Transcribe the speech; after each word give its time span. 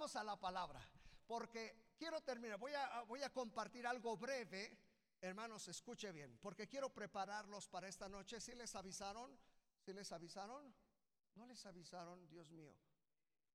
vamos 0.00 0.16
a 0.16 0.24
la 0.24 0.40
palabra, 0.40 0.80
porque 1.26 1.92
quiero 1.98 2.22
terminar, 2.22 2.58
voy 2.58 2.72
a, 2.72 3.02
voy 3.02 3.22
a 3.22 3.30
compartir 3.30 3.86
algo 3.86 4.16
breve, 4.16 4.78
hermanos, 5.20 5.68
escuche 5.68 6.10
bien, 6.10 6.38
porque 6.40 6.66
quiero 6.66 6.88
prepararlos 6.88 7.68
para 7.68 7.86
esta 7.86 8.08
noche. 8.08 8.40
¿Si 8.40 8.54
les 8.54 8.74
avisaron? 8.74 9.38
¿Si 9.84 9.92
les 9.92 10.10
avisaron? 10.10 10.74
¿No 11.34 11.44
les 11.44 11.66
avisaron, 11.66 12.26
Dios 12.30 12.50
mío? 12.50 12.74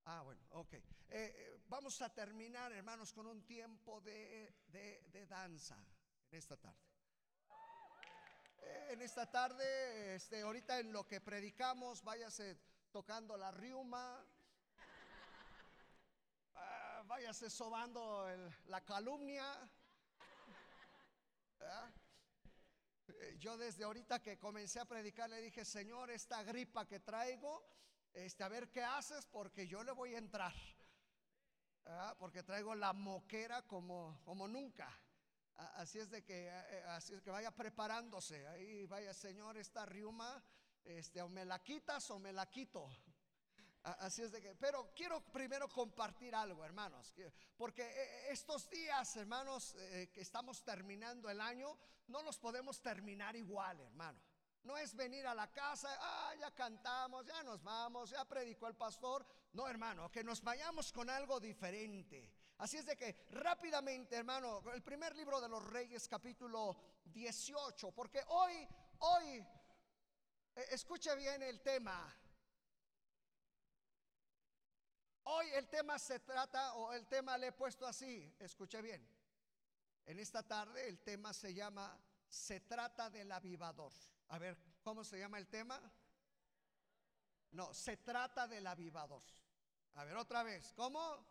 Ah, 0.03 0.21
bueno, 0.21 0.45
ok. 0.51 0.73
Eh, 0.73 0.83
eh, 1.09 1.63
vamos 1.67 1.99
a 2.03 2.13
terminar, 2.13 2.71
hermanos, 2.73 3.11
con 3.11 3.25
un 3.25 3.43
tiempo 3.47 3.99
de, 4.01 4.53
de 4.67 5.25
danza 5.25 5.83
en 6.29 6.37
esta 6.37 6.57
tarde. 6.57 6.77
Eh, 8.61 8.89
en 8.91 9.01
esta 9.01 9.31
tarde, 9.31 10.13
este, 10.13 10.41
ahorita 10.41 10.77
en 10.77 10.93
lo 10.93 11.07
que 11.07 11.21
predicamos, 11.21 12.03
váyase 12.03 12.55
tocando 12.91 13.35
la 13.35 13.49
riuma, 13.49 14.23
váyase 17.05 17.49
sobando 17.49 18.27
la 18.67 18.81
calumnia. 18.81 19.45
Eh, 23.07 23.37
yo 23.37 23.57
desde 23.57 23.83
ahorita 23.83 24.21
que 24.21 24.39
comencé 24.39 24.79
a 24.79 24.85
predicar 24.85 25.29
le 25.29 25.41
dije, 25.41 25.63
Señor, 25.63 26.09
esta 26.09 26.41
gripa 26.43 26.87
que 26.87 26.99
traigo, 26.99 27.63
este, 28.13 28.43
a 28.43 28.49
ver 28.49 28.71
qué 28.71 28.83
haces 28.83 29.25
porque 29.27 29.67
yo 29.67 29.83
le 29.83 29.91
voy 29.91 30.15
a 30.15 30.17
entrar. 30.17 30.53
Porque 32.17 32.41
traigo 32.41 32.73
la 32.73 32.93
moquera 32.93 33.61
como, 33.61 34.19
como 34.25 34.47
nunca. 34.47 34.89
Así 35.75 35.99
es 35.99 36.09
de 36.09 36.23
que, 36.23 36.47
eh, 36.47 36.83
así 36.87 37.13
es 37.13 37.21
que 37.21 37.29
vaya 37.29 37.51
preparándose. 37.51 38.47
Ahí 38.47 38.87
vaya, 38.87 39.13
Señor, 39.13 39.57
esta 39.57 39.85
riuma, 39.85 40.43
este, 40.83 41.21
o 41.21 41.29
me 41.29 41.45
la 41.45 41.61
quitas 41.61 42.09
o 42.09 42.17
me 42.17 42.33
la 42.33 42.49
quito. 42.49 42.89
Así 43.85 44.23
es 44.23 44.31
de 44.31 44.41
que, 44.41 44.55
pero 44.55 44.91
quiero 44.95 45.21
primero 45.31 45.69
compartir 45.69 46.33
algo, 46.33 46.65
hermanos, 46.65 47.13
porque 47.55 47.83
eh, 47.83 48.31
estos 48.31 48.67
días, 48.67 49.15
hermanos, 49.15 49.75
eh, 49.77 50.09
que 50.11 50.21
estamos 50.21 50.63
terminando 50.63 51.29
el 51.29 51.39
año, 51.39 51.77
no 52.07 52.23
los 52.23 52.39
podemos 52.39 52.81
terminar 52.81 53.35
igual, 53.35 53.79
hermano. 53.79 54.19
No 54.63 54.75
es 54.75 54.95
venir 54.95 55.27
a 55.27 55.35
la 55.35 55.51
casa, 55.51 55.95
ah, 56.01 56.33
ya 56.39 56.49
cantamos, 56.55 57.27
ya 57.27 57.43
nos 57.43 57.61
vamos, 57.61 58.09
ya 58.09 58.25
predicó 58.25 58.67
el 58.67 58.75
pastor. 58.75 59.23
No, 59.53 59.67
hermano, 59.67 60.11
que 60.11 60.23
nos 60.23 60.41
vayamos 60.41 60.91
con 60.91 61.07
algo 61.07 61.39
diferente. 61.39 62.31
Así 62.57 62.77
es 62.77 62.87
de 62.87 62.97
que 62.97 63.27
rápidamente, 63.29 64.15
hermano, 64.15 64.63
el 64.73 64.81
primer 64.81 65.15
libro 65.15 65.39
de 65.39 65.47
los 65.47 65.63
Reyes, 65.63 66.07
capítulo 66.07 66.75
18, 67.05 67.91
porque 67.91 68.23
hoy, 68.29 68.67
hoy, 68.97 69.45
eh, 70.55 70.65
escuche 70.71 71.15
bien 71.15 71.43
el 71.43 71.61
tema. 71.61 72.11
Hoy 75.25 75.49
el 75.53 75.67
tema 75.67 75.97
se 75.99 76.19
trata, 76.19 76.73
o 76.75 76.93
el 76.93 77.07
tema 77.07 77.37
le 77.37 77.47
he 77.47 77.51
puesto 77.51 77.85
así, 77.85 78.33
escuche 78.39 78.81
bien. 78.81 79.07
En 80.05 80.19
esta 80.19 80.43
tarde 80.43 80.87
el 80.87 80.99
tema 80.99 81.33
se 81.33 81.53
llama, 81.53 81.99
se 82.27 82.61
trata 82.61 83.09
del 83.09 83.31
avivador. 83.31 83.91
A 84.29 84.39
ver, 84.39 84.57
¿cómo 84.83 85.03
se 85.03 85.19
llama 85.19 85.37
el 85.37 85.47
tema? 85.47 85.81
No, 87.51 87.73
se 87.73 87.97
trata 87.97 88.47
del 88.47 88.67
avivador. 88.67 89.23
A 89.95 90.03
ver, 90.03 90.15
otra 90.17 90.43
vez, 90.43 90.73
¿cómo? 90.73 91.25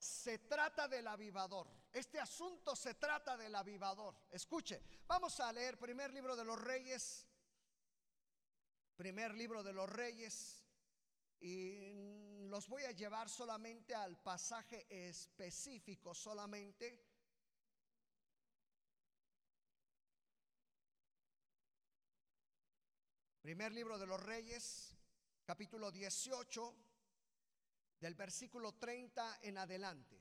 se 0.00 0.38
trata 0.38 0.88
del 0.88 1.06
avivador. 1.06 1.68
Este 1.92 2.18
asunto 2.18 2.74
se 2.74 2.94
trata 2.94 3.36
del 3.36 3.54
avivador. 3.54 4.16
Escuche, 4.30 4.82
vamos 5.06 5.38
a 5.40 5.52
leer 5.52 5.78
primer 5.78 6.12
libro 6.12 6.34
de 6.34 6.44
los 6.44 6.58
reyes. 6.58 7.26
Primer 8.96 9.34
libro 9.34 9.62
de 9.62 9.74
los 9.74 9.90
reyes. 9.90 10.64
Y 11.40 12.19
los 12.50 12.68
voy 12.68 12.82
a 12.82 12.90
llevar 12.90 13.28
solamente 13.28 13.94
al 13.94 14.20
pasaje 14.20 14.86
específico, 15.08 16.12
solamente. 16.12 17.06
Primer 23.40 23.72
libro 23.72 23.98
de 23.98 24.06
los 24.06 24.20
reyes, 24.20 24.96
capítulo 25.44 25.92
18 25.92 26.74
del 28.00 28.14
versículo 28.16 28.72
30 28.72 29.38
en 29.42 29.56
adelante. 29.56 30.20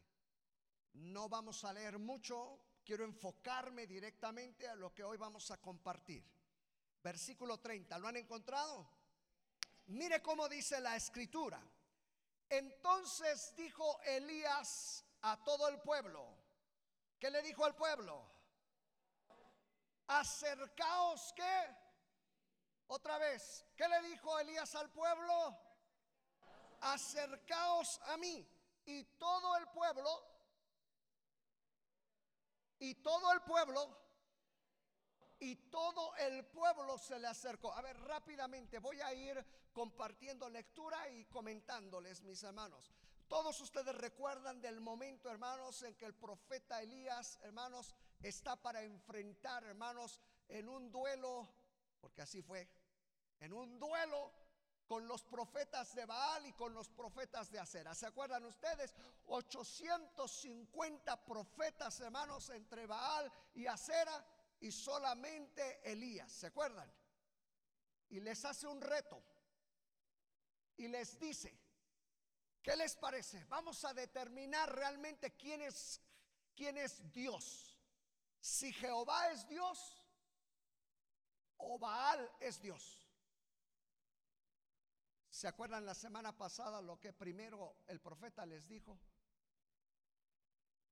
No 0.94 1.30
vamos 1.30 1.64
a 1.64 1.74
leer 1.74 1.98
mucho, 1.98 2.60
quiero 2.86 3.06
enfocarme 3.06 3.88
directamente 3.88 4.68
a 4.68 4.76
lo 4.76 4.94
que 4.94 5.04
hoy 5.04 5.18
vamos 5.18 5.50
a 5.50 5.60
compartir. 5.60 6.24
Versículo 7.04 7.60
30, 7.60 7.98
¿lo 7.98 8.08
han 8.08 8.18
encontrado? 8.18 8.88
Mire 9.88 10.22
cómo 10.22 10.48
dice 10.48 10.80
la 10.80 10.96
escritura. 10.96 11.60
Entonces 12.50 13.56
dijo 13.56 14.00
Elías 14.04 15.06
a 15.22 15.44
todo 15.44 15.68
el 15.68 15.80
pueblo. 15.82 16.38
¿Qué 17.20 17.30
le 17.30 17.42
dijo 17.42 17.66
al 17.66 17.76
pueblo? 17.76 18.30
Acercaos 20.08 21.34
que. 21.34 21.76
Otra 22.88 23.18
vez, 23.20 23.66
¿qué 23.76 23.88
le 23.88 24.02
dijo 24.04 24.40
Elías 24.40 24.74
al 24.76 24.90
pueblo? 24.92 25.70
acercaos 26.82 28.00
a 28.06 28.18
mí. 28.18 28.48
Y 28.86 29.04
todo 29.18 29.56
el 29.58 29.68
pueblo, 29.68 30.10
y 32.80 32.96
todo 32.96 33.32
el 33.34 33.42
pueblo, 33.42 33.98
y 35.40 35.56
todo 35.70 36.16
el 36.18 36.46
pueblo 36.46 36.98
se 36.98 37.18
le 37.20 37.28
acercó. 37.28 37.72
A 37.74 37.82
ver, 37.82 37.98
rápidamente 38.02 38.80
voy 38.80 39.00
a 39.02 39.14
ir 39.14 39.46
compartiendo 39.72 40.50
lectura 40.50 41.10
y 41.10 41.26
comentándoles, 41.26 42.22
mis 42.24 42.44
hermanos. 42.44 42.92
Todos 43.28 43.62
ustedes 43.62 43.96
recuerdan 43.96 44.60
del 44.60 44.82
momento, 44.82 45.30
hermanos, 45.30 45.84
en 45.84 45.96
que 45.96 46.06
el 46.06 46.16
profeta 46.16 46.82
Elías, 46.82 47.40
hermanos, 47.44 47.96
está 48.22 48.56
para 48.56 48.82
enfrentar, 48.82 49.64
hermanos, 49.64 50.20
en 50.48 50.68
un 50.68 50.92
duelo, 50.92 51.48
porque 52.02 52.24
así 52.24 52.42
fue, 52.42 52.68
en 53.40 53.54
un 53.54 53.80
duelo 53.80 54.34
con 54.88 55.08
los 55.08 55.24
profetas 55.24 55.94
de 55.94 56.06
Baal 56.08 56.48
y 56.48 56.54
con 56.54 56.74
los 56.74 56.90
profetas 56.90 57.52
de 57.52 57.60
Acera. 57.60 57.94
¿Se 57.94 58.08
acuerdan 58.08 58.44
ustedes? 58.46 58.96
850 59.28 61.24
profetas, 61.24 62.00
hermanos, 62.00 62.50
entre 62.50 62.88
Baal 62.88 63.32
y 63.54 63.68
Acera 63.68 64.26
y 64.60 64.72
solamente 64.72 65.80
Elías. 65.90 66.32
¿Se 66.32 66.48
acuerdan? 66.48 66.92
Y 68.10 68.20
les 68.20 68.44
hace 68.46 68.68
un 68.68 68.82
reto 68.82 69.22
y 70.78 70.88
les 70.88 71.20
dice, 71.20 71.58
¿qué 72.62 72.76
les 72.76 72.96
parece? 72.96 73.44
Vamos 73.46 73.84
a 73.86 73.94
determinar 73.94 74.74
realmente 74.74 75.36
quién 75.36 75.62
es, 75.62 76.02
quién 76.56 76.78
es 76.78 77.12
Dios. 77.12 77.78
Si 78.40 78.72
Jehová 78.74 79.32
es 79.32 79.48
Dios 79.48 80.02
o 81.58 81.78
Baal 81.78 82.32
es 82.40 82.62
Dios. 82.62 83.06
¿Se 85.30 85.48
acuerdan 85.48 85.86
la 85.86 85.94
semana 85.94 86.36
pasada 86.36 86.82
lo 86.82 87.00
que 87.00 87.14
primero 87.14 87.78
el 87.88 88.00
profeta 88.00 88.46
les 88.46 88.68
dijo? 88.68 89.00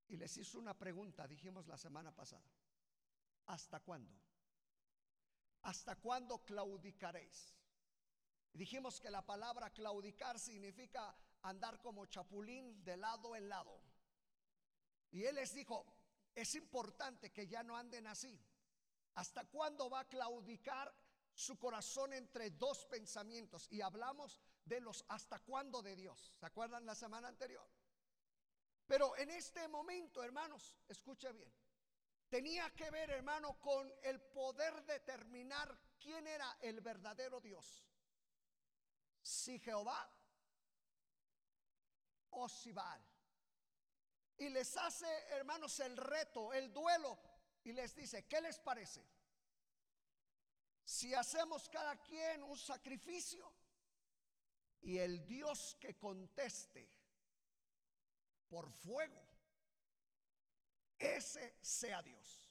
Y 0.10 0.18
les 0.18 0.38
hizo 0.38 0.60
una 0.60 0.78
pregunta, 0.78 1.28
dijimos 1.28 1.68
la 1.68 1.78
semana 1.78 2.14
pasada. 2.14 2.50
¿Hasta 3.48 3.80
cuándo? 3.80 4.14
¿Hasta 5.64 5.96
cuándo 5.98 6.44
claudicaréis? 6.44 7.54
Dijimos 8.54 9.00
que 9.00 9.10
la 9.10 9.26
palabra 9.26 9.72
claudicar 9.72 10.40
significa 10.40 11.16
andar 11.42 11.82
como 11.82 12.06
chapulín 12.06 12.84
de 12.84 12.98
lado 12.98 13.36
en 13.36 13.50
lado. 13.50 13.82
Y 15.12 15.24
él 15.26 15.36
les 15.36 15.54
dijo, 15.54 15.86
es 16.34 16.56
importante 16.56 17.32
que 17.32 17.48
ya 17.48 17.64
no 17.64 17.76
anden 17.76 18.08
así. 18.08 18.40
¿Hasta 19.16 19.46
cuándo 19.46 19.90
va 19.90 20.02
a 20.02 20.08
claudicar 20.08 20.94
su 21.38 21.58
corazón 21.60 22.14
entre 22.14 22.50
dos 22.50 22.86
pensamientos 22.86 23.68
y 23.70 23.82
hablamos 23.82 24.42
de 24.66 24.82
los 24.82 25.06
hasta 25.08 25.38
cuándo 25.40 25.84
de 25.84 25.96
Dios. 25.96 26.34
¿Se 26.40 26.46
acuerdan 26.48 26.86
la 26.86 26.96
semana 26.96 27.28
anterior? 27.28 27.70
Pero 28.88 29.16
en 29.18 29.30
este 29.30 29.68
momento, 29.68 30.24
hermanos, 30.24 30.76
escuche 30.88 31.32
bien, 31.32 31.54
tenía 32.30 32.74
que 32.76 32.90
ver, 32.90 33.10
hermano, 33.12 33.60
con 33.60 33.92
el 34.04 34.20
poder 34.22 34.84
determinar 34.86 35.78
quién 36.00 36.26
era 36.28 36.58
el 36.62 36.82
verdadero 36.82 37.40
Dios. 37.40 37.86
Si 39.22 39.60
Jehová 39.60 40.10
o 42.32 42.48
si 42.48 42.72
Baal. 42.72 43.04
Y 44.38 44.50
les 44.50 44.78
hace, 44.78 45.08
hermanos, 45.30 45.80
el 45.80 45.98
reto, 45.98 46.54
el 46.54 46.72
duelo, 46.72 47.18
y 47.64 47.74
les 47.74 47.96
dice, 47.96 48.28
¿qué 48.28 48.40
les 48.40 48.60
parece? 48.60 49.08
si 50.88 51.14
hacemos 51.14 51.68
cada 51.68 51.98
quien 51.98 52.42
un 52.44 52.58
sacrificio 52.58 53.54
y 54.80 54.98
el 54.98 55.26
Dios 55.26 55.76
que 55.82 55.98
conteste 55.98 56.90
por 58.48 58.72
fuego, 58.72 59.27
ese 61.00 61.58
sea 61.62 62.02
Dios. 62.02 62.48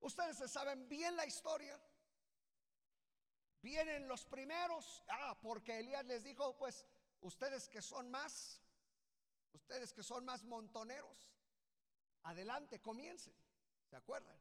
Ustedes 0.00 0.38
se 0.38 0.48
saben 0.48 0.88
bien 0.88 1.16
la 1.16 1.26
historia. 1.26 1.78
Vienen 3.60 4.06
los 4.06 4.24
primeros, 4.24 5.02
ah, 5.08 5.36
porque 5.40 5.78
Elías 5.80 6.04
les 6.06 6.22
dijo, 6.22 6.56
pues 6.56 6.84
ustedes 7.20 7.68
que 7.68 7.82
son 7.82 8.10
más, 8.10 8.62
ustedes 9.52 9.92
que 9.92 10.02
son 10.02 10.24
más 10.24 10.44
montoneros, 10.44 11.28
adelante, 12.22 12.80
comiencen. 12.80 13.34
¿Se 13.90 13.96
acuerdan? 13.96 14.38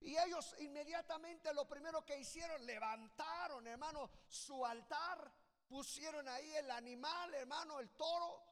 Y 0.00 0.16
ellos 0.16 0.54
inmediatamente 0.60 1.52
lo 1.52 1.68
primero 1.68 2.04
que 2.04 2.18
hicieron, 2.18 2.64
levantaron, 2.64 3.66
hermano, 3.66 4.10
su 4.28 4.64
altar, 4.64 5.30
pusieron 5.68 6.26
ahí 6.28 6.54
el 6.56 6.70
animal, 6.70 7.34
hermano, 7.34 7.78
el 7.80 7.90
toro, 7.90 8.42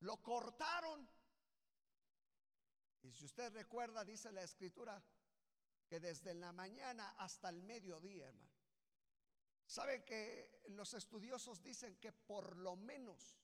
lo 0.00 0.20
cortaron. 0.20 1.08
Y 3.02 3.12
si 3.12 3.24
usted 3.24 3.52
recuerda, 3.52 4.04
dice 4.04 4.30
la 4.32 4.42
escritura, 4.42 5.02
que 5.86 5.98
desde 5.98 6.34
la 6.34 6.52
mañana 6.52 7.16
hasta 7.18 7.48
el 7.48 7.62
mediodía, 7.62 8.28
hermano. 8.28 8.50
Saben 9.66 10.04
que 10.04 10.62
los 10.68 10.94
estudiosos 10.94 11.62
dicen 11.62 11.96
que 11.96 12.12
por 12.12 12.56
lo 12.56 12.76
menos, 12.76 13.40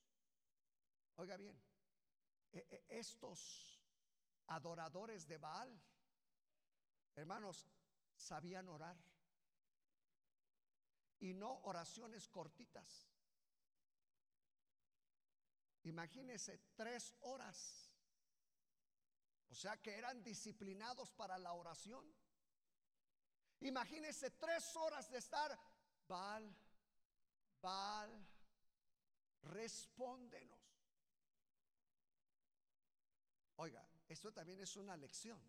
oiga 1.15 1.37
bien, 1.37 1.57
e, 2.51 2.59
e, 2.69 2.99
estos 2.99 3.81
adoradores 4.47 5.27
de 5.27 5.37
Baal, 5.37 5.81
hermanos, 7.15 7.67
sabían 8.15 8.69
orar. 8.69 8.97
Y 11.19 11.33
no 11.33 11.61
oraciones 11.63 12.27
cortitas. 12.27 13.09
Imagínense 15.83 16.59
tres 16.75 17.15
horas. 17.21 17.86
O 19.49 19.55
sea 19.55 19.77
que 19.81 19.97
eran 19.97 20.23
disciplinados 20.23 21.11
para 21.11 21.37
la 21.37 21.53
oración. 21.53 22.05
Imagínense 23.61 24.31
tres 24.31 24.75
horas 24.75 25.09
de 25.09 25.17
estar, 25.17 25.57
Val, 26.07 26.55
Val, 27.61 28.27
respóndenos. 29.43 30.59
Oiga, 33.55 33.87
esto 34.07 34.31
también 34.31 34.59
es 34.61 34.75
una 34.75 34.95
lección. 34.95 35.41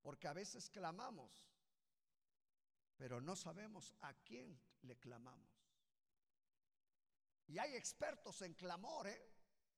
Porque 0.00 0.28
a 0.28 0.32
veces 0.32 0.70
clamamos, 0.70 1.50
pero 2.96 3.20
no 3.20 3.34
sabemos 3.34 3.94
a 4.00 4.14
quién 4.14 4.60
le 4.82 4.96
clamamos. 4.98 5.58
Y 7.48 7.58
hay 7.58 7.74
expertos 7.74 8.42
en 8.42 8.54
clamor, 8.54 9.08
¿eh? 9.08 9.32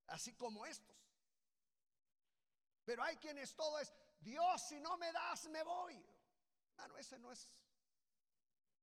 así 0.08 0.34
como 0.34 0.67
estos. 0.67 0.96
Pero 2.85 3.03
hay 3.03 3.17
quienes 3.17 3.55
todo 3.55 3.79
es, 3.79 3.93
Dios, 4.21 4.62
si 4.69 4.81
no 4.81 4.97
me 4.97 5.12
das, 5.12 5.47
me 5.47 5.62
voy. 5.62 6.05
Hermano, 6.73 6.97
ese 6.97 7.19
no 7.19 7.31
es 7.31 7.53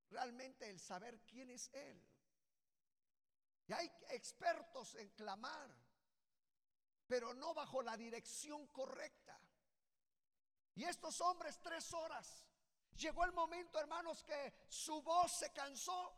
realmente 0.09 0.69
el 0.69 0.79
saber 0.79 1.21
quién 1.25 1.49
es 1.49 1.69
Él. 1.73 2.07
Y 3.67 3.73
hay 3.73 3.91
expertos 4.09 4.95
en 4.95 5.09
clamar, 5.09 5.75
pero 7.05 7.33
no 7.33 7.53
bajo 7.53 7.81
la 7.81 7.97
dirección 7.97 8.67
correcta. 8.67 9.39
Y 10.75 10.85
estos 10.85 11.19
hombres 11.21 11.59
tres 11.61 11.91
horas. 11.93 12.45
Llegó 12.91 13.25
el 13.25 13.31
momento, 13.33 13.79
hermanos, 13.79 14.23
que 14.23 14.53
su 14.69 15.01
voz 15.01 15.31
se 15.31 15.51
cansó. 15.51 16.13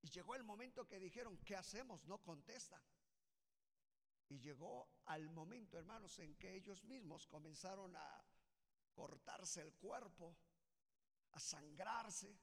Y 0.00 0.08
llegó 0.10 0.34
el 0.34 0.44
momento 0.44 0.86
que 0.86 0.98
dijeron, 0.98 1.36
¿qué 1.44 1.56
hacemos? 1.56 2.04
No 2.04 2.18
contestan. 2.18 2.82
Y 4.28 4.38
llegó 4.38 4.88
al 5.06 5.30
momento, 5.30 5.78
hermanos, 5.78 6.18
en 6.18 6.36
que 6.36 6.54
ellos 6.54 6.84
mismos 6.84 7.26
comenzaron 7.26 7.94
a 7.96 8.24
cortarse 8.92 9.62
el 9.62 9.74
cuerpo, 9.74 10.36
a 11.32 11.40
sangrarse. 11.40 12.38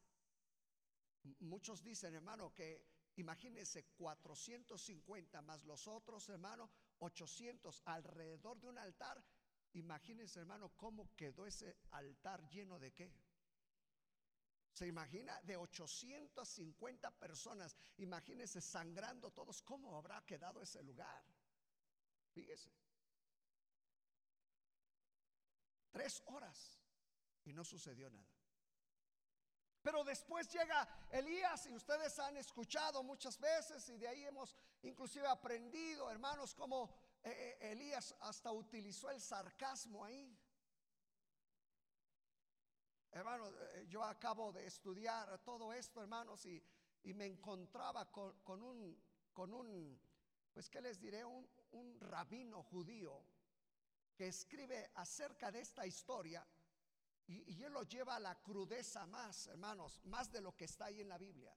Muchos 1.40 1.84
dicen, 1.84 2.16
hermano, 2.16 2.54
que 2.54 2.86
imagínense 3.18 3.86
450 3.96 5.42
más 5.42 5.64
los 5.64 5.88
otros, 5.88 6.28
hermano, 6.30 6.72
800 7.00 7.82
alrededor 7.86 8.60
de 8.60 8.68
un 8.68 8.78
altar 8.78 9.24
Imagínense, 9.76 10.40
hermano, 10.40 10.72
cómo 10.78 11.14
quedó 11.18 11.46
ese 11.46 11.76
altar 11.92 12.48
lleno 12.48 12.80
de 12.80 12.94
qué. 12.94 13.14
Se 14.72 14.88
imagina 14.88 15.40
de 15.42 15.58
850 15.58 17.12
personas, 17.12 17.76
imagínense 17.98 18.62
sangrando 18.62 19.32
todos, 19.32 19.62
¿cómo 19.62 19.98
habrá 19.98 20.22
quedado 20.26 20.62
ese 20.62 20.82
lugar? 20.82 21.26
Fíjese. 22.36 22.70
Tres 25.92 26.22
horas 26.26 26.78
y 27.46 27.54
no 27.54 27.64
sucedió 27.64 28.10
nada. 28.10 28.36
Pero 29.82 30.04
después 30.04 30.52
llega 30.52 30.88
Elías 31.12 31.68
y 31.68 31.76
ustedes 31.76 32.20
han 32.20 32.36
escuchado 32.38 33.04
muchas 33.04 33.40
veces 33.40 33.88
y 33.90 33.98
de 33.98 34.08
ahí 34.08 34.26
hemos 34.26 34.58
inclusive 34.82 35.28
aprendido, 35.28 36.12
hermanos, 36.12 36.54
cómo 36.54 36.94
eh, 37.24 37.58
eh, 37.62 37.72
Elías 37.72 38.14
hasta 38.20 38.52
utilizó 38.52 39.10
el 39.12 39.22
sarcasmo 39.22 40.04
ahí. 40.04 40.38
Hermanos, 43.12 43.54
eh, 43.58 43.86
yo 43.88 44.04
acabo 44.04 44.52
de 44.52 44.66
estudiar 44.66 45.40
todo 45.44 45.72
esto, 45.72 46.02
hermanos, 46.02 46.46
y, 46.46 46.62
me 47.14 47.28
encontraba 47.28 48.12
con, 48.12 48.64
un, 48.64 49.00
con 49.32 49.54
un, 49.54 50.02
pues, 50.52 50.68
¿qué 50.68 50.82
les 50.82 51.00
diré? 51.00 51.24
Un, 51.24 51.48
un 51.76 52.00
rabino 52.00 52.64
judío 52.64 53.24
que 54.16 54.28
escribe 54.28 54.92
acerca 54.96 55.52
de 55.52 55.60
esta 55.60 55.86
historia 55.86 56.46
y, 57.28 57.54
y, 57.54 57.64
él 57.64 57.74
lo 57.74 57.84
lleva 57.84 58.16
a 58.16 58.20
la 58.20 58.36
crudeza 58.42 59.06
más, 59.08 59.48
hermanos, 59.48 60.00
más 60.06 60.32
de 60.32 60.42
lo 60.42 60.56
que 60.56 60.66
está 60.66 60.86
ahí 60.86 61.02
en 61.02 61.10
la 61.10 61.18
Biblia. 61.18 61.56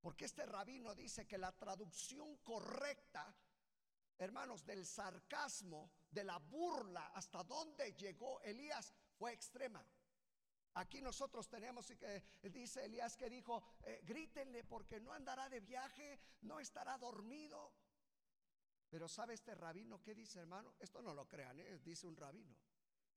Porque 0.00 0.26
este 0.26 0.44
rabino 0.44 0.94
dice 0.94 1.26
que 1.26 1.38
la 1.38 1.52
traducción 1.52 2.36
correcta 2.38 3.34
hermanos, 4.18 4.64
del 4.64 4.86
sarcasmo, 4.86 5.90
de 6.10 6.24
la 6.24 6.38
burla, 6.38 7.06
hasta 7.14 7.42
dónde 7.42 7.92
llegó 7.94 8.40
Elías, 8.42 8.92
fue 9.16 9.32
extrema. 9.32 9.84
Aquí 10.74 11.00
nosotros 11.00 11.48
tenemos, 11.48 11.86
que 11.86 12.22
dice 12.50 12.84
Elías 12.84 13.16
que 13.16 13.30
dijo, 13.30 13.62
eh, 13.82 14.00
grítenle 14.04 14.64
porque 14.64 15.00
no 15.00 15.12
andará 15.12 15.48
de 15.48 15.60
viaje, 15.60 16.18
no 16.42 16.58
estará 16.58 16.98
dormido. 16.98 17.72
Pero 18.94 19.08
¿sabe 19.08 19.34
este 19.34 19.56
rabino 19.56 20.00
qué 20.00 20.14
dice, 20.14 20.38
hermano? 20.38 20.76
Esto 20.78 21.02
no 21.02 21.12
lo 21.12 21.26
crean, 21.26 21.58
¿eh? 21.58 21.80
dice 21.82 22.06
un 22.06 22.16
rabino. 22.16 22.54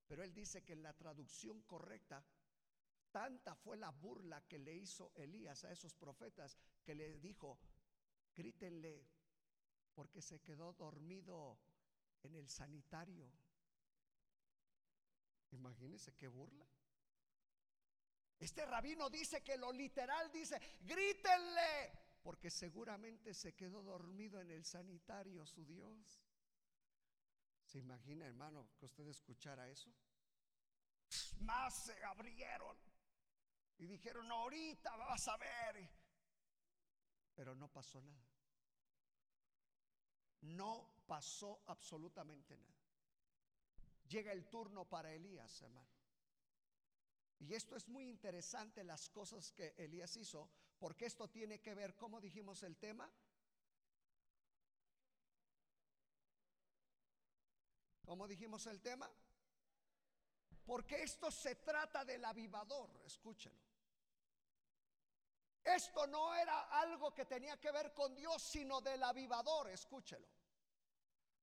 Pero 0.07 0.24
él 0.24 0.33
dice 0.33 0.63
que 0.63 0.74
en 0.74 0.81
la 0.81 0.91
traducción 0.94 1.62
correcta, 1.62 2.25
tanta 3.12 3.53
fue 3.53 3.77
la 3.77 3.91
burla 3.91 4.44
que 4.47 4.57
le 4.57 4.74
hizo 4.74 5.12
Elías 5.13 5.65
a 5.65 5.71
esos 5.71 5.94
profetas 5.94 6.57
que 6.83 6.95
le 6.95 7.19
dijo, 7.19 7.59
grítenle 8.33 9.07
porque 9.93 10.19
se 10.19 10.41
quedó 10.41 10.74
dormido 10.74 11.60
en 12.24 12.34
el 12.34 12.50
sanitario. 12.50 13.31
Imagínense 15.51 16.15
qué 16.15 16.27
burla. 16.27 16.67
Este 18.39 18.65
rabino 18.65 19.12
dice 19.12 19.43
que 19.43 19.57
lo 19.57 19.72
literal 19.72 20.31
dice, 20.31 20.60
grítenle, 20.81 22.06
porque 22.27 22.51
seguramente 22.51 23.34
se 23.34 23.55
quedó 23.55 23.81
dormido 23.81 24.41
en 24.41 24.51
el 24.51 24.65
sanitario 24.65 25.46
su 25.46 25.63
Dios. 25.65 26.22
¿Se 27.63 27.79
imagina, 27.79 28.25
hermano, 28.25 28.67
que 28.77 28.84
usted 28.84 29.07
escuchara 29.07 29.69
eso? 29.69 29.89
Más 31.39 31.86
se 31.86 32.03
abrieron 32.03 32.75
y 33.77 33.88
dijeron, 33.88 34.29
ahorita 34.29 34.93
vas 34.98 35.25
a 35.29 35.38
ver. 35.38 35.89
Pero 37.34 37.55
no 37.55 37.69
pasó 37.69 38.01
nada 38.01 38.27
no 40.41 40.89
pasó 41.07 41.62
absolutamente 41.67 42.57
nada. 42.57 42.75
Llega 44.10 44.34
el 44.34 44.50
turno 44.50 44.84
para 44.84 45.13
Elías, 45.13 45.62
hermano. 45.62 45.88
Y 47.39 47.53
esto 47.53 47.77
es 47.77 47.88
muy 47.88 48.10
interesante, 48.10 48.84
las 48.84 49.10
cosas 49.10 49.53
que 49.53 49.74
Elías 49.77 50.17
hizo, 50.17 50.50
porque 50.79 51.05
esto 51.05 51.27
tiene 51.29 51.60
que 51.60 51.74
ver, 51.74 51.96
¿cómo 51.96 52.22
dijimos 52.22 52.63
el 52.63 52.77
tema? 52.77 53.12
¿Cómo 58.05 58.27
dijimos 58.27 58.65
el 58.67 58.81
tema? 58.81 59.12
Porque 60.65 61.03
esto 61.03 61.31
se 61.31 61.55
trata 61.55 62.05
del 62.05 62.24
avivador, 62.24 62.89
escúchenlo. 63.05 63.67
Esto 65.63 66.07
no 66.07 66.34
era 66.34 66.62
algo 66.79 67.13
que 67.13 67.25
tenía 67.25 67.60
que 67.60 67.72
ver 67.72 67.93
con 67.93 68.15
Dios, 68.15 68.41
sino 68.41 68.79
del 68.79 69.03
avivador, 69.03 69.69
escúchelo. 69.69 70.27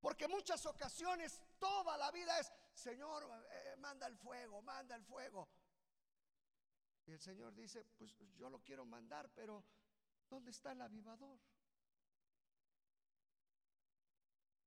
Porque 0.01 0.29
muchas 0.29 0.65
ocasiones 0.65 1.43
toda 1.59 1.97
la 1.99 2.11
vida 2.11 2.39
es, 2.39 2.51
Señor, 2.73 3.29
eh, 3.51 3.77
manda 3.79 4.07
el 4.07 4.17
fuego, 4.17 4.63
manda 4.63 4.97
el 4.97 5.05
fuego. 5.05 5.49
Y 7.07 7.13
el 7.13 7.21
Señor 7.21 7.55
dice, 7.55 7.85
pues 7.99 8.15
yo 8.37 8.49
lo 8.49 8.63
quiero 8.63 8.85
mandar, 8.85 9.31
pero 9.35 9.65
¿dónde 10.29 10.51
está 10.51 10.73
el 10.73 10.81
avivador? 10.81 11.39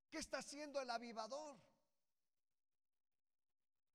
¿Qué 0.10 0.20
está 0.20 0.38
haciendo 0.40 0.80
el 0.80 0.90
avivador? 0.90 1.58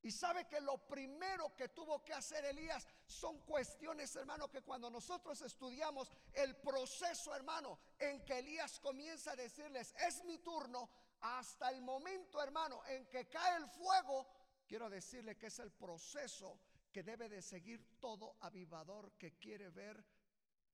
Y 0.03 0.11
sabe 0.11 0.49
que 0.49 0.61
lo 0.61 0.79
primero 0.79 1.55
que 1.55 1.69
tuvo 1.69 2.03
que 2.03 2.13
hacer 2.13 2.45
Elías 2.45 2.87
son 3.07 3.39
cuestiones, 3.43 4.15
hermano, 4.17 4.51
que 4.51 4.63
cuando 4.63 4.91
nosotros 4.91 5.41
estudiamos 5.43 6.11
el 6.33 6.57
proceso, 6.57 7.35
hermano, 7.37 7.79
en 8.01 8.25
que 8.25 8.41
Elías 8.41 8.81
comienza 8.81 9.33
a 9.33 9.37
decirles, 9.37 9.95
es 10.01 10.25
mi 10.25 10.39
turno, 10.39 10.91
hasta 11.21 11.71
el 11.71 11.83
momento, 11.83 12.43
hermano, 12.43 12.85
en 12.87 13.07
que 13.07 13.29
cae 13.29 13.59
el 13.59 13.69
fuego, 13.69 14.27
quiero 14.67 14.91
decirle 14.91 15.39
que 15.39 15.47
es 15.47 15.59
el 15.61 15.71
proceso 15.71 16.59
que 16.93 17.03
debe 17.03 17.29
de 17.29 17.41
seguir 17.41 17.99
todo 17.99 18.37
avivador 18.41 19.13
que 19.15 19.33
quiere 19.39 19.71
ver 19.71 20.05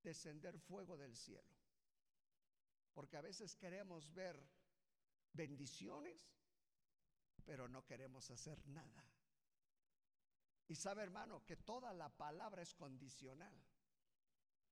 descender 0.02 0.58
fuego 0.58 0.96
del 0.96 1.16
cielo. 1.16 1.56
Porque 2.92 3.16
a 3.16 3.20
veces 3.20 3.54
queremos 3.54 4.12
ver 4.12 4.36
bendiciones, 5.32 6.28
pero 7.44 7.68
no 7.68 7.84
queremos 7.86 8.30
hacer 8.30 8.66
nada. 8.66 9.04
Y 10.66 10.74
sabe, 10.74 11.02
hermano, 11.02 11.44
que 11.46 11.56
toda 11.56 11.92
la 11.94 12.10
palabra 12.10 12.62
es 12.62 12.74
condicional. 12.74 13.54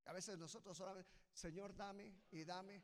A 0.06 0.12
veces 0.12 0.36
nosotros 0.38 0.76
solamente, 0.76 1.10
Señor, 1.32 1.74
dame 1.74 2.22
y 2.30 2.44
dame. 2.44 2.82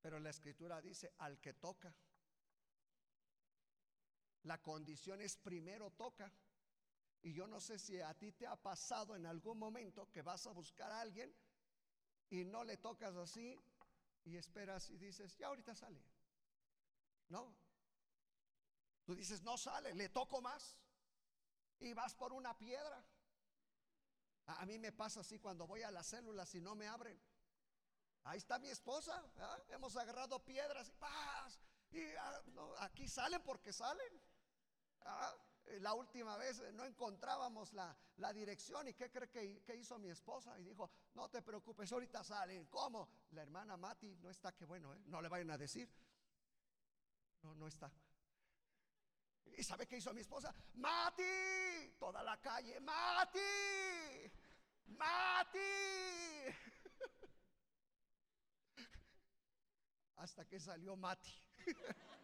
Pero 0.00 0.18
la 0.18 0.30
escritura 0.30 0.80
dice, 0.80 1.12
al 1.18 1.40
que 1.40 1.54
toca. 1.54 1.94
La 4.44 4.62
condición 4.62 5.20
es 5.20 5.36
primero 5.36 5.90
toca. 5.90 6.32
Y 7.26 7.32
yo 7.32 7.48
no 7.48 7.60
sé 7.60 7.76
si 7.76 8.00
a 8.00 8.14
ti 8.14 8.30
te 8.30 8.46
ha 8.46 8.54
pasado 8.54 9.16
en 9.16 9.26
algún 9.26 9.58
momento 9.58 10.08
que 10.12 10.22
vas 10.22 10.46
a 10.46 10.52
buscar 10.52 10.92
a 10.92 11.00
alguien 11.00 11.34
y 12.30 12.44
no 12.44 12.62
le 12.62 12.76
tocas 12.76 13.16
así 13.16 13.60
y 14.22 14.36
esperas 14.36 14.88
y 14.90 14.96
dices, 14.96 15.36
ya 15.36 15.48
ahorita 15.48 15.74
sale. 15.74 16.00
No. 17.28 17.52
Tú 19.04 19.16
dices, 19.16 19.42
no 19.42 19.58
sale, 19.58 19.92
le 19.94 20.08
toco 20.08 20.40
más 20.40 20.78
y 21.80 21.92
vas 21.94 22.14
por 22.14 22.32
una 22.32 22.56
piedra. 22.56 23.04
A, 24.46 24.64
mí 24.64 24.78
me 24.78 24.92
pasa 24.92 25.18
así 25.18 25.40
cuando 25.40 25.66
voy 25.66 25.82
a 25.82 25.90
las 25.90 26.06
células 26.06 26.54
y 26.54 26.60
no 26.60 26.76
me 26.76 26.86
abren. 26.86 27.20
Ahí 28.22 28.38
está 28.38 28.60
mi 28.60 28.68
esposa. 28.68 29.20
Hemos 29.70 29.96
agarrado 29.96 30.44
piedras 30.44 30.90
y 30.90 30.92
paz. 30.92 31.58
Y 31.90 32.04
ah, 32.20 32.42
aquí 32.82 33.08
salen 33.08 33.42
porque 33.42 33.72
salen. 33.72 34.22
La 35.80 35.94
última 35.94 36.36
vez 36.36 36.62
no 36.74 36.84
encontrábamos 36.84 37.72
la, 37.72 37.96
dirección 38.32 38.88
y 38.88 38.94
¿qué 38.94 39.10
cree 39.10 39.28
que, 39.28 39.62
que, 39.62 39.76
hizo 39.76 39.98
mi 39.98 40.08
esposa? 40.08 40.58
Y 40.60 40.64
dijo, 40.64 40.90
no 41.14 41.28
te 41.28 41.42
preocupes, 41.42 41.90
ahorita 41.92 42.22
salen. 42.22 42.66
¿Cómo? 42.66 43.08
La 43.30 43.42
hermana 43.42 43.76
Mati 43.76 44.16
no 44.16 44.30
está, 44.30 44.52
que 44.52 44.64
bueno, 44.64 44.94
¿eh? 44.94 45.02
no 45.06 45.20
le 45.20 45.28
vayan 45.28 45.50
a 45.50 45.58
decir. 45.58 45.90
No, 47.42 47.54
no 47.54 47.66
está. 47.66 47.92
¿Y 49.56 49.62
sabe 49.62 49.86
qué 49.86 49.96
hizo 49.96 50.12
mi 50.12 50.20
esposa? 50.20 50.54
Mati, 50.74 51.22
toda 51.98 52.22
la 52.22 52.38
calle, 52.40 52.78
Mati, 52.80 53.38
Mati. 54.86 55.58
Hasta 60.16 60.44
que 60.46 60.60
salió 60.60 60.96
Mati. 60.96 61.32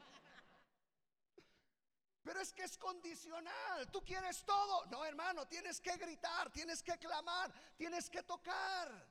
Pero 2.23 2.41
es 2.41 2.53
que 2.53 2.63
es 2.63 2.79
condicional. 2.79 3.91
Tú 3.91 4.05
quieres 4.05 4.45
todo. 4.45 4.87
No, 4.87 5.05
hermano, 5.05 5.47
tienes 5.49 5.81
que 5.81 5.97
gritar, 5.97 6.53
tienes 6.53 6.83
que 6.83 6.97
clamar, 6.99 7.53
tienes 7.77 8.09
que 8.09 8.23
tocar. 8.23 9.09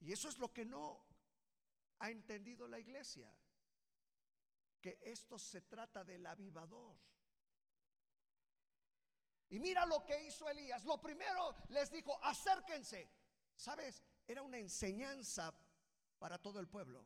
Y 0.00 0.12
eso 0.12 0.28
es 0.28 0.38
lo 0.38 0.52
que 0.52 0.64
no 0.64 1.04
ha 2.00 2.10
entendido 2.10 2.66
la 2.66 2.78
iglesia 2.78 3.32
que 4.80 4.98
esto 5.02 5.38
se 5.38 5.62
trata 5.62 6.04
del 6.04 6.26
avivador. 6.26 6.98
Y 9.48 9.60
mira 9.60 9.86
lo 9.86 10.04
que 10.04 10.24
hizo 10.24 10.48
Elías. 10.48 10.84
Lo 10.84 11.00
primero 11.00 11.54
les 11.68 11.90
dijo, 11.90 12.18
acérquense. 12.24 13.08
¿Sabes? 13.54 14.02
Era 14.26 14.42
una 14.42 14.58
enseñanza 14.58 15.54
para 16.18 16.38
todo 16.38 16.58
el 16.58 16.68
pueblo. 16.68 17.04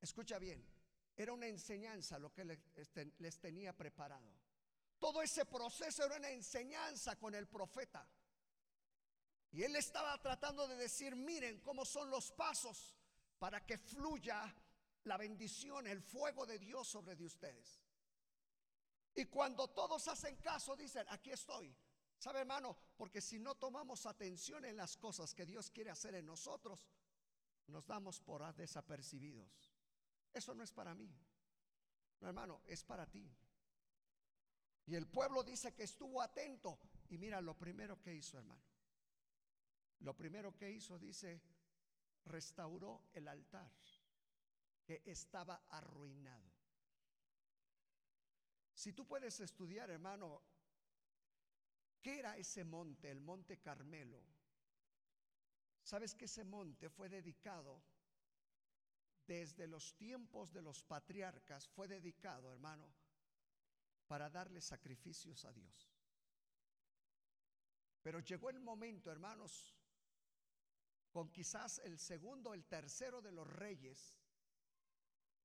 Escucha 0.00 0.38
bien, 0.38 0.64
era 1.18 1.32
una 1.32 1.48
enseñanza 1.48 2.16
lo 2.16 2.32
que 2.32 2.60
este, 2.76 3.12
les, 3.18 3.40
tenía 3.40 3.76
preparado. 3.76 4.32
Todo 5.00 5.20
ese 5.20 5.44
proceso 5.46 6.04
era 6.04 6.16
una 6.16 6.30
enseñanza 6.30 7.16
con 7.18 7.34
el 7.34 7.48
profeta. 7.48 8.08
Y 9.50 9.64
él 9.64 9.74
estaba 9.74 10.16
tratando 10.22 10.68
de 10.68 10.76
decir, 10.76 11.16
miren 11.16 11.60
cómo 11.60 11.84
son 11.84 12.08
los 12.08 12.30
pasos 12.30 12.96
para 13.36 13.66
que 13.66 13.78
fluya 13.78 14.54
la 15.04 15.16
bendición, 15.16 15.88
el 15.88 16.02
fuego 16.02 16.46
de 16.46 16.60
Dios 16.60 16.86
sobre 16.86 17.16
de 17.16 17.24
ustedes. 17.24 17.82
Y 19.16 19.24
cuando 19.24 19.66
todos 19.66 20.06
hacen 20.06 20.36
caso, 20.36 20.76
dicen, 20.76 21.04
aquí 21.08 21.32
estoy. 21.32 21.76
¿Sabe, 22.16 22.40
hermano? 22.40 22.76
Porque 22.96 23.20
si 23.20 23.40
no 23.40 23.56
tomamos 23.56 24.06
atención 24.06 24.64
en 24.64 24.76
las 24.76 24.96
cosas 24.96 25.34
que 25.34 25.46
Dios 25.46 25.68
quiere 25.70 25.90
hacer 25.90 26.14
en 26.14 26.26
nosotros, 26.26 26.88
nos 27.66 27.88
damos 27.88 28.20
por 28.20 28.54
desapercibidos. 28.54 29.67
Eso 30.38 30.54
no 30.54 30.62
es 30.62 30.70
para 30.70 30.94
mí. 30.94 31.12
No, 32.20 32.28
hermano, 32.28 32.62
es 32.66 32.84
para 32.84 33.10
ti. 33.10 33.28
Y 34.86 34.94
el 34.94 35.08
pueblo 35.08 35.42
dice 35.42 35.74
que 35.74 35.82
estuvo 35.82 36.22
atento. 36.22 36.78
Y 37.08 37.18
mira 37.18 37.40
lo 37.40 37.58
primero 37.58 38.00
que 38.00 38.14
hizo, 38.14 38.38
hermano. 38.38 38.62
Lo 39.98 40.16
primero 40.16 40.56
que 40.56 40.70
hizo, 40.70 40.96
dice, 40.96 41.42
restauró 42.26 43.08
el 43.14 43.26
altar 43.26 43.68
que 44.84 45.02
estaba 45.06 45.64
arruinado. 45.70 46.52
Si 48.72 48.92
tú 48.92 49.08
puedes 49.08 49.40
estudiar, 49.40 49.90
hermano, 49.90 50.40
¿qué 52.00 52.20
era 52.20 52.36
ese 52.36 52.62
monte, 52.62 53.10
el 53.10 53.20
monte 53.20 53.58
Carmelo? 53.58 54.22
¿Sabes 55.82 56.14
que 56.14 56.26
ese 56.26 56.44
monte 56.44 56.88
fue 56.90 57.08
dedicado 57.08 57.82
desde 59.28 59.68
los 59.68 59.94
tiempos 59.94 60.52
de 60.52 60.62
los 60.62 60.82
patriarcas? 60.82 61.68
Fue 61.68 61.86
dedicado, 61.86 62.50
hermano, 62.50 62.92
para 64.08 64.30
darle 64.30 64.60
sacrificios 64.60 65.44
a 65.44 65.52
Dios. 65.52 65.92
Pero 68.02 68.20
llegó 68.20 68.48
el 68.48 68.58
momento, 68.58 69.12
hermanos, 69.12 69.76
con 71.10 71.30
quizás 71.30 71.78
el 71.80 71.98
segundo, 71.98 72.54
el 72.54 72.64
tercero 72.64 73.20
de 73.20 73.32
los 73.32 73.46
reyes, 73.46 74.16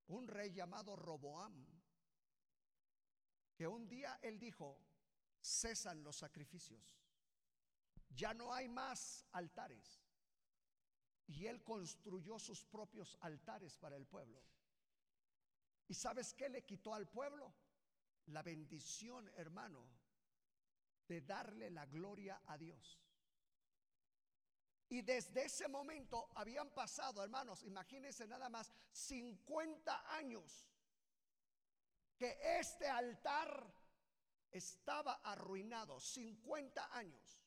un 0.07 0.27
rey 0.27 0.53
llamado 0.53 0.95
Roboam, 0.95 1.67
que 3.53 3.67
un 3.67 3.87
día 3.87 4.17
él 4.21 4.39
dijo, 4.39 4.79
cesan 5.41 6.03
los 6.03 6.15
sacrificios, 6.15 6.81
ya 8.09 8.33
no 8.33 8.53
hay 8.53 8.69
más 8.69 9.25
altares. 9.33 10.01
Y 11.27 11.47
él 11.47 11.63
construyó 11.63 12.37
sus 12.37 12.63
propios 12.65 13.17
altares 13.21 13.77
para 13.77 13.95
el 13.95 14.05
pueblo. 14.05 14.41
¿Y 15.87 15.93
sabes 15.93 16.33
qué 16.33 16.49
le 16.49 16.63
quitó 16.65 16.93
al 16.93 17.07
pueblo? 17.07 17.53
La 18.27 18.41
bendición, 18.41 19.29
hermano, 19.35 19.85
de 21.07 21.21
darle 21.21 21.69
la 21.69 21.85
gloria 21.85 22.41
a 22.47 22.57
Dios. 22.57 22.99
Y 24.89 25.01
desde 25.01 25.45
ese 25.45 25.67
momento 25.67 26.29
habían 26.35 26.69
pasado, 26.69 27.23
hermanos, 27.23 27.63
imagínense 27.63 28.27
nada 28.27 28.47
más, 28.49 28.71
50 28.91 30.15
años 30.15 30.67
que 32.15 32.37
este 32.59 32.87
altar 32.87 33.73
estaba 34.51 35.13
arruinado, 35.23 35.99
50 35.99 36.95
años. 36.95 37.41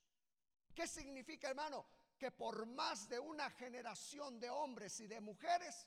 ¿Qué 0.74 0.86
significa, 0.86 1.48
hermano? 1.48 1.86
Que 2.18 2.30
por 2.30 2.66
más 2.66 3.08
de 3.08 3.18
una 3.18 3.50
generación 3.50 4.40
de 4.40 4.50
hombres 4.50 5.00
y 5.00 5.06
de 5.06 5.20
mujeres, 5.20 5.86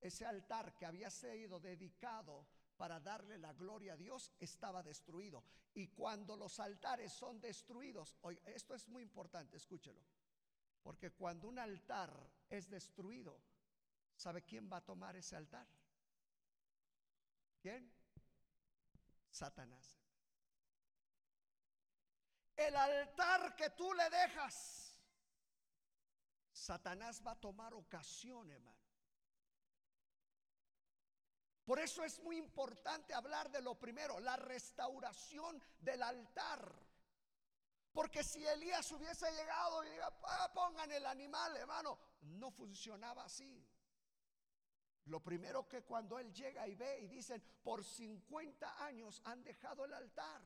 ese 0.00 0.24
altar 0.24 0.74
que 0.76 0.86
había 0.86 1.10
sido 1.10 1.60
dedicado 1.60 2.46
para 2.76 3.00
darle 3.00 3.38
la 3.38 3.52
gloria 3.52 3.94
a 3.94 3.96
Dios 3.96 4.32
estaba 4.38 4.82
destruido. 4.82 5.44
Y 5.74 5.88
cuando 5.88 6.36
los 6.36 6.60
altares 6.60 7.12
son 7.12 7.40
destruidos, 7.40 8.16
esto 8.46 8.74
es 8.74 8.88
muy 8.88 9.02
importante, 9.02 9.56
escúchelo. 9.56 10.00
Porque 10.82 11.10
cuando 11.10 11.48
un 11.48 11.58
altar 11.58 12.10
es 12.48 12.70
destruido, 12.70 13.38
¿sabe 14.16 14.42
quién 14.42 14.70
va 14.72 14.78
a 14.78 14.84
tomar 14.84 15.16
ese 15.16 15.36
altar? 15.36 15.66
¿Quién? 17.60 17.92
Satanás. 19.30 19.98
El 22.56 22.74
altar 22.74 23.54
que 23.54 23.70
tú 23.70 23.92
le 23.92 24.08
dejas, 24.10 24.87
Satanás 26.58 27.22
va 27.24 27.32
a 27.32 27.40
tomar 27.40 27.72
ocasión, 27.72 28.50
hermano. 28.50 28.76
Por 31.64 31.78
eso 31.78 32.02
es 32.02 32.18
muy 32.20 32.36
importante 32.36 33.14
hablar 33.14 33.50
de 33.50 33.62
lo 33.62 33.78
primero, 33.78 34.18
la 34.20 34.36
restauración 34.36 35.62
del 35.78 36.02
altar. 36.02 36.74
Porque 37.92 38.24
si 38.24 38.44
Elías 38.44 38.90
hubiese 38.92 39.30
llegado 39.30 39.84
y 39.84 39.90
diga, 39.90 40.12
ah, 40.24 40.50
pongan 40.52 40.90
el 40.90 41.06
animal, 41.06 41.56
hermano, 41.56 41.98
no 42.22 42.50
funcionaba 42.50 43.24
así. 43.24 43.66
Lo 45.04 45.20
primero 45.20 45.68
que 45.68 45.82
cuando 45.84 46.18
él 46.18 46.32
llega 46.32 46.66
y 46.66 46.74
ve 46.74 47.00
y 47.00 47.08
dicen, 47.08 47.42
por 47.62 47.84
50 47.84 48.84
años 48.84 49.20
han 49.24 49.42
dejado 49.44 49.84
el 49.84 49.92
altar. 49.92 50.42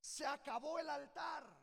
Se 0.00 0.26
acabó 0.26 0.78
el 0.78 0.88
altar. 0.88 1.57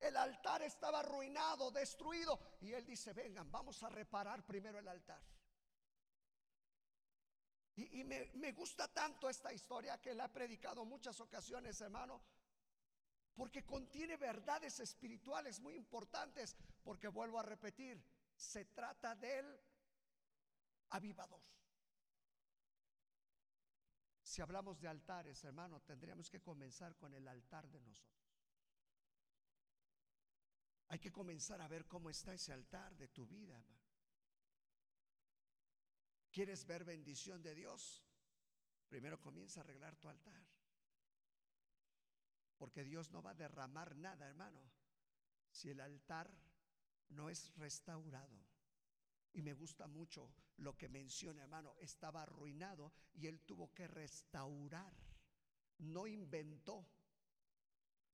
El 0.00 0.16
altar 0.16 0.62
estaba 0.62 1.00
arruinado, 1.00 1.70
destruido. 1.70 2.38
Y 2.60 2.72
él 2.72 2.86
dice, 2.86 3.12
vengan, 3.12 3.50
vamos 3.50 3.82
a 3.82 3.88
reparar 3.88 4.44
primero 4.44 4.78
el 4.78 4.88
altar. 4.88 5.20
Y, 7.78 8.02
me, 8.02 8.52
gusta 8.52 8.88
tanto 8.88 9.28
esta 9.28 9.52
historia 9.52 10.00
que 10.00 10.12
la 10.12 10.24
he 10.24 10.28
predicado 10.30 10.84
muchas 10.84 11.20
ocasiones, 11.20 11.80
hermano, 11.80 12.20
porque 13.36 13.64
contiene 13.64 14.16
verdades 14.16 14.80
espirituales 14.80 15.60
muy 15.60 15.76
importantes, 15.76 16.56
porque 16.82 17.06
vuelvo 17.06 17.38
a 17.38 17.44
repetir, 17.44 18.04
se 18.34 18.64
trata 18.64 19.14
del 19.14 19.60
avivador. 20.90 21.40
Si 24.22 24.42
hablamos 24.42 24.80
de 24.80 24.88
altares, 24.88 25.44
hermano, 25.44 25.80
tendríamos 25.82 26.28
que 26.28 26.40
comenzar 26.40 26.96
con 26.96 27.14
el 27.14 27.28
altar 27.28 27.68
de 27.68 27.80
nosotros. 27.80 28.27
Hay 30.88 30.98
que 30.98 31.12
comenzar 31.12 31.60
a 31.60 31.68
ver 31.68 31.86
cómo 31.86 32.08
está 32.08 32.32
ese 32.32 32.52
altar 32.52 32.96
de 32.96 33.08
tu 33.08 33.26
vida. 33.26 33.62
¿Quieres 36.30 36.66
ver 36.66 36.84
bendición 36.84 37.42
de 37.42 37.54
Dios? 37.54 38.02
Primero 38.88 39.20
comienza 39.20 39.60
a 39.60 39.64
arreglar 39.64 39.96
tu 39.96 40.08
altar. 40.08 40.42
Porque 42.56 42.84
Dios 42.84 43.10
no 43.10 43.22
va 43.22 43.30
a 43.30 43.34
derramar 43.34 43.96
nada, 43.96 44.26
hermano, 44.26 44.60
si 45.50 45.70
el 45.70 45.80
altar 45.80 46.30
no 47.10 47.28
es 47.28 47.54
restaurado. 47.56 48.38
Y 49.32 49.42
me 49.42 49.52
gusta 49.52 49.86
mucho 49.86 50.32
lo 50.56 50.76
que 50.76 50.88
menciona, 50.88 51.42
hermano, 51.42 51.76
estaba 51.78 52.22
arruinado 52.22 52.92
y 53.14 53.26
él 53.26 53.40
tuvo 53.42 53.72
que 53.74 53.86
restaurar. 53.86 54.92
No 55.78 56.06
inventó, 56.06 56.84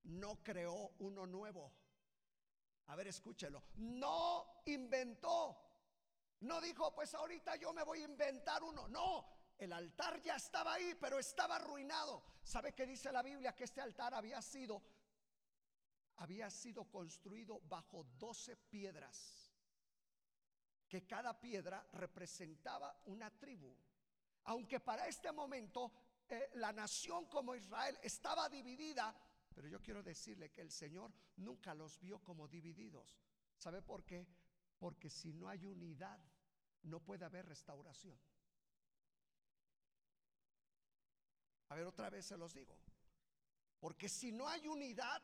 no 0.02 0.42
creó 0.42 0.94
uno 0.98 1.26
nuevo. 1.26 1.72
A 2.86 2.96
ver, 2.96 3.08
escúchelo. 3.08 3.64
No 3.76 4.62
inventó. 4.66 5.58
No 6.40 6.60
dijo, 6.60 6.94
pues 6.94 7.14
ahorita 7.14 7.56
yo 7.56 7.72
me 7.72 7.82
voy 7.82 8.02
a 8.02 8.04
inventar 8.04 8.62
uno. 8.62 8.88
No, 8.88 9.26
el 9.58 9.72
altar 9.72 10.20
ya 10.22 10.36
estaba 10.36 10.74
ahí, 10.74 10.94
pero 11.00 11.18
estaba 11.18 11.56
arruinado. 11.56 12.22
¿Sabe 12.42 12.74
qué 12.74 12.86
dice 12.86 13.10
la 13.10 13.22
Biblia? 13.22 13.54
Que 13.54 13.64
este 13.64 13.80
altar 13.80 14.14
había 14.14 14.42
sido 14.42 14.82
había 16.16 16.50
sido 16.50 16.84
construido 16.84 17.60
bajo 17.62 18.04
doce 18.18 18.56
piedras, 18.56 19.52
que 20.88 21.06
cada 21.06 21.40
piedra 21.40 21.86
representaba 21.92 23.00
una 23.06 23.30
tribu. 23.30 23.76
Aunque 24.44 24.80
para 24.80 25.08
este 25.08 25.32
momento 25.32 25.92
eh, 26.28 26.50
la 26.54 26.72
nación 26.72 27.26
como 27.26 27.54
Israel 27.54 27.98
estaba 28.02 28.48
dividida, 28.48 29.14
pero 29.54 29.68
yo 29.68 29.80
quiero 29.80 30.02
decirle 30.02 30.50
que 30.50 30.60
el 30.60 30.70
Señor 30.70 31.12
nunca 31.36 31.74
los 31.74 32.00
vio 32.00 32.18
como 32.22 32.48
divididos. 32.48 33.16
¿Sabe 33.56 33.80
por 33.82 34.04
qué? 34.04 34.26
Porque 34.78 35.08
si 35.08 35.32
no 35.32 35.48
hay 35.48 35.64
unidad, 35.64 36.20
no 36.82 37.00
puede 37.00 37.24
haber 37.24 37.46
restauración. 37.46 38.18
A 41.68 41.76
ver, 41.76 41.86
otra 41.86 42.10
vez 42.10 42.26
se 42.26 42.36
los 42.36 42.52
digo. 42.52 42.76
Porque 43.78 44.08
si 44.08 44.32
no 44.32 44.48
hay 44.48 44.66
unidad, 44.66 45.22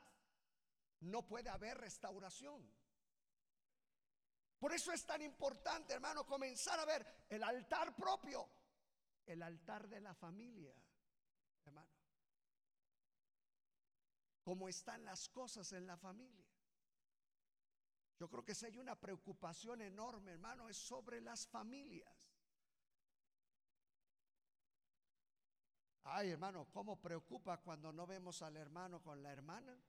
no 1.00 1.26
puede 1.26 1.50
haber 1.50 1.78
restauración. 1.78 2.70
Por 4.58 4.72
eso 4.72 4.92
es 4.92 5.04
tan 5.06 5.22
importante, 5.22 5.94
hermano, 5.94 6.24
comenzar 6.24 6.78
a 6.78 6.84
ver 6.84 7.24
el 7.28 7.42
altar 7.42 7.96
propio, 7.96 8.48
el 9.26 9.42
altar 9.42 9.88
de 9.88 10.00
la 10.00 10.14
familia, 10.14 10.74
hermano. 11.64 11.90
Cómo 14.50 14.68
están 14.68 15.04
las 15.04 15.28
cosas 15.28 15.70
en 15.74 15.86
la 15.86 15.96
familia. 15.96 16.44
Yo 18.18 18.28
creo 18.28 18.44
que 18.44 18.52
si 18.52 18.66
hay 18.66 18.78
una 18.78 18.98
preocupación 18.98 19.80
enorme, 19.80 20.32
hermano, 20.32 20.68
es 20.68 20.76
sobre 20.76 21.20
las 21.20 21.46
familias. 21.46 22.12
Ay, 26.02 26.30
hermano, 26.30 26.66
¿cómo 26.72 27.00
preocupa 27.00 27.58
cuando 27.58 27.92
no 27.92 28.08
vemos 28.08 28.42
al 28.42 28.56
hermano 28.56 29.00
con 29.00 29.22
la 29.22 29.30
hermana? 29.30 29.80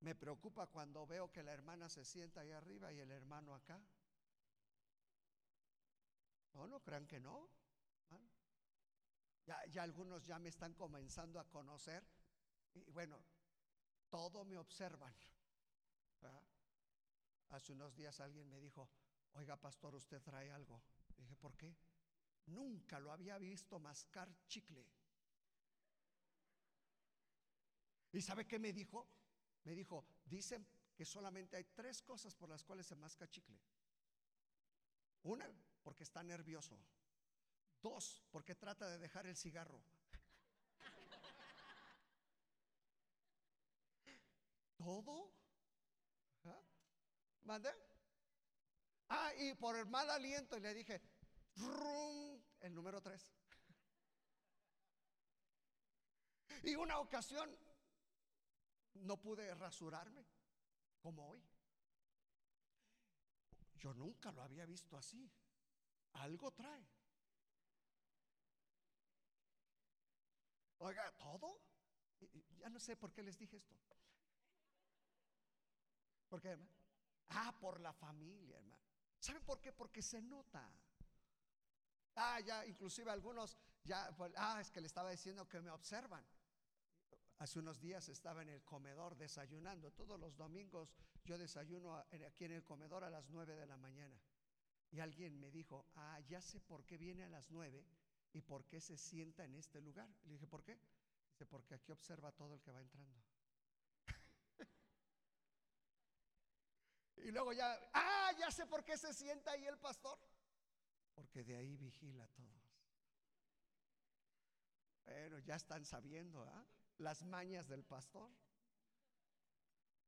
Me 0.00 0.16
preocupa 0.16 0.66
cuando 0.66 1.06
veo 1.06 1.30
que 1.30 1.44
la 1.44 1.52
hermana 1.52 1.88
se 1.88 2.04
sienta 2.04 2.40
ahí 2.40 2.50
arriba 2.50 2.92
y 2.92 2.98
el 2.98 3.12
hermano 3.12 3.54
acá. 3.54 3.80
No, 6.54 6.66
no 6.66 6.82
crean 6.82 7.06
que 7.06 7.20
no. 7.20 7.48
Ya, 9.46 9.64
ya 9.70 9.82
algunos 9.82 10.26
ya 10.26 10.38
me 10.38 10.50
están 10.50 10.74
comenzando 10.74 11.40
a 11.40 11.48
conocer 11.48 12.04
y 12.74 12.90
bueno, 12.90 13.18
todo 14.10 14.44
me 14.44 14.56
observan. 14.58 15.14
Hace 17.50 17.72
unos 17.72 17.96
días 17.96 18.20
alguien 18.20 18.48
me 18.48 18.60
dijo, 18.60 18.90
oiga 19.32 19.56
pastor, 19.56 19.94
usted 19.94 20.20
trae 20.22 20.50
algo. 20.50 20.82
Dije, 21.16 21.34
¿por 21.36 21.56
qué? 21.56 21.74
Nunca 22.46 23.00
lo 23.00 23.10
había 23.10 23.38
visto 23.38 23.78
mascar 23.78 24.28
chicle. 24.46 24.84
¿Y 28.12 28.20
sabe 28.20 28.46
qué 28.46 28.58
me 28.58 28.72
dijo? 28.72 29.08
Me 29.64 29.74
dijo, 29.74 30.06
dicen 30.24 30.66
que 30.94 31.04
solamente 31.04 31.56
hay 31.56 31.64
tres 31.64 32.02
cosas 32.02 32.34
por 32.34 32.48
las 32.48 32.64
cuales 32.64 32.86
se 32.86 32.96
masca 32.96 33.28
chicle. 33.28 33.58
Una, 35.22 35.50
porque 35.82 36.04
está 36.04 36.22
nervioso. 36.22 36.78
Dos, 37.82 38.22
porque 38.30 38.54
trata 38.54 38.88
de 38.88 38.98
dejar 38.98 39.26
el 39.26 39.36
cigarro. 39.36 39.82
¿Todo? 44.78 45.34
¿Mande? 47.42 47.70
Ah, 49.08 49.32
y 49.36 49.54
por 49.54 49.76
el 49.76 49.86
mal 49.86 50.08
aliento, 50.10 50.56
y 50.56 50.60
le 50.60 50.74
dije, 50.74 51.00
el 52.60 52.74
número 52.74 53.02
tres. 53.02 53.34
Y 56.62 56.74
una 56.74 56.98
ocasión 56.98 57.56
no 58.94 59.20
pude 59.20 59.54
rasurarme 59.54 60.26
como 61.00 61.28
hoy. 61.28 61.42
Yo 63.76 63.94
nunca 63.94 64.32
lo 64.32 64.42
había 64.42 64.66
visto 64.66 64.96
así. 64.96 65.30
Algo 66.14 66.52
trae. 66.52 66.86
Oiga, 70.78 71.10
¿todo? 71.16 71.60
Ya 72.58 72.68
no 72.68 72.80
sé 72.80 72.96
por 72.96 73.12
qué 73.12 73.22
les 73.22 73.38
dije 73.38 73.56
esto. 73.56 73.96
¿Por 76.28 76.40
qué, 76.40 76.48
hermano? 76.48 76.70
Ah, 77.30 77.54
por 77.60 77.80
la 77.80 77.92
familia, 77.92 78.58
hermano. 78.58 78.82
¿Saben 79.18 79.42
por 79.44 79.60
qué? 79.60 79.72
Porque 79.72 80.02
se 80.02 80.20
nota. 80.22 80.70
Ah, 82.16 82.40
ya, 82.40 82.66
inclusive 82.66 83.10
algunos, 83.10 83.56
ya, 83.84 84.10
pues, 84.16 84.32
ah, 84.36 84.60
es 84.60 84.70
que 84.70 84.80
le 84.80 84.86
estaba 84.86 85.10
diciendo 85.10 85.48
que 85.48 85.60
me 85.60 85.70
observan. 85.70 86.24
Hace 87.38 87.60
unos 87.60 87.80
días 87.80 88.08
estaba 88.08 88.42
en 88.42 88.48
el 88.48 88.64
comedor 88.64 89.16
desayunando. 89.16 89.92
Todos 89.92 90.18
los 90.18 90.36
domingos 90.36 90.92
yo 91.24 91.38
desayuno 91.38 91.96
aquí 91.96 92.44
en 92.44 92.52
el 92.52 92.64
comedor 92.64 93.04
a 93.04 93.10
las 93.10 93.28
nueve 93.30 93.54
de 93.54 93.66
la 93.66 93.76
mañana. 93.76 94.20
Y 94.90 95.00
alguien 95.00 95.38
me 95.38 95.50
dijo, 95.50 95.86
ah, 95.96 96.18
ya 96.28 96.40
sé 96.40 96.60
por 96.60 96.84
qué 96.84 96.96
viene 96.96 97.24
a 97.24 97.28
las 97.28 97.50
nueve 97.50 97.86
y 98.32 98.40
por 98.40 98.64
qué 98.66 98.80
se 98.80 98.96
sienta 98.96 99.44
en 99.44 99.54
este 99.54 99.80
lugar. 99.80 100.08
Le 100.24 100.32
dije, 100.32 100.46
¿por 100.46 100.64
qué? 100.64 100.80
Dice, 101.30 101.46
porque 101.46 101.74
aquí 101.74 101.92
observa 101.92 102.32
todo 102.32 102.54
el 102.54 102.60
que 102.60 102.72
va 102.72 102.80
entrando. 102.80 103.22
Y 107.24 107.30
luego 107.30 107.52
ya, 107.52 107.78
ah, 107.92 108.32
ya 108.38 108.50
sé 108.50 108.66
por 108.66 108.84
qué 108.84 108.96
se 108.96 109.12
sienta 109.12 109.52
ahí 109.52 109.66
el 109.66 109.78
pastor. 109.78 110.18
Porque 111.14 111.44
de 111.44 111.56
ahí 111.56 111.76
vigila 111.76 112.24
a 112.24 112.28
todos. 112.28 112.58
Bueno, 115.04 115.38
ya 115.40 115.56
están 115.56 115.84
sabiendo, 115.84 116.42
¿ah? 116.42 116.66
las 116.98 117.24
mañas 117.24 117.66
del 117.68 117.84
pastor. 117.84 118.30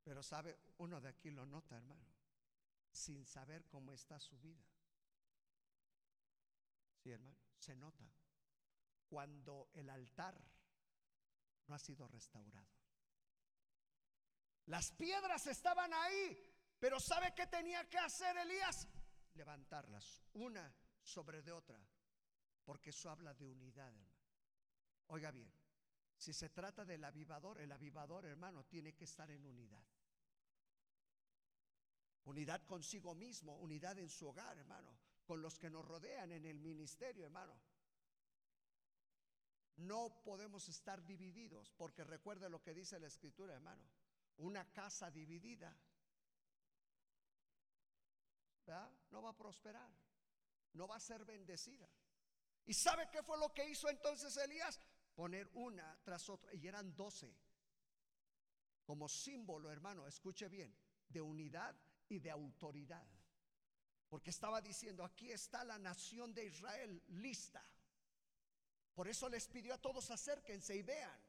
Pero 0.03 0.23
sabe, 0.23 0.59
uno 0.79 1.01
de 1.01 1.09
aquí 1.09 1.31
lo 1.31 1.47
nota, 1.47 1.77
hermano, 1.77 2.07
sin 2.91 3.25
saber 3.27 3.67
cómo 3.67 3.93
está 3.93 4.19
su 4.19 4.39
vida. 4.39 4.65
Sí, 7.03 7.11
hermano, 7.11 7.39
se 7.59 7.75
nota 7.77 8.11
cuando 9.09 9.71
el 9.75 9.91
altar 9.91 10.41
no 11.67 11.75
ha 11.75 11.79
sido 11.79 12.07
restaurado. 12.09 12.69
Las 14.67 14.93
piedras 14.93 15.47
estaban 15.47 15.93
ahí, 15.93 16.50
pero 16.81 16.99
¿sabe 16.99 17.35
qué 17.37 17.47
tenía 17.47 17.89
que 17.89 17.99
hacer 17.99 18.37
Elías? 18.39 18.89
Levantarlas, 19.35 20.23
una 20.33 20.75
sobre 21.03 21.43
de 21.43 21.53
otra, 21.53 21.79
porque 22.65 22.91
eso 22.91 23.11
habla 23.11 23.35
de 23.35 23.47
unidad, 23.47 23.87
hermano. 23.89 24.19
Oiga 25.09 25.31
bien, 25.31 25.53
si 26.17 26.33
se 26.33 26.49
trata 26.49 26.85
del 26.85 27.05
avivador, 27.05 27.61
el 27.61 27.71
avivador, 27.71 28.25
hermano, 28.25 28.65
tiene 28.65 28.95
que 28.95 29.05
estar 29.05 29.31
en 29.31 29.45
unidad. 29.45 29.85
Unidad 32.25 32.65
consigo 32.67 33.15
mismo, 33.15 33.57
unidad 33.57 33.99
en 33.99 34.09
su 34.09 34.29
hogar, 34.29 34.57
hermano, 34.57 34.97
con 35.25 35.43
los 35.43 35.59
que 35.59 35.71
nos 35.71 35.85
rodean 35.85 36.33
en 36.33 36.47
el 36.47 36.61
ministerio, 36.61 37.25
hermano. 37.25 37.61
No 39.77 40.23
podemos 40.23 40.69
estar 40.69 41.05
divididos, 41.05 41.73
porque 41.73 42.05
recuerde 42.05 42.49
lo 42.49 42.63
que 42.63 42.75
dice 42.75 42.99
la 42.99 43.07
escritura, 43.07 43.55
hermano. 43.55 43.85
Una 44.39 44.71
casa 44.73 45.11
dividida 45.11 45.77
no 49.11 49.23
va 49.23 49.31
a 49.31 49.37
prosperar, 49.37 49.91
no 50.75 50.87
va 50.87 50.97
a 50.97 51.01
ser 51.01 51.25
bendecida. 51.25 51.89
¿Y 52.67 52.75
sabe 52.75 53.09
qué 53.11 53.23
fue 53.23 53.39
lo 53.39 53.53
que 53.53 53.69
hizo 53.69 53.89
entonces 53.89 54.37
Elías? 54.37 54.81
Poner 55.15 55.49
una 55.55 55.99
tras 56.03 56.29
otra, 56.29 56.55
y 56.55 56.67
eran 56.67 56.95
doce, 56.95 57.37
como 58.85 59.09
símbolo, 59.09 59.71
hermano, 59.71 60.07
escuche 60.07 60.49
bien, 60.49 60.77
de 61.09 61.21
unidad 61.21 61.77
y 62.09 62.19
de 62.19 62.31
autoridad. 62.31 63.07
Porque 64.09 64.31
estaba 64.31 64.61
diciendo, 64.61 65.05
aquí 65.05 65.31
está 65.31 65.63
la 65.65 65.79
nación 65.79 66.35
de 66.35 66.47
Israel 66.47 67.03
lista. 67.09 67.65
Por 68.95 69.09
eso 69.09 69.29
les 69.29 69.47
pidió 69.47 69.75
a 69.75 69.79
todos 69.79 70.11
acérquense 70.11 70.75
y 70.75 70.83
vean. 70.83 71.21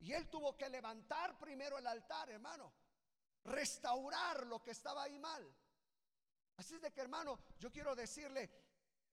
Y 0.00 0.12
él 0.12 0.28
tuvo 0.28 0.56
que 0.56 0.68
levantar 0.68 1.38
primero 1.38 1.78
el 1.78 1.86
altar, 1.86 2.28
hermano. 2.30 2.72
Restaurar 3.44 4.44
lo 4.46 4.60
que 4.62 4.72
estaba 4.72 5.04
ahí 5.04 5.18
mal. 5.18 5.56
Así 6.56 6.74
es 6.74 6.80
de 6.80 6.92
que, 6.92 7.00
hermano, 7.00 7.38
yo 7.58 7.70
quiero 7.70 7.94
decirle, 7.94 8.50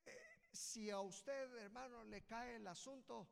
eh, 0.06 0.50
si 0.52 0.90
a 0.90 1.00
usted, 1.00 1.56
hermano, 1.58 2.04
le 2.04 2.24
cae 2.24 2.56
el 2.56 2.68
asunto, 2.68 3.30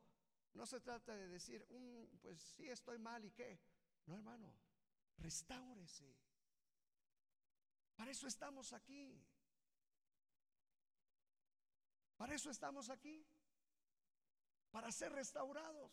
no 0.54 0.66
se 0.66 0.80
trata 0.80 1.14
de 1.14 1.28
decir, 1.28 1.66
mm, 1.70 2.18
pues 2.18 2.40
sí 2.40 2.68
estoy 2.68 2.98
mal 2.98 3.24
y 3.24 3.30
qué. 3.30 3.60
No, 4.06 4.16
hermano, 4.16 4.52
restáurese. 5.18 6.16
Para 7.94 8.10
eso 8.10 8.26
estamos 8.26 8.72
aquí. 8.72 9.20
Para 12.16 12.34
eso 12.34 12.50
estamos 12.50 12.90
aquí. 12.90 13.26
Para 14.70 14.90
ser 14.90 15.12
restaurados. 15.12 15.92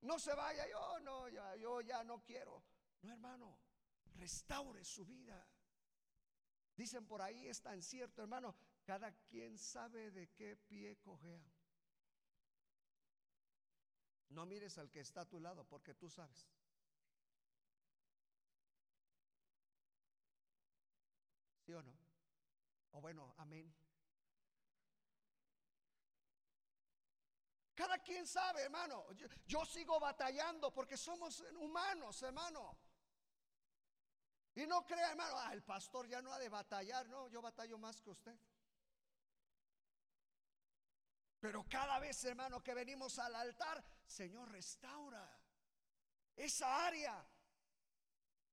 No 0.00 0.18
se 0.18 0.34
vaya, 0.34 0.68
yo 0.68 1.00
no, 1.00 1.28
ya, 1.28 1.56
yo 1.56 1.80
ya 1.80 2.04
no 2.04 2.22
quiero. 2.22 2.62
No, 3.02 3.12
hermano, 3.12 3.58
restaure 4.16 4.84
su 4.84 5.04
vida. 5.06 5.46
Dicen 6.76 7.06
por 7.06 7.22
ahí, 7.22 7.46
es 7.46 7.62
tan 7.62 7.82
cierto, 7.82 8.22
hermano, 8.22 8.54
cada 8.84 9.12
quien 9.28 9.58
sabe 9.58 10.10
de 10.10 10.28
qué 10.30 10.56
pie 10.56 10.96
cojea. 10.96 11.42
No 14.30 14.44
mires 14.46 14.76
al 14.78 14.90
que 14.90 15.00
está 15.00 15.20
a 15.20 15.28
tu 15.28 15.40
lado 15.40 15.64
porque 15.64 15.94
tú 15.94 16.10
sabes. 16.10 16.48
¿Sí 21.64 21.72
o 21.72 21.82
no? 21.82 21.96
O 22.90 23.00
bueno, 23.00 23.32
amén. 23.38 23.72
Cada 27.74 27.98
quien 27.98 28.26
sabe, 28.26 28.62
hermano. 28.62 29.12
Yo, 29.12 29.26
yo, 29.46 29.64
sigo 29.64 29.98
batallando 29.98 30.72
porque 30.72 30.96
somos 30.96 31.40
humanos, 31.58 32.22
hermano. 32.22 32.76
Y 34.54 34.66
no 34.66 34.86
crea, 34.86 35.10
hermano, 35.10 35.34
ah, 35.38 35.52
el 35.52 35.62
pastor 35.62 36.06
ya 36.06 36.22
no 36.22 36.32
ha 36.32 36.38
de 36.38 36.48
batallar. 36.48 37.08
No, 37.08 37.28
yo 37.28 37.42
batallo 37.42 37.76
más 37.78 38.00
que 38.00 38.10
usted. 38.10 38.38
Pero 41.40 41.64
cada 41.68 41.98
vez, 41.98 42.24
hermano, 42.24 42.62
que 42.62 42.72
venimos 42.72 43.18
al 43.18 43.34
altar, 43.34 43.84
Señor, 44.06 44.50
restaura 44.50 45.28
esa 46.36 46.86
área. 46.86 47.26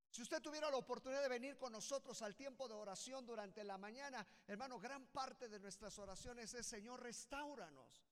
Si 0.10 0.22
usted 0.22 0.42
tuviera 0.42 0.70
la 0.70 0.76
oportunidad 0.76 1.22
de 1.22 1.30
venir 1.30 1.58
con 1.58 1.72
nosotros 1.72 2.22
al 2.22 2.36
tiempo 2.36 2.68
de 2.68 2.74
oración 2.74 3.26
durante 3.26 3.64
la 3.64 3.78
mañana, 3.78 4.28
hermano, 4.46 4.78
gran 4.78 5.06
parte 5.08 5.48
de 5.48 5.60
nuestras 5.60 5.98
oraciones 6.00 6.54
es, 6.54 6.68
Señor, 6.68 7.02
restauranos. 7.02 8.04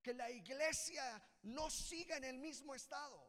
Que 0.00 0.14
la 0.14 0.30
iglesia 0.30 1.22
no 1.42 1.68
siga 1.68 2.16
en 2.16 2.24
el 2.24 2.38
mismo 2.38 2.74
estado. 2.74 3.25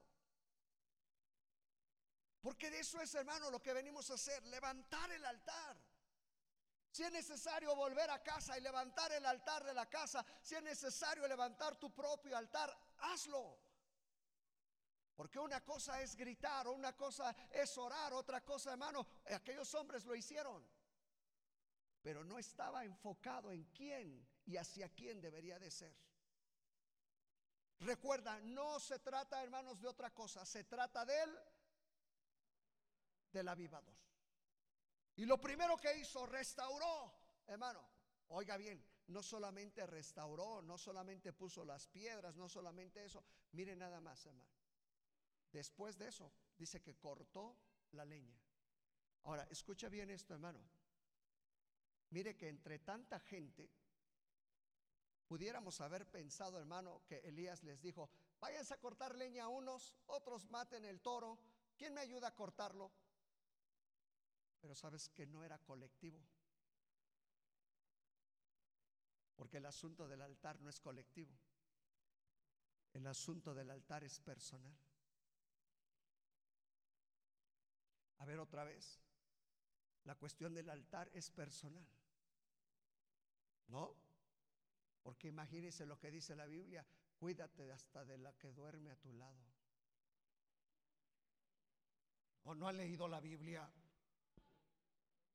Porque 2.42 2.70
de 2.70 2.80
eso 2.80 3.02
es, 3.02 3.14
hermano, 3.16 3.50
lo 3.50 3.62
que 3.62 3.74
venimos 3.74 4.10
a 4.12 4.14
hacer, 4.14 4.46
levantar 4.48 5.12
el 5.12 5.26
altar. 5.26 5.78
Si 6.92 7.04
es 7.04 7.12
necesario 7.12 7.76
volver 7.76 8.10
a 8.10 8.24
casa 8.24 8.58
y 8.58 8.62
levantar 8.62 9.12
el 9.12 9.26
altar 9.26 9.64
de 9.64 9.74
la 9.74 9.88
casa, 9.88 10.26
si 10.42 10.56
es 10.56 10.64
necesario 10.64 11.28
levantar 11.28 11.76
tu 11.76 11.94
propio 11.94 12.38
altar, 12.38 12.76
hazlo. 13.00 13.60
Porque 15.16 15.40
una 15.40 15.64
cosa 15.64 16.02
es 16.02 16.16
gritar, 16.16 16.68
una 16.68 16.96
cosa 16.96 17.36
es 17.52 17.78
orar, 17.78 18.14
otra 18.14 18.44
cosa, 18.44 18.72
hermano, 18.72 19.06
aquellos 19.26 19.74
hombres 19.74 20.06
lo 20.06 20.16
hicieron. 20.16 20.64
Pero 22.02 22.24
no 22.24 22.38
estaba 22.38 22.86
enfocado 22.86 23.52
en 23.52 23.66
quién 23.66 24.28
y 24.46 24.58
hacia 24.58 24.90
quién 24.90 25.20
debería 25.20 25.60
de 25.60 25.72
ser. 25.72 25.96
Recuerda, 27.80 28.40
no 28.42 28.80
se 28.80 29.00
trata, 29.00 29.44
hermanos, 29.44 29.80
de 29.80 29.88
otra 29.88 30.12
cosa, 30.14 30.46
se 30.46 30.64
trata 30.64 31.06
de 31.06 31.22
él 31.22 31.40
del 33.38 33.48
avivador. 33.48 33.96
Y 35.16 35.26
lo 35.26 35.40
primero 35.40 35.78
que 35.78 35.98
hizo, 35.98 36.26
restauró, 36.26 37.14
hermano, 37.46 37.88
oiga 38.30 38.58
bien, 38.58 38.84
no 39.08 39.22
solamente 39.24 39.86
restauró, 39.86 40.62
no 40.62 40.78
solamente 40.78 41.34
puso 41.34 41.64
las 41.64 41.88
piedras, 41.88 42.36
no 42.36 42.50
solamente 42.50 43.04
eso, 43.04 43.24
mire 43.52 43.76
nada 43.76 44.02
más, 44.02 44.26
hermano. 44.26 44.50
Después 45.52 45.98
de 45.98 46.08
eso, 46.08 46.32
dice 46.58 46.82
que 46.82 46.98
cortó 46.98 47.58
la 47.92 48.06
leña. 48.06 48.38
Ahora, 49.24 49.48
escucha 49.50 49.88
bien 49.90 50.10
esto, 50.10 50.34
hermano. 50.34 50.60
Mire 52.10 52.36
que 52.36 52.50
entre 52.50 52.80
tanta 52.80 53.20
gente, 53.20 53.70
pudiéramos 55.28 55.80
haber 55.82 56.10
pensado, 56.10 56.58
hermano, 56.58 57.04
que 57.06 57.20
Elías 57.20 57.64
les 57.64 57.82
dijo, 57.82 58.10
váyanse 58.40 58.74
a 58.74 58.80
cortar 58.80 59.16
leña 59.16 59.46
a 59.46 59.50
unos, 59.50 59.96
otros 60.06 60.50
maten 60.50 60.86
el 60.86 61.02
toro, 61.02 61.40
¿quién 61.78 61.94
me 61.94 62.02
ayuda 62.02 62.30
a 62.30 62.36
cortarlo? 62.36 62.92
Pero 64.60 64.76
sabes 64.76 65.10
que 65.10 65.26
no 65.26 65.44
era 65.44 65.60
colectivo. 65.60 66.20
Porque 69.36 69.58
el 69.58 69.66
asunto 69.66 70.08
del 70.08 70.22
altar 70.22 70.60
no 70.60 70.70
es 70.70 70.80
colectivo. 70.80 71.38
El 72.94 73.06
asunto 73.06 73.54
del 73.54 73.70
altar 73.70 74.04
es 74.04 74.20
personal. 74.20 74.76
A 78.18 78.26
ver 78.26 78.40
otra 78.40 78.64
vez. 78.64 79.00
La 80.06 80.16
cuestión 80.16 80.54
del 80.54 80.70
altar 80.70 81.10
es 81.14 81.30
personal. 81.30 81.86
¿No? 83.68 83.96
Porque 85.04 85.28
imagínese 85.28 85.86
lo 85.86 86.00
que 86.00 86.10
dice 86.10 86.36
la 86.36 86.48
Biblia. 86.48 86.86
Cuídate 87.18 87.72
hasta 87.72 88.06
de 88.06 88.18
la 88.18 88.34
que 88.34 88.52
duerme 88.52 88.92
a 88.92 88.96
tu 88.96 89.14
lado. 89.14 89.46
¿O 92.44 92.56
no 92.56 92.68
ha 92.68 92.74
leído 92.74 93.08
la 93.08 93.20
Biblia? 93.20 93.70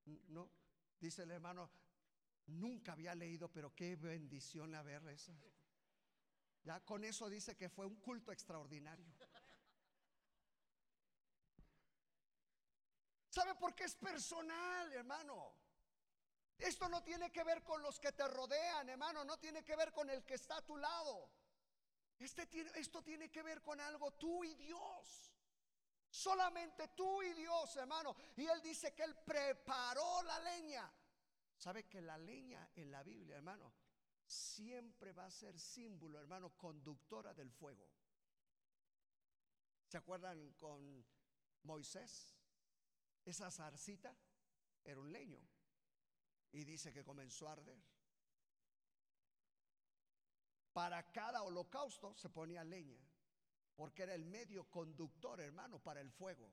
No, 0.04 0.50
dice 0.98 1.22
el 1.22 1.30
hermano, 1.30 1.70
nunca 2.46 2.92
había 2.92 3.14
leído, 3.14 3.50
pero 3.50 3.74
qué 3.74 3.96
bendición 3.96 4.74
haber 4.74 5.06
eso. 5.08 5.32
Ya 6.64 6.80
con 6.80 7.04
eso 7.04 7.28
dice 7.28 7.56
que 7.56 7.68
fue 7.68 7.86
un 7.86 7.96
culto 7.96 8.32
extraordinario. 8.32 9.12
¿Sabe 13.28 13.54
por 13.54 13.74
qué 13.74 13.84
es 13.84 13.96
personal, 13.96 14.92
hermano? 14.92 15.56
Esto 16.58 16.88
no 16.88 17.02
tiene 17.02 17.32
que 17.32 17.42
ver 17.42 17.62
con 17.64 17.82
los 17.82 17.98
que 17.98 18.12
te 18.12 18.28
rodean, 18.28 18.88
hermano, 18.88 19.24
no 19.24 19.38
tiene 19.38 19.64
que 19.64 19.74
ver 19.74 19.90
con 19.90 20.08
el 20.10 20.24
que 20.24 20.34
está 20.34 20.58
a 20.58 20.66
tu 20.66 20.76
lado. 20.76 21.32
Este 22.18 22.48
esto 22.76 23.02
tiene 23.02 23.30
que 23.30 23.42
ver 23.42 23.62
con 23.62 23.80
algo 23.80 24.12
tú 24.12 24.44
y 24.44 24.54
Dios. 24.54 25.31
Solamente 26.12 26.88
tú 26.88 27.22
y 27.22 27.32
Dios, 27.32 27.74
hermano. 27.76 28.14
Y 28.36 28.44
él 28.44 28.60
dice 28.60 28.94
que 28.94 29.02
él 29.02 29.16
preparó 29.24 30.22
la 30.24 30.40
leña. 30.40 30.92
¿Sabe 31.56 31.88
que 31.88 32.02
la 32.02 32.18
leña 32.18 32.70
en 32.74 32.90
la 32.90 33.02
Biblia, 33.02 33.36
hermano, 33.36 33.72
siempre 34.26 35.14
va 35.14 35.24
a 35.24 35.30
ser 35.30 35.58
símbolo, 35.58 36.20
hermano, 36.20 36.54
conductora 36.54 37.32
del 37.32 37.50
fuego? 37.50 37.88
¿Se 39.88 39.96
acuerdan 39.96 40.52
con 40.58 41.02
Moisés? 41.62 42.36
Esa 43.24 43.50
zarcita 43.50 44.14
era 44.84 45.00
un 45.00 45.10
leño. 45.10 45.42
Y 46.52 46.64
dice 46.64 46.92
que 46.92 47.02
comenzó 47.02 47.48
a 47.48 47.52
arder. 47.52 47.82
Para 50.74 51.10
cada 51.10 51.42
holocausto 51.42 52.14
se 52.14 52.28
ponía 52.28 52.64
leña 52.64 53.00
porque 53.74 54.02
era 54.02 54.14
el 54.14 54.24
medio 54.24 54.64
conductor, 54.64 55.40
hermano, 55.40 55.78
para 55.78 56.00
el 56.00 56.10
fuego. 56.10 56.50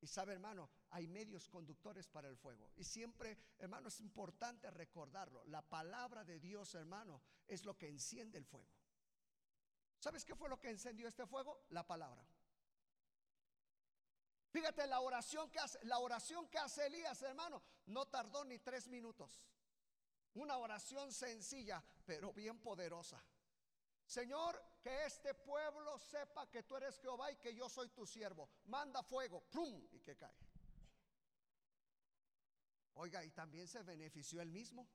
Y 0.00 0.06
sabe, 0.06 0.32
hermano, 0.32 0.70
hay 0.90 1.06
medios 1.06 1.48
conductores 1.48 2.08
para 2.08 2.28
el 2.28 2.36
fuego. 2.36 2.70
Y 2.76 2.84
siempre, 2.84 3.36
hermano, 3.58 3.88
es 3.88 4.00
importante 4.00 4.70
recordarlo. 4.70 5.44
La 5.46 5.60
palabra 5.62 6.24
de 6.24 6.40
Dios, 6.40 6.74
hermano, 6.74 7.20
es 7.46 7.64
lo 7.64 7.76
que 7.76 7.88
enciende 7.88 8.38
el 8.38 8.46
fuego. 8.46 8.70
¿Sabes 9.98 10.24
qué 10.24 10.34
fue 10.34 10.48
lo 10.48 10.58
que 10.58 10.70
encendió 10.70 11.06
este 11.06 11.26
fuego? 11.26 11.64
La 11.68 11.86
palabra. 11.86 12.24
Fíjate 14.50 14.86
la 14.86 15.00
oración 15.00 15.50
que 15.50 15.60
hace, 15.60 15.78
la 15.84 15.98
oración 15.98 16.48
que 16.48 16.58
hace 16.58 16.86
Elías, 16.86 17.22
hermano, 17.22 17.62
no 17.86 18.06
tardó 18.06 18.44
ni 18.44 18.58
tres 18.58 18.88
minutos. 18.88 19.44
Una 20.34 20.56
oración 20.56 21.12
sencilla, 21.12 21.84
pero 22.06 22.32
bien 22.32 22.58
poderosa. 22.58 23.22
Señor, 24.10 24.60
que 24.82 25.04
este 25.04 25.34
pueblo 25.34 25.96
sepa 26.00 26.50
que 26.50 26.64
tú 26.64 26.76
eres 26.76 26.98
Jehová 26.98 27.30
y 27.30 27.36
que 27.36 27.54
yo 27.54 27.68
soy 27.68 27.90
tu 27.90 28.04
siervo. 28.04 28.50
Manda 28.64 29.04
fuego, 29.04 29.40
¡pum! 29.52 29.86
y 29.92 30.00
que 30.00 30.16
cae. 30.16 30.34
Oiga, 32.94 33.22
y 33.24 33.30
también 33.30 33.68
se 33.68 33.84
benefició 33.84 34.42
él 34.42 34.50
mismo. 34.50 34.88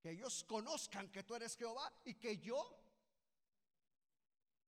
Que 0.00 0.12
ellos 0.12 0.44
conozcan 0.44 1.12
que 1.12 1.24
tú 1.24 1.34
eres 1.34 1.54
Jehová 1.58 1.92
y 2.04 2.14
que 2.14 2.38
yo. 2.38 2.74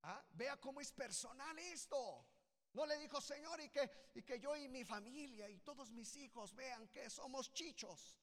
¿ah? 0.03 0.23
Vea 0.33 0.61
cómo 0.61 0.83
es 0.83 0.93
personal 0.93 1.59
esto. 1.59 2.27
No 2.75 2.85
le 2.85 2.99
dijo, 2.99 3.19
Señor, 3.19 3.63
y 3.63 3.71
que, 3.71 4.11
y 4.15 4.23
que 4.25 4.39
yo 4.41 4.55
y 4.57 4.69
mi 4.69 4.85
familia 4.85 5.49
y 5.49 5.59
todos 5.61 5.91
mis 5.91 6.15
hijos 6.17 6.55
vean 6.55 6.87
que 6.89 7.09
somos 7.09 7.51
chichos 7.55 8.15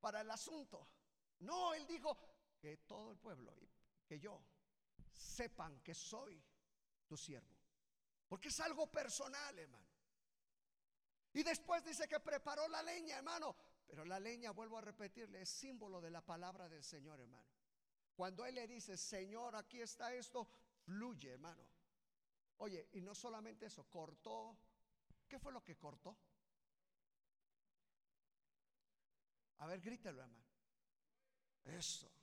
para 0.00 0.22
el 0.22 0.30
asunto. 0.32 0.88
No, 1.38 1.74
él 1.74 1.86
dijo 1.86 2.31
que 2.62 2.76
todo 2.76 3.10
el 3.10 3.18
pueblo 3.18 3.52
y 3.58 3.68
que 4.06 4.20
yo 4.20 4.40
sepan 5.10 5.80
que 5.80 5.94
soy 5.94 6.40
tu 7.08 7.16
siervo. 7.16 7.58
Porque 8.28 8.48
es 8.50 8.60
algo 8.60 8.86
personal, 8.86 9.58
hermano. 9.58 9.88
Y 11.32 11.42
después 11.42 11.84
dice 11.84 12.06
que 12.06 12.20
preparó 12.20 12.68
la 12.68 12.80
leña, 12.84 13.16
hermano. 13.16 13.56
Pero 13.84 14.04
la 14.04 14.20
leña, 14.20 14.52
vuelvo 14.52 14.78
a 14.78 14.80
repetirle, 14.80 15.42
es 15.42 15.48
símbolo 15.48 16.00
de 16.00 16.12
la 16.12 16.24
palabra 16.24 16.68
del 16.68 16.84
Señor, 16.84 17.18
hermano. 17.18 17.50
Cuando 18.14 18.46
Él 18.46 18.54
le 18.54 18.68
dice, 18.68 18.96
Señor, 18.96 19.56
aquí 19.56 19.80
está 19.80 20.14
esto, 20.14 20.48
fluye, 20.84 21.32
hermano. 21.32 21.68
Oye, 22.58 22.88
y 22.92 23.00
no 23.00 23.12
solamente 23.12 23.66
eso, 23.66 23.90
cortó. 23.90 24.56
¿Qué 25.26 25.40
fue 25.40 25.52
lo 25.52 25.64
que 25.64 25.76
cortó? 25.76 26.16
A 29.58 29.66
ver, 29.66 29.80
grítelo, 29.80 30.22
hermano. 30.22 30.46
Eso. 31.64 32.21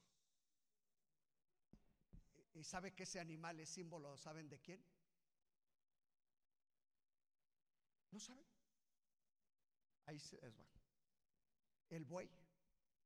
¿Y 2.59 2.63
sabe 2.65 2.93
que 2.93 3.03
ese 3.03 3.21
animal 3.21 3.57
es 3.61 3.69
símbolo, 3.69 4.17
saben 4.17 4.49
de 4.49 4.59
quién? 4.59 4.85
¿No 8.11 8.19
saben? 8.19 8.45
Ahí 10.07 10.17
es 10.17 10.35
El 11.89 12.03
buey 12.03 12.29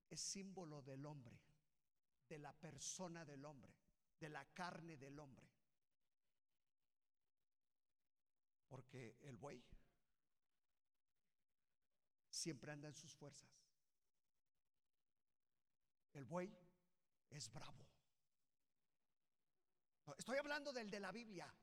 es 0.09 0.19
símbolo 0.19 0.81
del 0.81 1.05
hombre, 1.05 1.39
de 2.27 2.39
la 2.39 2.51
persona 2.51 3.25
del 3.25 3.45
hombre, 3.45 3.75
de 4.19 4.29
la 4.29 4.43
carne 4.55 4.97
del 4.97 5.19
hombre. 5.19 5.47
Porque 8.67 9.19
el 9.21 9.37
buey 9.37 9.63
siempre 12.31 12.71
anda 12.71 12.87
en 12.87 12.95
sus 12.95 13.13
fuerzas. 13.13 13.51
El 16.11 16.25
buey 16.25 16.51
es 17.29 17.53
bravo. 17.53 17.92
Estoy 20.17 20.37
hablando 20.37 20.73
del 20.73 20.89
de 20.89 20.99
la 20.99 21.11
Biblia. 21.11 21.53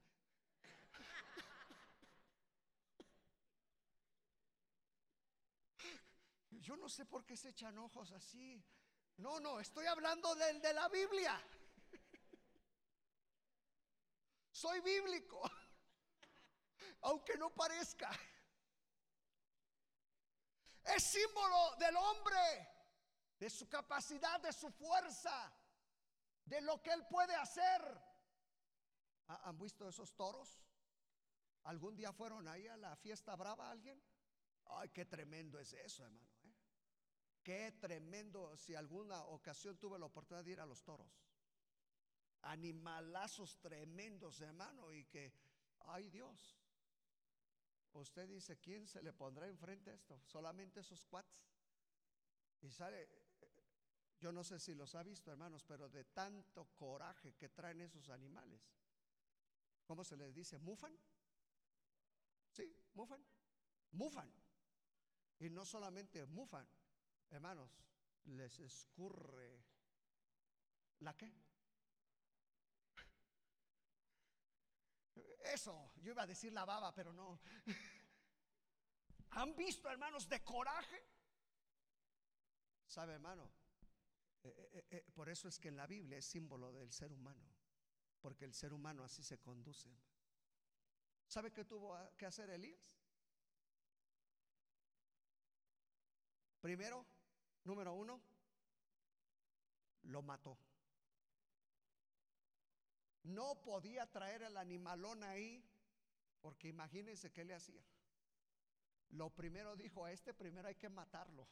Yo 6.51 6.77
no 6.77 6.89
sé 6.89 7.05
por 7.07 7.25
qué 7.25 7.37
se 7.37 7.49
echan 7.51 7.79
ojos 7.79 8.13
así. 8.13 8.65
No, 9.17 9.41
no, 9.41 9.61
estoy 9.61 9.87
hablando 9.87 10.35
del 10.35 10.61
de 10.61 10.73
la 10.73 10.89
Biblia. 10.89 11.41
Soy 14.51 14.81
bíblico, 14.81 15.43
aunque 17.03 17.37
no 17.39 17.51
parezca. 17.51 18.11
Es 20.85 21.03
símbolo 21.03 21.77
del 21.77 21.97
hombre, 21.97 22.69
de 23.39 23.49
su 23.49 23.69
capacidad, 23.69 24.41
de 24.41 24.53
su 24.53 24.71
fuerza, 24.71 25.53
de 26.45 26.61
lo 26.61 26.83
que 26.83 26.93
él 26.93 27.07
puede 27.07 27.35
hacer. 27.35 28.10
¿Han 29.45 29.59
visto 29.59 29.89
esos 29.89 30.15
toros? 30.15 30.61
¿Algún 31.65 31.95
día 31.95 32.13
fueron 32.13 32.49
ahí 32.49 32.67
a 32.67 32.77
la 32.77 32.97
fiesta 32.97 33.37
brava 33.37 33.71
alguien? 33.71 34.03
Ay, 34.67 34.89
qué 34.91 35.05
tremendo 35.05 35.59
es 35.59 35.73
eso, 35.73 36.05
hermano. 36.05 36.29
Qué 37.43 37.73
tremendo 37.73 38.57
si 38.57 38.75
alguna 38.75 39.23
ocasión 39.25 39.79
tuve 39.79 39.99
la 39.99 40.07
oportunidad 40.07 40.45
de 40.45 40.53
ir 40.53 40.61
a 40.61 40.67
los 40.67 40.83
toros. 40.83 41.11
Animalazos 42.43 43.59
tremendos, 43.61 44.41
hermano, 44.41 44.93
y 44.93 45.05
que, 45.05 45.33
ay 45.81 46.09
Dios, 46.11 46.59
usted 47.93 48.29
dice, 48.29 48.59
¿quién 48.59 48.87
se 48.87 49.03
le 49.03 49.13
pondrá 49.13 49.47
enfrente 49.47 49.91
a 49.91 49.95
esto? 49.95 50.21
Solamente 50.23 50.81
esos 50.81 51.05
cuates. 51.05 51.43
Y 52.63 52.71
sale, 52.71 53.09
yo 54.19 54.33
no 54.33 54.45
sé 54.45 54.59
si 54.59 54.75
los 54.75 54.95
ha 54.95 55.03
visto, 55.03 55.31
hermanos, 55.31 55.65
pero 55.65 55.89
de 55.89 56.05
tanto 56.05 56.67
coraje 56.77 57.35
que 57.35 57.49
traen 57.49 57.81
esos 57.81 58.11
animales. 58.11 58.61
¿Cómo 59.91 60.05
se 60.05 60.17
les 60.17 60.33
dice? 60.33 60.57
¿Mufan? 60.61 60.97
Sí, 62.53 62.73
mufan. 62.95 63.27
Mufan. 63.91 64.33
Y 65.41 65.51
no 65.51 65.67
solamente 65.67 66.25
mufan, 66.27 66.65
hermanos, 67.29 67.77
les 68.27 68.61
escurre 68.61 69.67
la 71.01 71.17
qué? 71.17 71.35
Eso, 75.43 75.91
yo 75.97 76.13
iba 76.13 76.23
a 76.23 76.27
decir 76.29 76.53
la 76.53 76.65
baba, 76.65 76.95
pero 76.95 77.13
no. 77.13 77.41
¿Han 79.31 79.57
visto, 79.57 79.91
hermanos, 79.91 80.29
de 80.29 80.45
coraje? 80.45 81.05
¿Sabe, 82.87 83.15
hermano? 83.15 83.51
Eh, 84.45 84.71
eh, 84.73 84.87
eh, 84.89 85.11
por 85.13 85.29
eso 85.29 85.49
es 85.49 85.59
que 85.59 85.67
en 85.67 85.77
la 85.77 85.89
Biblia 85.89 86.19
es 86.19 86.27
símbolo 86.27 86.73
del 86.73 86.93
ser 86.93 87.11
humano, 87.11 87.43
porque 88.21 88.45
el 88.45 88.55
ser 88.55 88.73
humano 88.73 89.05
así 89.05 89.23
se 89.23 89.39
conduce. 89.39 89.91
¿Sabe 91.27 91.53
qué 91.53 91.65
tuvo 91.65 91.97
que 92.17 92.27
hacer 92.27 92.51
Elías? 92.51 92.81
Primero, 96.61 97.07
Número 97.65 97.95
uno, 97.95 98.21
lo 100.03 100.23
mató. 100.23 100.57
No 103.23 103.61
podía 103.63 104.11
traer 104.11 104.43
el 104.43 104.57
animalón 104.57 105.23
ahí, 105.23 105.63
porque 106.41 106.69
imagínense 106.69 107.31
qué 107.31 107.45
le 107.45 107.55
hacía. 107.55 107.85
Lo 109.11 109.31
primero 109.31 109.77
dijo, 109.77 110.05
a 110.05 110.13
este 110.13 110.33
primero 110.33 110.69
hay 110.69 110.75
que 110.77 110.89
matarlo. 110.89 111.47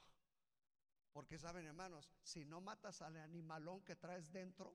Porque 1.12 1.38
saben, 1.38 1.66
hermanos, 1.66 2.10
si 2.22 2.44
no 2.44 2.60
matas 2.60 3.02
al 3.02 3.16
animalón 3.16 3.82
que 3.82 3.96
traes 3.96 4.32
dentro. 4.32 4.74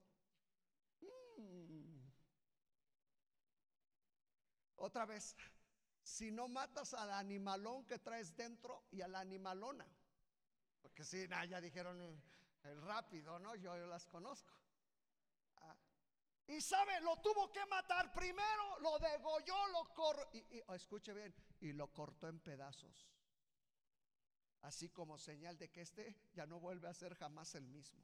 Otra 4.76 5.06
vez, 5.06 5.36
si 6.04 6.32
no 6.32 6.48
matas 6.48 6.94
al 6.94 7.12
animalón 7.12 7.86
que 7.86 8.00
traes 8.00 8.36
dentro 8.36 8.84
y 8.92 9.02
a 9.02 9.08
la 9.08 9.22
animalona, 9.22 9.88
porque 10.82 11.06
sí, 11.06 11.26
ya 11.50 11.62
dijeron 11.62 12.22
el 12.64 12.82
rápido, 12.82 13.40
¿no? 13.40 13.56
Yo, 13.56 13.76
las 13.88 14.06
conozco. 14.08 14.54
Ah. 15.58 15.76
Y 16.48 16.62
sabe, 16.62 17.00
lo 17.02 17.22
tuvo 17.22 17.52
que 17.52 17.66
matar 17.66 18.12
primero, 18.14 18.80
lo 18.80 19.00
degolló, 19.00 19.68
lo 19.68 19.94
cortó. 19.94 20.38
Y, 20.38 20.62
oh, 20.68 20.74
escuche 20.74 21.14
bien, 21.14 21.34
y 21.62 21.74
lo 21.74 21.92
cortó 21.94 22.28
en 22.28 22.40
pedazos. 22.40 23.08
Así 24.62 24.90
como 24.90 25.18
señal 25.18 25.58
de 25.58 25.70
que 25.70 25.82
este 25.82 26.16
ya 26.34 26.46
no 26.46 26.60
vuelve 26.60 26.88
a 26.88 26.94
ser 26.94 27.16
jamás 27.16 27.56
el 27.56 27.68
mismo. 27.68 28.04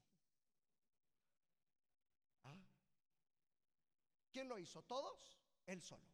¿Ah? 2.43 2.57
¿Quién 4.31 4.47
lo 4.47 4.57
hizo? 4.57 4.81
¿Todos? 4.83 5.39
Él 5.65 5.81
solo. 5.81 6.07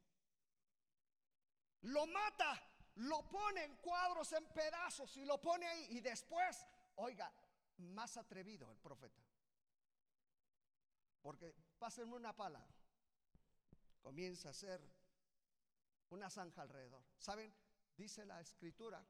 Lo 1.81 2.07
mata 2.07 2.75
lo 2.95 3.27
pone 3.27 3.63
en 3.63 3.75
cuadros, 3.77 4.31
en 4.33 4.45
pedazos 4.47 5.15
y 5.17 5.25
lo 5.25 5.39
pone 5.41 5.67
ahí. 5.67 5.87
Y 5.91 5.99
después, 5.99 6.65
oiga, 6.95 7.31
más 7.77 8.17
atrevido 8.17 8.71
el 8.71 8.77
profeta. 8.77 9.21
Porque 11.21 11.53
pásenme 11.77 12.15
una 12.15 12.35
pala. 12.35 12.65
Comienza 14.01 14.49
a 14.49 14.51
hacer 14.51 14.81
una 16.09 16.29
zanja 16.29 16.61
alrededor. 16.61 17.03
¿Saben? 17.17 17.53
Dice 17.97 18.25
la 18.25 18.39
escritura, 18.39 19.05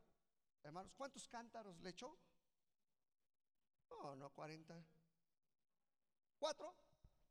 hermanos, 0.63 0.93
¿cuántos 0.95 1.27
cántaros 1.27 1.79
le 1.81 1.89
echó? 1.89 2.17
No, 3.89 4.15
no, 4.15 4.29
40. 4.31 4.83
¿Cuatro? 6.39 6.75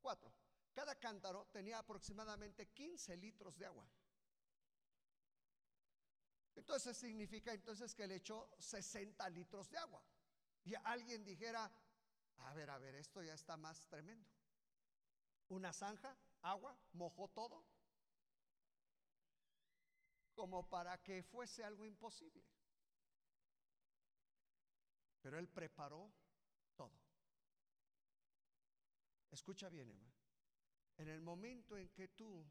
Cuatro. 0.01 0.33
Cada 0.75 0.99
cántaro 0.99 1.47
tenía 1.53 1.79
aproximadamente 1.79 2.69
15 2.69 3.17
litros 3.17 3.57
de 3.57 3.67
agua. 3.67 3.89
Entonces 6.57 6.97
significa 6.97 7.53
entonces 7.53 7.95
que 7.95 8.07
le 8.07 8.17
echó 8.17 8.51
60 8.59 9.29
litros 9.31 9.71
de 9.71 9.79
agua. 9.79 10.03
Y 10.65 10.75
alguien 10.75 11.25
dijera, 11.25 11.71
a 12.39 12.55
ver, 12.55 12.71
a 12.71 12.79
ver, 12.79 12.95
esto 12.97 13.23
ya 13.23 13.35
está 13.35 13.57
más 13.57 13.87
tremendo. 13.89 14.29
Una 15.49 15.73
zanja, 15.73 16.17
agua, 16.43 16.77
mojó 16.93 17.29
todo. 17.29 17.65
como 20.35 20.69
para 20.69 21.01
que 21.03 21.23
fuese 21.23 21.65
algo 21.65 21.87
imposible. 21.87 22.45
Pero 25.23 25.39
Él 25.39 25.49
preparó 25.49 26.13
todo. 26.77 26.93
Escucha 29.31 29.69
bien, 29.69 29.89
hermano. 29.89 30.14
En 30.97 31.09
el 31.09 31.21
momento 31.21 31.77
en 31.77 31.89
que 31.91 32.09
tú 32.09 32.45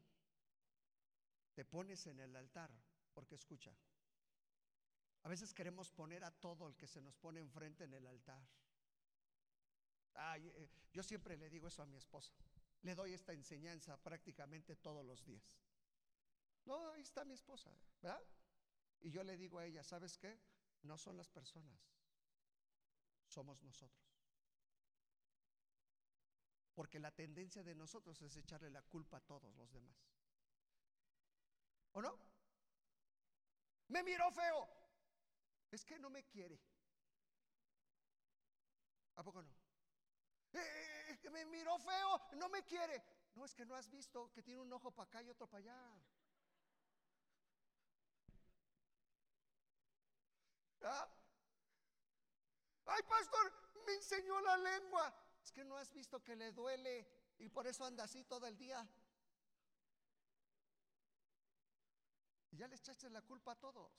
te 1.54 1.64
pones 1.64 2.06
en 2.06 2.20
el 2.20 2.36
altar, 2.36 2.70
porque 3.12 3.36
escucha, 3.36 3.74
a 5.22 5.28
veces 5.28 5.54
queremos 5.54 5.90
poner 5.90 6.22
a 6.24 6.30
todo 6.30 6.66
el 6.68 6.76
que 6.76 6.86
se 6.86 7.00
nos 7.00 7.16
pone 7.16 7.40
enfrente 7.40 7.84
en 7.84 7.94
el 7.94 8.06
altar. 8.06 8.46
Eh, 10.36 10.68
yo 10.92 11.02
siempre 11.02 11.36
le 11.36 11.48
digo 11.48 11.68
eso 11.68 11.82
a 11.82 11.86
mi 11.86 11.96
esposa. 11.96 12.34
Le 12.82 12.94
doy 12.94 13.14
esta 13.14 13.32
enseñanza 13.32 13.96
prácticamente 13.96 14.76
todos 14.76 15.04
los 15.04 15.24
días. 15.24 15.42
No, 16.66 16.92
ahí 16.92 17.02
está 17.02 17.24
mi 17.24 17.34
esposa, 17.34 17.70
¿verdad? 18.02 18.22
Y 19.00 19.10
yo 19.10 19.22
le 19.22 19.36
digo 19.36 19.58
a 19.58 19.66
ella, 19.66 19.82
¿sabes 19.82 20.18
qué? 20.18 20.38
No 20.82 20.98
son 20.98 21.16
las 21.16 21.28
personas, 21.28 21.78
somos 23.26 23.62
nosotros. 23.62 24.13
Porque 26.74 26.98
la 26.98 27.12
tendencia 27.12 27.62
de 27.62 27.74
nosotros 27.74 28.20
es 28.22 28.36
echarle 28.36 28.70
la 28.70 28.82
culpa 28.82 29.18
a 29.18 29.20
todos 29.20 29.54
los 29.54 29.72
demás. 29.72 29.96
¿O 31.92 32.02
no? 32.02 32.18
Me 33.88 34.02
miró 34.02 34.30
feo. 34.32 34.68
Es 35.70 35.84
que 35.84 35.98
no 35.98 36.10
me 36.10 36.24
quiere. 36.24 36.60
¿A 39.16 39.22
poco 39.22 39.42
no? 39.42 39.50
Eh, 40.52 40.58
eh, 40.58 41.20
eh, 41.22 41.30
me 41.30 41.44
miró 41.46 41.78
feo, 41.78 42.20
no 42.36 42.48
me 42.48 42.64
quiere. 42.64 43.02
No, 43.34 43.44
es 43.44 43.54
que 43.54 43.64
no 43.64 43.74
has 43.74 43.88
visto 43.90 44.32
que 44.32 44.42
tiene 44.42 44.60
un 44.60 44.72
ojo 44.72 44.90
para 44.92 45.08
acá 45.08 45.22
y 45.22 45.30
otro 45.30 45.46
para 45.48 45.60
allá. 45.60 46.04
¿Ah? 50.82 51.08
Ay, 52.86 53.02
pastor, 53.08 53.52
me 53.86 53.94
enseñó 53.94 54.40
la 54.40 54.56
lengua. 54.56 55.23
Es 55.44 55.52
que 55.52 55.62
no 55.62 55.76
has 55.76 55.92
visto 55.92 56.24
que 56.24 56.34
le 56.34 56.52
duele 56.52 57.06
y 57.38 57.50
por 57.50 57.66
eso 57.66 57.84
anda 57.84 58.04
así 58.04 58.24
todo 58.24 58.46
el 58.46 58.56
día. 58.56 58.88
Y 62.50 62.56
ya 62.56 62.66
le 62.66 62.76
echaste 62.76 63.10
la 63.10 63.20
culpa 63.20 63.52
a 63.52 63.56
todos. 63.56 63.92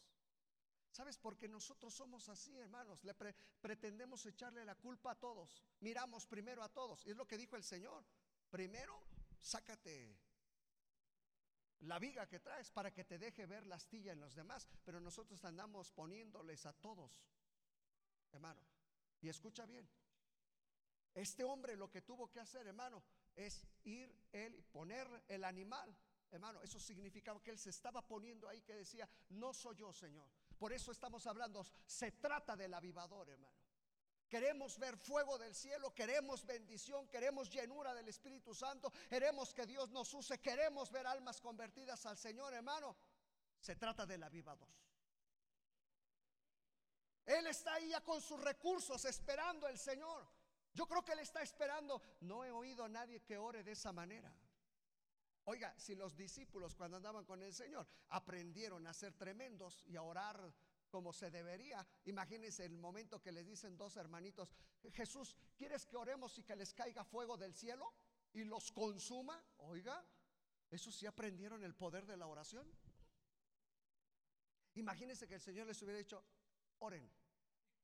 ¿Sabes? 0.90 1.20
Porque 1.20 1.48
nosotros 1.48 1.94
somos 1.94 2.30
así, 2.30 2.58
hermanos. 2.58 3.04
Le 3.04 3.14
pretendemos 3.62 4.26
echarle 4.26 4.66
la 4.66 4.74
culpa 4.76 5.12
a 5.12 5.20
todos. 5.20 5.62
Miramos 5.82 6.26
primero 6.26 6.64
a 6.64 6.70
todos. 6.70 7.06
Y 7.06 7.12
es 7.12 7.18
lo 7.18 7.28
que 7.28 7.38
dijo 7.38 7.56
el 7.56 7.64
Señor. 7.64 8.04
Primero, 8.50 9.06
sácate 9.40 10.18
la 11.82 12.00
viga 12.00 12.28
que 12.28 12.40
traes 12.40 12.72
para 12.72 12.92
que 12.92 13.04
te 13.04 13.20
deje 13.20 13.46
ver 13.46 13.68
la 13.68 13.76
astilla 13.76 14.14
en 14.14 14.20
los 14.20 14.34
demás. 14.34 14.68
Pero 14.84 15.00
nosotros 15.00 15.46
andamos 15.46 15.92
poniéndoles 15.92 16.66
a 16.66 16.74
todos, 16.74 17.22
hermano. 18.32 18.62
Y 19.22 19.30
escucha 19.30 19.66
bien. 19.68 19.88
Este 21.16 21.46
hombre 21.46 21.78
lo 21.78 21.90
que 21.90 22.02
tuvo 22.02 22.30
que 22.30 22.42
hacer, 22.42 22.68
hermano, 22.68 23.02
es 23.36 23.66
ir 23.86 24.14
él 24.34 24.54
y 24.54 24.62
poner 24.62 25.08
el 25.30 25.46
animal. 25.46 25.98
Hermano, 26.30 26.62
eso 26.62 26.78
significaba 26.78 27.42
que 27.42 27.52
él 27.52 27.58
se 27.58 27.70
estaba 27.70 28.06
poniendo 28.06 28.50
ahí 28.50 28.62
que 28.62 28.76
decía, 28.76 29.10
no 29.30 29.54
soy 29.54 29.78
yo, 29.78 29.94
Señor. 29.94 30.30
Por 30.58 30.74
eso 30.74 30.92
estamos 30.92 31.26
hablando, 31.26 31.66
se 31.86 32.12
trata 32.12 32.58
del 32.58 32.74
avivador, 32.74 33.30
hermano. 33.30 33.56
Queremos 34.28 34.78
ver 34.78 34.98
fuego 34.98 35.38
del 35.38 35.56
cielo, 35.56 35.94
queremos 35.94 36.46
bendición, 36.46 37.08
queremos 37.08 37.50
llenura 37.50 37.94
del 37.94 38.10
Espíritu 38.10 38.54
Santo, 38.54 38.92
queremos 39.08 39.54
que 39.54 39.66
Dios 39.66 39.92
nos 39.92 40.14
use, 40.14 40.40
queremos 40.40 40.92
ver 40.92 41.08
almas 41.08 41.40
convertidas 41.40 42.06
al 42.06 42.18
Señor, 42.18 42.54
hermano. 42.54 42.98
Se 43.62 43.78
trata 43.78 44.06
del 44.06 44.22
avivador. 44.22 44.68
Él 47.26 47.48
está 47.48 47.76
ahí 47.76 47.90
ya 47.90 48.02
con 48.02 48.22
sus 48.22 48.42
recursos 48.42 49.06
esperando 49.06 49.68
el 49.68 49.80
Señor. 49.80 50.28
Yo 50.76 50.86
creo 50.86 51.04
que 51.04 51.14
Él 51.14 51.20
está 51.20 51.42
esperando. 51.42 52.02
No 52.20 52.44
he 52.44 52.52
oído 52.52 52.84
a 52.84 52.90
nadie 52.90 53.22
que 53.22 53.38
ore 53.38 53.64
de 53.64 53.72
esa 53.72 53.92
manera. 53.92 54.32
Oiga, 55.46 55.74
si 55.78 55.96
los 55.96 56.16
discípulos 56.16 56.76
cuando 56.76 56.98
andaban 56.98 57.24
con 57.24 57.42
el 57.42 57.54
Señor 57.54 57.88
aprendieron 58.10 58.86
a 58.86 58.94
ser 58.94 59.14
tremendos 59.14 59.84
y 59.88 59.96
a 59.96 60.02
orar 60.02 60.54
como 60.90 61.14
se 61.14 61.32
debería. 61.32 61.86
Imagínense 62.06 62.66
el 62.66 62.78
momento 62.78 63.22
que 63.22 63.32
les 63.32 63.46
dicen 63.46 63.78
dos 63.78 63.96
hermanitos, 63.96 64.54
Jesús, 64.92 65.36
¿quieres 65.56 65.86
que 65.86 65.98
oremos 65.98 66.38
y 66.38 66.44
que 66.44 66.56
les 66.56 66.74
caiga 66.74 67.04
fuego 67.04 67.38
del 67.38 67.54
cielo 67.54 67.94
y 68.34 68.44
los 68.44 68.72
consuma? 68.72 69.42
Oiga, 69.58 70.04
¿eso 70.70 70.92
sí 70.92 71.06
aprendieron 71.06 71.64
el 71.64 71.76
poder 71.76 72.06
de 72.06 72.18
la 72.18 72.28
oración? 72.28 72.68
Imagínense 74.76 75.28
que 75.28 75.36
el 75.36 75.42
Señor 75.42 75.68
les 75.68 75.82
hubiera 75.82 76.00
dicho, 76.00 76.24
oren. 76.80 77.10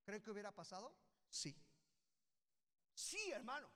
¿Creen 0.04 0.22
que 0.22 0.32
hubiera 0.32 0.52
pasado? 0.52 0.94
Sí. 1.30 1.56
Sí, 2.94 3.32
hermano. 3.32 3.70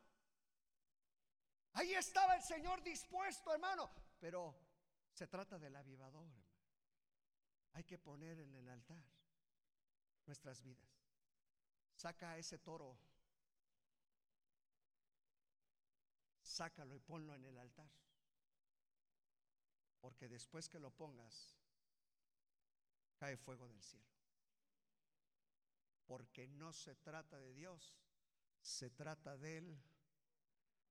Ahí 1.74 1.94
estaba 1.94 2.36
el 2.36 2.44
Señor 2.44 2.82
dispuesto, 2.84 3.54
hermano. 3.54 3.92
Pero 4.20 4.56
se 5.12 5.28
trata 5.28 5.60
del 5.60 5.76
avivador. 5.76 6.30
Hay 7.74 7.84
que 7.84 7.98
poner 7.98 8.40
en 8.40 8.56
el 8.56 8.70
altar 8.70 9.04
nuestras 10.26 10.62
vidas. 10.62 10.90
Saca 11.96 12.32
a 12.32 12.38
ese 12.38 12.58
toro, 12.60 12.98
sácalo 16.42 16.96
y 16.96 17.00
ponlo 17.00 17.36
en 17.36 17.46
el 17.46 17.58
altar. 17.58 17.90
Porque 20.00 20.30
después 20.30 20.70
que 20.70 20.80
lo 20.80 20.92
pongas, 20.92 21.58
cae 23.18 23.38
fuego 23.38 23.68
del 23.68 23.82
cielo. 23.82 24.06
Porque 26.06 26.48
no 26.48 26.72
se 26.72 26.96
trata 26.96 27.40
de 27.40 27.54
Dios, 27.54 27.96
se 28.66 28.90
trata 28.90 29.38
de 29.38 29.60
Él, 29.60 29.80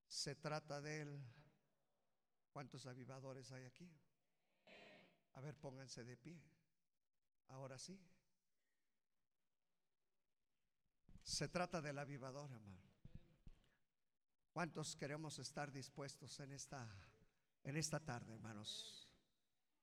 se 0.07 0.33
trata 0.33 0.79
de 0.79 1.01
Él. 1.01 1.21
¿Cuántos 2.53 2.85
avivadores 2.85 3.51
hay 3.51 3.65
aquí? 3.65 3.91
A 5.33 5.41
ver, 5.41 5.57
pónganse 5.57 6.05
de 6.05 6.15
pie. 6.15 6.41
Ahora 7.49 7.77
sí. 7.77 7.99
Se 11.21 11.49
trata 11.49 11.81
del 11.81 11.99
avivador, 11.99 12.49
hermano. 12.49 12.81
¿Cuántos 14.53 14.95
queremos 14.95 15.37
estar 15.37 15.69
dispuestos 15.69 16.39
en 16.39 16.53
esta, 16.53 16.89
en 17.61 17.75
esta 17.75 17.99
tarde, 17.99 18.35
hermanos? 18.35 19.11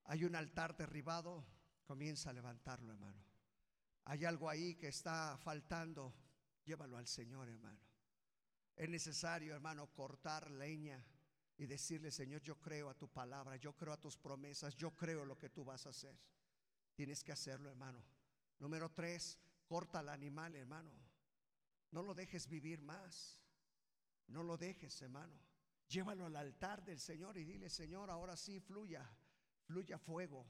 Hay 0.05 0.25
un 0.25 0.35
altar 0.35 0.75
derribado, 0.79 1.45
comienza 1.85 2.31
a 2.31 2.33
levantarlo, 2.33 2.91
hermano. 2.91 3.23
Hay 4.07 4.25
algo 4.25 4.49
ahí 4.49 4.77
que 4.77 4.89
está 4.89 5.37
faltando, 5.37 6.15
llévalo 6.65 6.97
al 6.97 7.07
Señor, 7.07 7.49
hermano. 7.49 7.81
Es 8.77 8.89
necesario, 8.89 9.55
hermano, 9.55 9.87
cortar 9.93 10.51
leña 10.51 11.05
y 11.59 11.67
decirle, 11.67 12.11
Señor, 12.11 12.41
yo 12.43 12.59
creo 12.61 12.89
a 12.89 12.95
tu 12.95 13.09
palabra, 13.09 13.57
yo 13.57 13.77
creo 13.77 13.93
a 13.93 14.01
tus 14.01 14.17
promesas, 14.17 14.75
yo 14.75 14.95
creo 14.97 15.25
lo 15.25 15.39
que 15.39 15.51
tú 15.51 15.65
vas 15.65 15.87
a 15.87 15.91
hacer. 15.91 16.19
Tienes 16.95 17.23
que 17.23 17.33
hacerlo, 17.33 17.69
hermano. 17.69 18.03
Número 18.59 18.91
tres, 18.91 19.39
corta 19.67 20.01
al 20.01 20.09
animal, 20.09 20.55
hermano. 20.57 20.91
No 21.91 22.03
lo 22.03 22.15
dejes 22.15 22.49
vivir 22.49 22.81
más. 22.81 23.39
No 24.29 24.43
lo 24.43 24.57
dejes, 24.57 25.01
hermano. 25.03 25.39
Llévalo 25.89 26.27
al 26.27 26.37
altar 26.37 26.85
del 26.85 26.99
Señor 26.99 27.37
y 27.37 27.45
dile, 27.45 27.69
Señor, 27.69 28.11
ahora 28.11 28.37
sí 28.37 28.61
fluya, 28.61 29.07
fluya 29.65 29.99
fuego, 29.99 30.47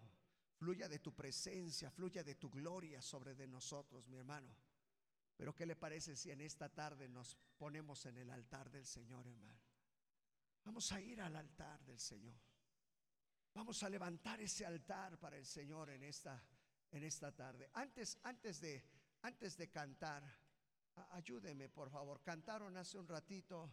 fluya 0.57 0.89
de 0.89 1.01
tu 1.01 1.13
presencia, 1.15 1.91
fluya 1.91 2.23
de 2.23 2.37
tu 2.37 2.49
gloria 2.49 3.03
sobre 3.03 3.35
de 3.35 3.49
nosotros, 3.49 4.07
mi 4.07 4.19
hermano. 4.19 4.55
Pero 5.43 5.57
¿qué 5.57 5.67
le 5.67 5.75
parece 5.75 6.15
si 6.15 6.31
en 6.31 6.41
esta 6.41 6.69
tarde 6.69 7.09
nos 7.09 7.37
ponemos 7.59 8.07
en 8.07 8.17
el 8.17 8.31
altar 8.31 8.71
del 8.71 8.87
Señor, 8.87 9.27
hermano? 9.27 9.61
Vamos 10.63 10.93
a 10.93 11.01
ir 11.01 11.21
al 11.21 11.35
altar 11.35 11.85
del 11.85 11.99
Señor. 11.99 12.41
Vamos 13.53 13.83
a 13.83 13.89
levantar 13.89 14.41
ese 14.41 14.65
altar 14.65 15.19
para 15.19 15.37
el 15.37 15.45
Señor 15.45 15.91
en 15.91 16.05
esta 16.05 16.41
en 16.93 17.03
esta 17.03 17.33
tarde. 17.33 17.69
Antes 17.75 18.21
antes 18.23 18.61
de 18.61 18.85
antes 19.23 19.57
de 19.57 19.69
cantar 19.69 20.23
Ayúdeme, 21.11 21.69
por 21.69 21.91
favor. 21.91 22.23
Cantaron 22.23 22.77
hace 22.77 22.97
un 22.97 23.09
ratito. 23.09 23.69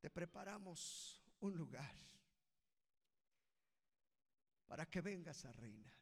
Te 0.00 0.08
preparamos 0.08 1.22
un 1.40 1.54
lugar 1.54 1.94
para 4.66 4.86
que 4.86 5.02
vengas 5.02 5.44
a 5.44 5.52
reinar. 5.52 5.92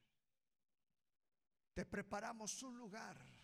Te 1.74 1.84
preparamos 1.84 2.62
un 2.62 2.78
lugar 2.78 3.35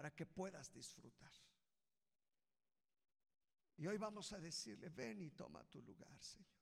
para 0.00 0.14
que 0.14 0.24
puedas 0.24 0.72
disfrutar. 0.72 1.30
Y 3.76 3.86
hoy 3.86 3.98
vamos 3.98 4.32
a 4.32 4.40
decirle, 4.40 4.88
ven 4.88 5.20
y 5.20 5.30
toma 5.32 5.62
tu 5.64 5.82
lugar, 5.82 6.18
Señor. 6.22 6.56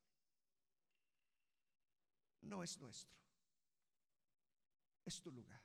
No 2.41 2.61
es 2.61 2.77
nuestro, 2.79 3.17
es 5.05 5.21
tu 5.21 5.31
lugar. 5.31 5.61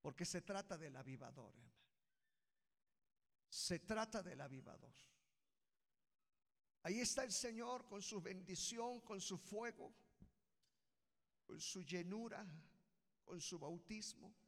Porque 0.00 0.24
se 0.24 0.40
trata 0.40 0.78
del 0.78 0.96
avivador, 0.96 1.54
hermano. 1.54 1.84
Se 3.46 3.80
trata 3.80 4.22
del 4.22 4.40
avivador. 4.40 4.94
Ahí 6.84 7.00
está 7.00 7.24
el 7.24 7.32
Señor 7.32 7.86
con 7.86 8.00
su 8.00 8.22
bendición, 8.22 9.02
con 9.02 9.20
su 9.20 9.36
fuego. 9.36 9.94
con 11.44 11.60
su 11.60 11.82
llenura, 11.82 12.42
con 13.22 13.38
su 13.38 13.58
bautismo. 13.58 14.45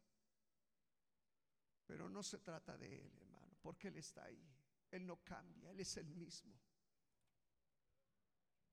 Pero 1.89 2.07
no 2.11 2.23
se 2.23 2.39
trata 2.39 2.77
de 2.77 3.01
Él, 3.01 3.19
hermano, 3.19 3.57
porque 3.63 3.89
Él 3.89 3.97
está 3.97 4.25
ahí. 4.25 4.47
Él 4.91 5.07
no 5.07 5.25
cambia, 5.25 5.71
Él 5.71 5.81
es 5.81 5.97
el 5.97 6.07
mismo. 6.11 6.55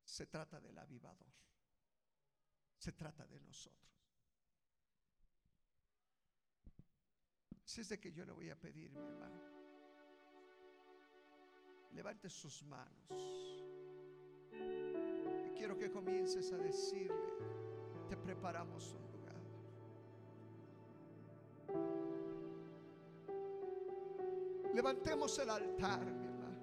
Se 0.03 0.28
trata 0.28 0.59
del 0.59 0.78
avivador. 0.78 1.34
Se 2.78 2.91
trata 2.91 3.26
de 3.26 3.39
nosotros. 3.39 3.86
Si 7.63 7.80
es 7.82 7.88
de 7.89 7.99
que 8.01 8.11
yo 8.11 8.26
le 8.26 8.34
voy 8.34 8.49
a 8.49 8.59
pedir, 8.59 8.91
mi 8.91 8.99
hermano, 8.99 9.41
levante 11.91 12.30
sus 12.30 12.63
manos. 12.63 13.11
Y 14.51 15.57
quiero 15.57 15.78
que 15.78 15.89
comiences 15.89 16.51
a 16.51 16.57
decirle, 16.57 17.34
te 18.09 18.18
preparamos 18.18 18.91
un 18.91 19.14
Levantemos 24.76 25.40
el 25.40 25.50
altar, 25.50 26.02
mi 26.02 26.26
hermano. 26.26 26.60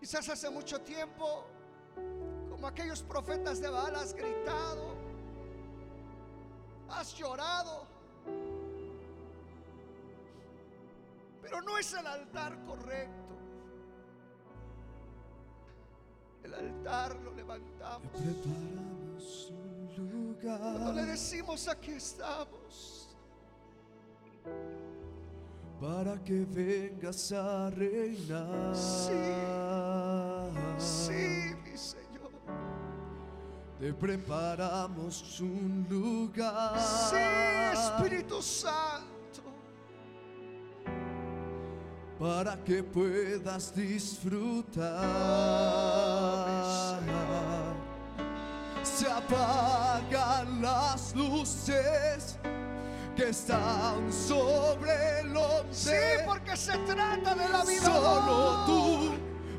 Quizás 0.00 0.26
hace 0.30 0.48
mucho 0.48 0.80
tiempo, 0.80 1.44
como 2.48 2.66
aquellos 2.66 3.02
profetas 3.02 3.60
de 3.60 3.68
Baal, 3.68 3.94
has 3.94 4.14
gritado, 4.14 4.96
has 6.88 7.14
llorado. 7.14 7.86
Pero 11.42 11.60
no 11.60 11.76
es 11.76 11.92
el 11.92 12.06
altar 12.06 12.64
correcto. 12.64 13.34
El 16.42 16.54
altar 16.54 17.16
lo 17.16 17.34
levantamos. 17.34 18.10
Preparamos 18.12 19.52
un 19.98 20.38
Cuando 20.40 20.92
le 20.94 21.04
decimos 21.04 21.68
aquí 21.68 21.90
estamos. 21.92 23.14
Para 25.84 26.16
que 26.24 26.46
vengas 26.46 27.30
a 27.32 27.68
reinar. 27.70 28.74
Sí, 30.78 31.54
mi 31.62 31.76
Señor. 31.76 32.32
Te 33.78 33.92
preparamos 33.92 35.40
un 35.40 35.86
lugar. 35.90 36.78
Sí, 36.80 37.16
Espíritu 37.72 38.40
Santo. 38.40 39.14
para 42.18 42.56
que 42.64 42.82
puedas 42.82 43.74
disfrutar. 43.74 44.84
Se 48.82 49.10
apagan 49.10 50.62
las 50.62 51.14
luces 51.14 52.33
que 53.16 53.28
están 53.30 54.12
sobre 54.12 55.20
el 55.20 55.34
Sí, 55.70 55.88
hombre. 55.90 56.22
porque 56.26 56.56
se 56.56 56.72
trata 56.78 57.34
de 57.34 57.48
la 57.48 57.64
vida. 57.64 57.82
Solo 57.82 58.64
tú 58.66 59.14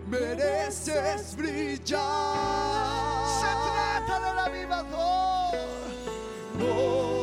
mereces 0.07 1.35
brillar. 1.35 1.99
Se 3.39 3.47
trata 3.71 4.19
del 4.19 4.39
avivador. 4.39 5.55
No 6.57 7.14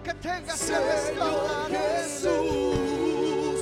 lo 0.00 0.04
que 0.04 0.14
tengas 0.14 0.60
que 0.60 0.66
Señor 0.66 0.82
restaurar. 0.82 1.70
Jesús, 1.70 3.60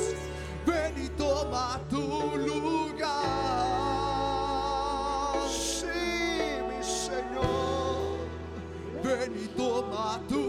ven 0.66 1.04
y 1.04 1.08
toma 1.10 1.80
tu 1.90 2.36
lugar. 2.36 3.08
Sí, 5.50 5.86
mi 6.68 6.82
Señor. 6.82 8.18
Ven 9.02 9.32
y 9.44 9.48
toma 9.48 10.20
tu 10.28 10.36
lugar, 10.36 10.47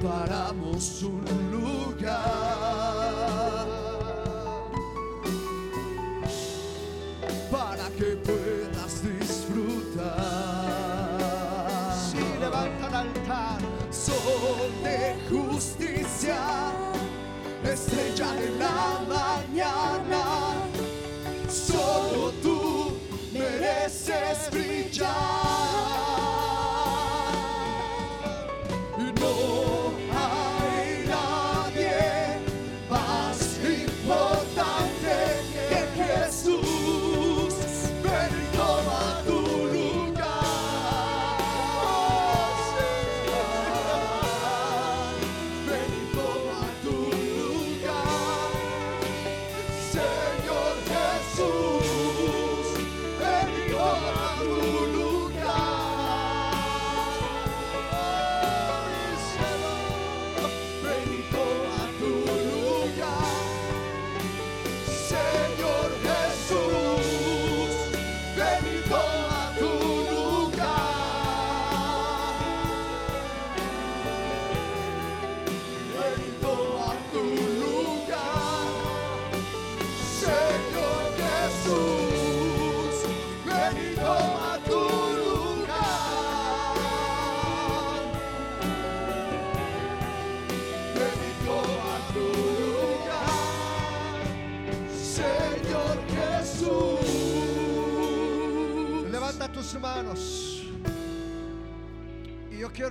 preparamos 0.00 1.02
un 1.02 1.24
lugar 1.50 2.08
para 7.50 7.90
que 7.98 8.16
puedas 8.24 9.02
disfrutar. 9.02 10.06
Sí, 12.10 12.24
levanta 12.40 12.86
el 12.88 12.94
altar. 12.94 13.58
Sol 13.90 14.72
de 14.82 15.16
justicia, 15.28 16.38
estrella 17.62 18.32
de 18.32 18.50
la 18.58 18.99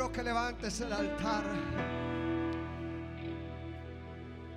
quiero 0.09 0.11
que 0.11 0.23
levantes 0.23 0.81
el 0.81 0.93
altar. 0.93 1.43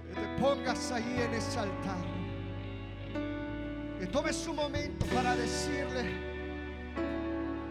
Que 0.08 0.20
te 0.20 0.40
pongas 0.40 0.92
ahí 0.92 1.16
en 1.24 1.34
ese 1.34 1.58
altar. 1.58 2.04
Que 3.98 4.06
tomes 4.06 4.46
un 4.46 4.56
momento 4.56 5.06
para 5.06 5.36
decirle 5.36 6.04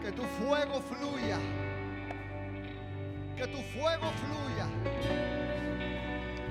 que 0.02 0.12
tu 0.12 0.22
fuego 0.22 0.80
fluya. 0.80 1.38
Que 3.36 3.46
tu 3.46 3.58
fuego 3.78 4.10
fluya. 4.22 4.66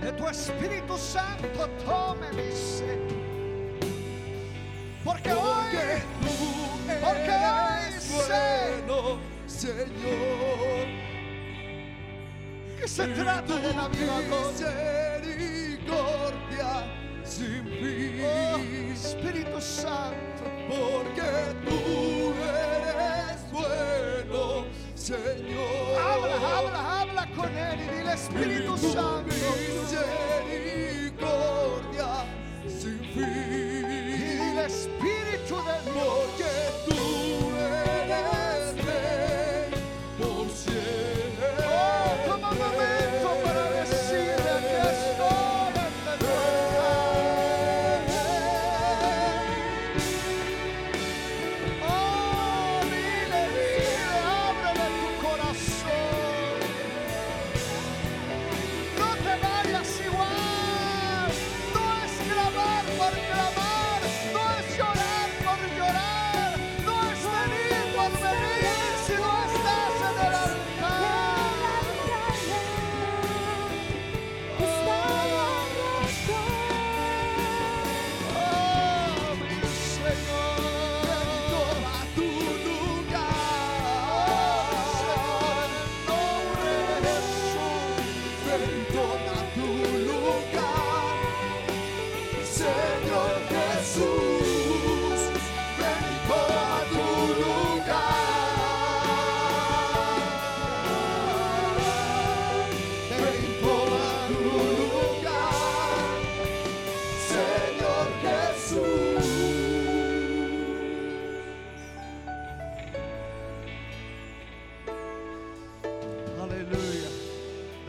Que 0.02 0.12
tu 0.14 0.28
Espíritu 0.28 0.98
Santo 0.98 1.70
tome 1.86 2.32
mi 2.34 2.52
ser. 2.52 3.00
Porque 5.04 5.34
hoy, 5.34 5.78
porque 7.02 7.32
hoy 7.32 8.00
sé 8.00 8.72
bueno, 8.88 9.20
Señor. 9.48 10.31
Se 12.88 13.08
trata 13.08 13.56
de 13.58 13.74
la 13.74 13.88
vida 13.88 14.18
misericordia 14.30 16.86
sin 17.24 17.64
fin. 17.64 18.22
Oh, 18.26 18.58
Espíritu 18.94 19.62
Santo, 19.62 20.44
Porque 20.68 21.56
tú 21.66 21.80
eres 22.44 23.42
bueno, 23.52 24.66
Señor. 24.96 26.00
habla, 26.00 26.36
habla, 26.58 26.82
habla 27.02 27.24
con 27.36 27.50
Él 27.58 27.80
y 27.80 27.82
dile 27.98 28.14
Espíritu 28.14 28.64
Y 28.64 28.68
tu 28.68 28.78
Santo. 28.92 29.36
Misericordia 31.02 32.26
sin 32.68 33.04
Y 33.04 33.14
fin. 33.14 33.88
dile 33.88 34.66
Espíritu 34.66 35.56
de 35.56 35.92
Dios. 35.92 36.41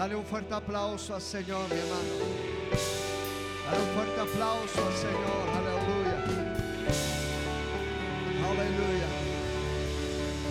Dale 0.03 0.17
un 0.17 0.25
fuerte 0.25 0.53
aplauso 0.53 1.15
al 1.15 1.23
Señor, 1.23 1.63
mi 1.71 1.79
hermano. 1.79 2.11
Dale 3.65 3.83
un 3.85 3.91
fuerte 3.95 4.21
aplauso 4.21 4.85
al 4.85 4.95
Señor. 4.95 5.45
Aleluya. 5.59 6.17
Aleluya. 8.51 9.09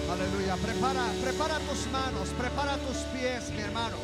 Aleluya. 0.10 0.56
Prepara, 0.56 1.06
prepara 1.22 1.60
tus 1.68 1.86
manos, 1.91 2.30
prepara 2.39 2.78
tus 2.78 2.95
pies, 3.12 3.52
mi 3.52 3.60
hermano. 3.60 3.97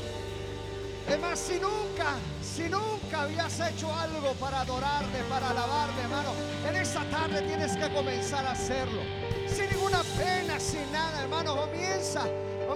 Es 1.09 1.17
más, 1.17 1.39
si 1.39 1.53
nunca, 1.61 2.17
si 2.43 2.63
nunca 2.63 3.21
habías 3.21 3.57
hecho 3.61 3.87
algo 3.95 4.33
para 4.41 4.59
adorarle, 4.59 5.23
para 5.29 5.51
alabarle, 5.51 6.01
hermano, 6.01 6.31
en 6.67 6.75
esta 6.75 7.05
tarde 7.05 7.43
tienes 7.43 7.77
que 7.77 7.87
comenzar 7.93 8.45
a 8.45 8.51
hacerlo. 8.51 9.01
Sin 9.47 9.69
ninguna 9.69 10.03
pena, 10.17 10.59
sin 10.59 10.91
nada, 10.91 11.21
hermano. 11.21 11.55
Comienza, 11.55 12.25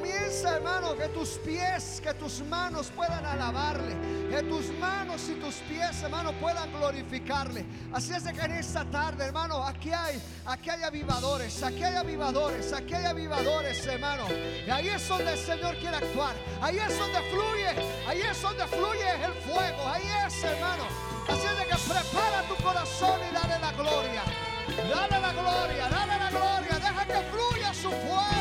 comienza, 0.02 0.56
hermano, 0.56 0.96
que 0.96 1.08
tus 1.10 1.30
pies, 1.46 2.02
que 2.02 2.14
tus 2.16 2.42
manos 2.42 2.92
puedan 2.96 3.24
alabarle. 3.26 3.96
Que 4.30 4.42
tus 4.44 4.68
manos 4.80 5.22
y 5.30 5.34
tus 5.36 5.56
pies, 5.70 6.02
hermano, 6.02 6.34
puedan 6.34 6.72
glorificarle. 6.72 7.66
Así 7.94 8.14
es 8.14 8.24
de 8.24 8.34
que 8.34 8.42
en 8.42 8.54
esta 8.54 8.84
tarde, 8.86 9.26
hermano, 9.26 9.64
aquí 9.64 9.92
hay, 9.92 10.22
aquí 10.46 10.70
hay 10.70 10.84
avivadores, 10.84 11.62
aquí 11.64 11.84
hay 11.84 11.96
avivadores, 11.96 12.74
aquí 12.74 12.94
hay 12.94 13.06
avivadores, 13.06 13.86
hermano. 13.86 14.26
Y 14.66 14.70
ahí 14.70 14.88
es 14.90 15.08
donde 15.08 15.34
el 15.34 15.40
Señor 15.40 15.76
quiere 15.78 15.98
actuar. 15.98 16.36
Ahí 16.62 16.78
es 16.78 16.98
donde 16.98 17.20
fluye, 17.32 17.70
ahí 18.08 18.22
es 18.22 18.42
donde 18.42 18.68
fluye 18.68 19.12
el 19.24 19.34
fuego. 19.44 19.88
Ahí 19.88 20.08
es, 20.26 20.44
hermano. 20.44 20.86
Así 21.28 21.46
es 21.46 21.58
de 21.58 21.66
que 21.66 21.76
prepara 21.76 22.44
tu 22.48 22.56
corazón 22.64 23.20
y 23.30 23.34
dale 23.34 23.60
la 23.60 23.72
gloria. 23.74 24.24
Dale 24.68 25.20
la 25.20 25.34
gloria, 25.34 25.90
dale 25.90 26.18
la 26.18 26.30
gloria. 26.30 26.80
Deja 26.80 27.06
que 27.06 27.22
fluya 27.30 27.74
su 27.74 27.90
fuego. 27.90 28.41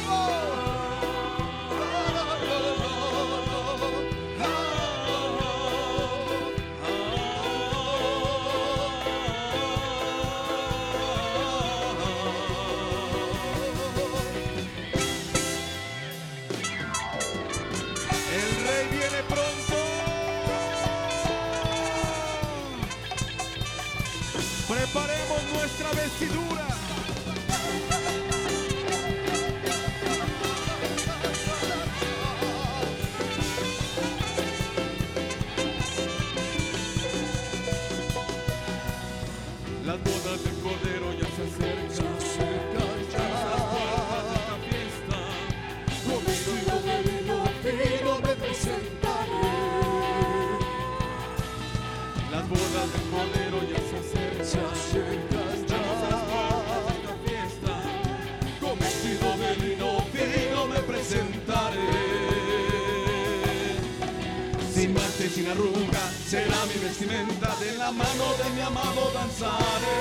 Sin 65.35 65.47
arruga 65.47 66.11
será 66.29 66.67
mi 66.67 66.75
vestimenta. 66.83 67.55
De 67.61 67.79
la 67.79 67.93
mano 67.93 68.25
de 68.43 68.51
mi 68.51 68.61
amado 68.63 69.13
danzaré. 69.15 70.01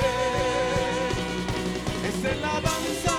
Es 2.07 2.41
la 2.41 2.53
danza, 2.59 3.18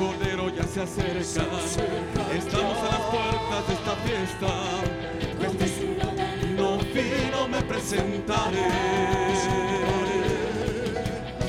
Cordero 0.00 0.48
ya 0.48 0.64
se 0.64 0.80
acercan. 0.80 1.46
Estamos 2.34 2.78
a 2.78 2.86
las 2.86 3.04
puertas 3.12 3.68
de 3.68 3.74
esta 3.74 3.94
fiesta. 4.06 4.48
De 6.94 7.02
vino 7.02 7.48
me 7.48 7.60
presentaré. 7.60 8.68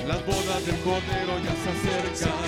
Las 0.06 0.26
bodas 0.26 0.66
del 0.66 0.76
Cordero 0.82 1.40
ya 1.40 1.54
se 1.64 1.70
acercan. 1.72 2.44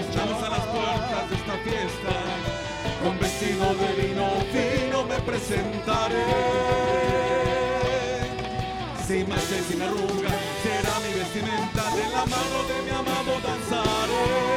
Estamos 0.00 0.42
a 0.42 0.48
las 0.48 0.64
puertas 0.64 1.28
de 1.28 1.36
esta 1.36 1.56
fiesta. 1.58 2.14
Con 3.04 3.18
vestido 3.20 3.66
de 3.74 3.88
vino 4.00 4.26
fino 4.50 5.04
me 5.04 5.20
presentaré. 5.20 6.24
Sin 9.06 9.28
mancha 9.28 9.58
sin 9.68 9.82
arruga 9.82 10.32
será 10.62 10.94
mi 11.04 11.12
vestimenta. 11.20 11.82
De 11.96 12.04
la 12.16 12.24
mano 12.24 12.58
de 12.70 12.82
mi 12.82 12.90
amado 12.96 13.32
danzaré. 13.44 14.47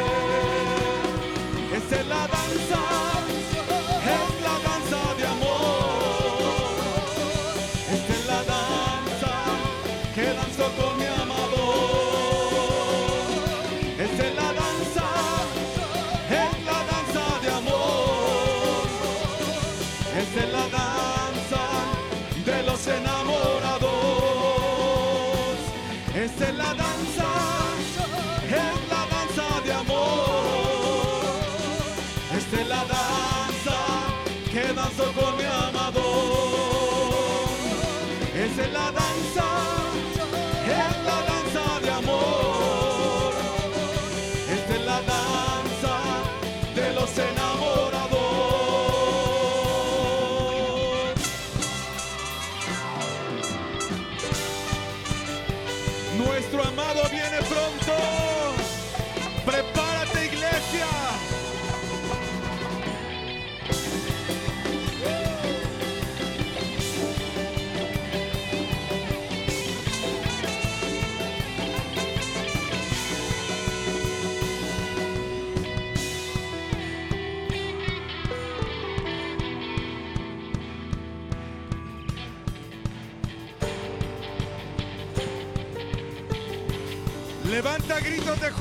La 2.08 2.28
danza, 2.28 2.80
es 4.06 4.42
la 4.42 4.56
danza 4.66 5.01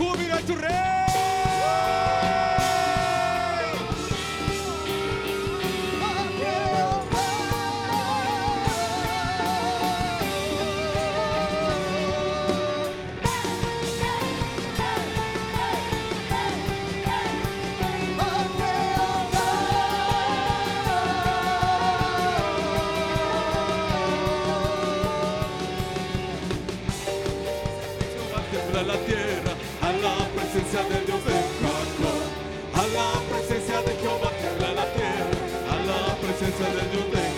júbilo 0.01 0.34
a 0.34 0.40
tu 0.40 0.55
rey. 0.55 0.89
Presencia 30.70 30.98
de 30.98 31.04
Dios 31.04 31.24
de 31.24 31.32
Jacob. 31.32 32.22
A 32.74 32.86
la 32.94 33.20
presencia 33.28 33.82
de 33.82 33.92
Jehová 33.96 34.30
tiembla 34.38 34.72
la 34.72 34.92
tierra, 34.94 35.34
a 35.68 35.76
la 35.84 36.16
presencia 36.16 36.66
de 36.66 36.82
Dios 36.90 37.06
de 37.10 37.29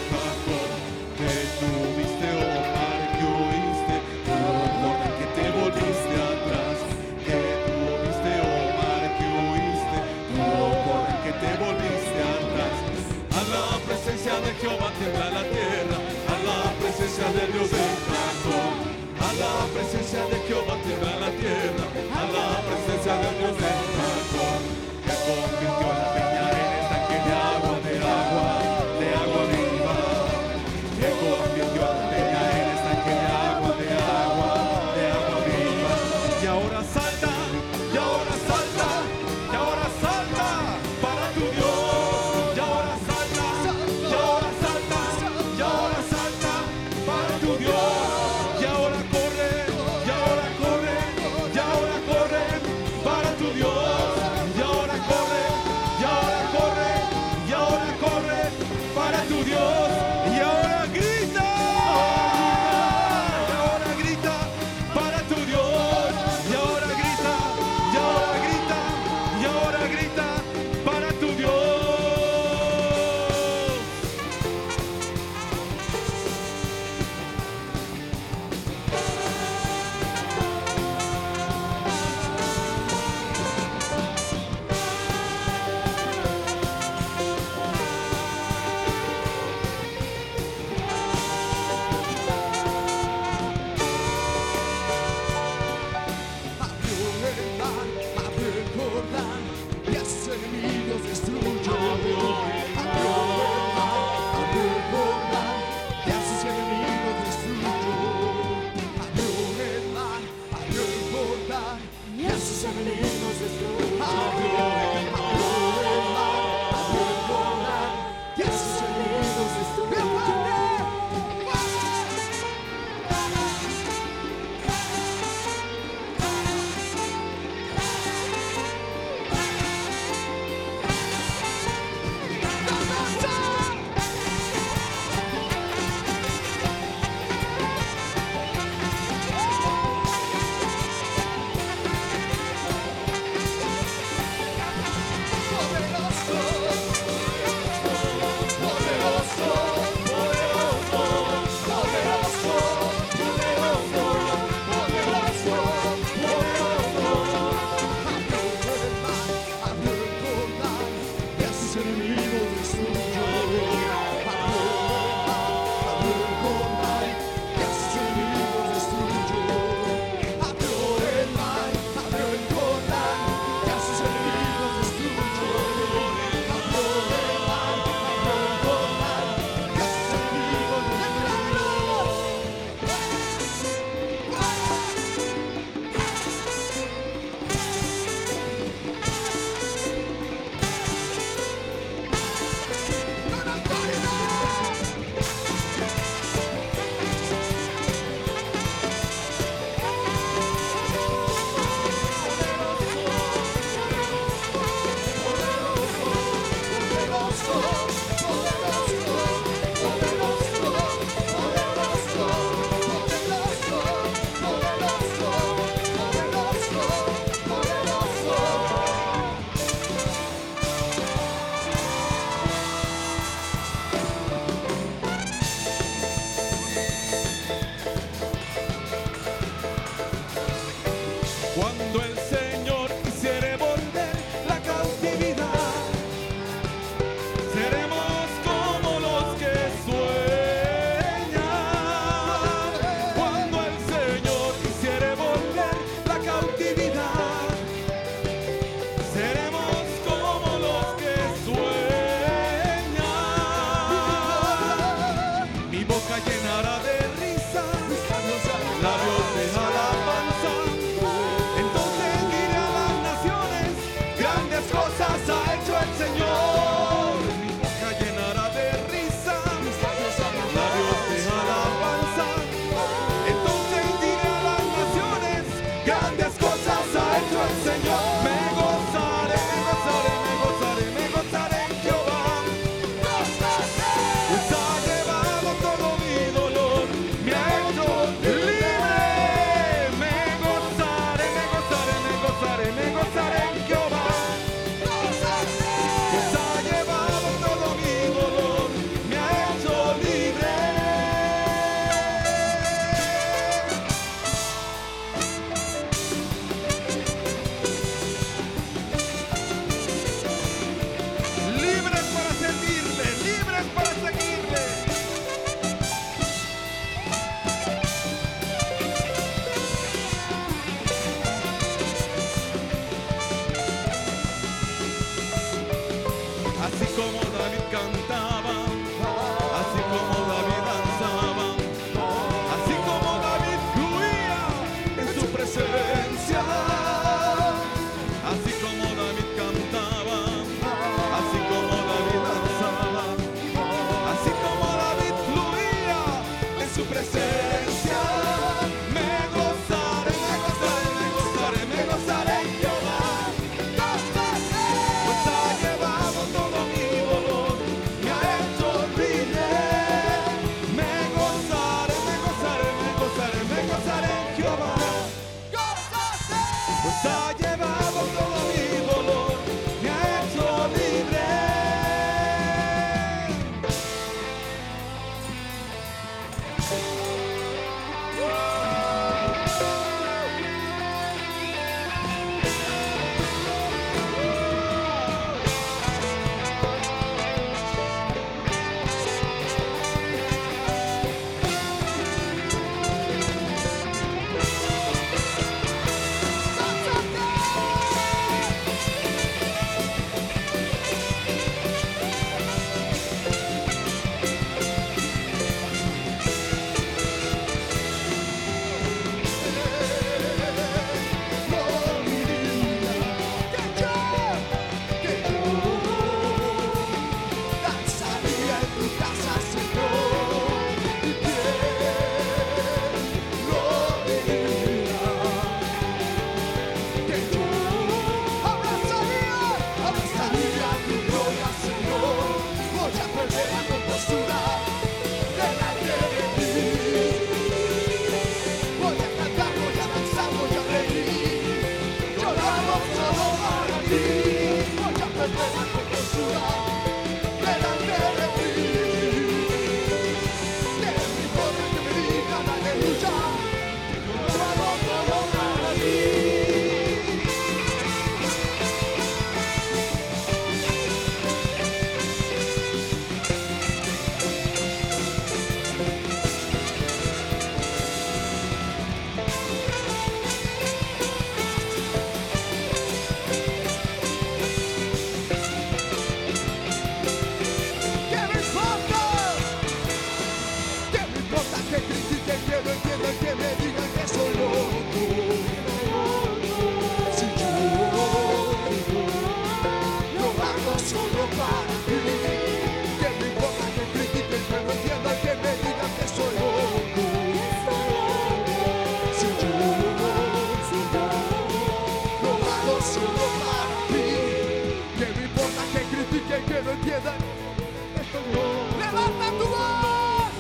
Levanta 508.15 509.31
tu 509.39 509.47
voz. 509.47 510.33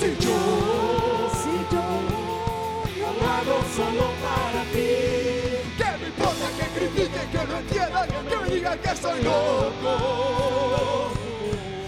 Si 0.00 0.08
yo, 0.24 0.38
si 1.42 1.54
yo, 1.70 1.84
yo 2.98 3.08
lo 3.12 3.24
hago 3.28 3.56
solo 3.76 4.06
para 4.22 4.62
ti. 4.72 4.90
Que 5.76 5.88
me 6.00 6.06
importa 6.06 6.46
que 6.56 6.66
critiquen, 6.78 7.26
que 7.30 7.42
no 7.46 7.54
entiendan, 7.58 8.08
que 8.08 8.20
me 8.36 8.54
digan 8.54 8.78
que 8.78 8.96
soy 8.96 9.22
loco. 9.22 9.92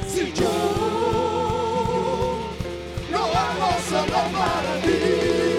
Si 0.07 0.33
yo, 0.35 0.55
lo 3.11 3.19
hago 3.25 3.71
solo 3.89 4.21
para 4.39 4.73
ti. 4.83 5.56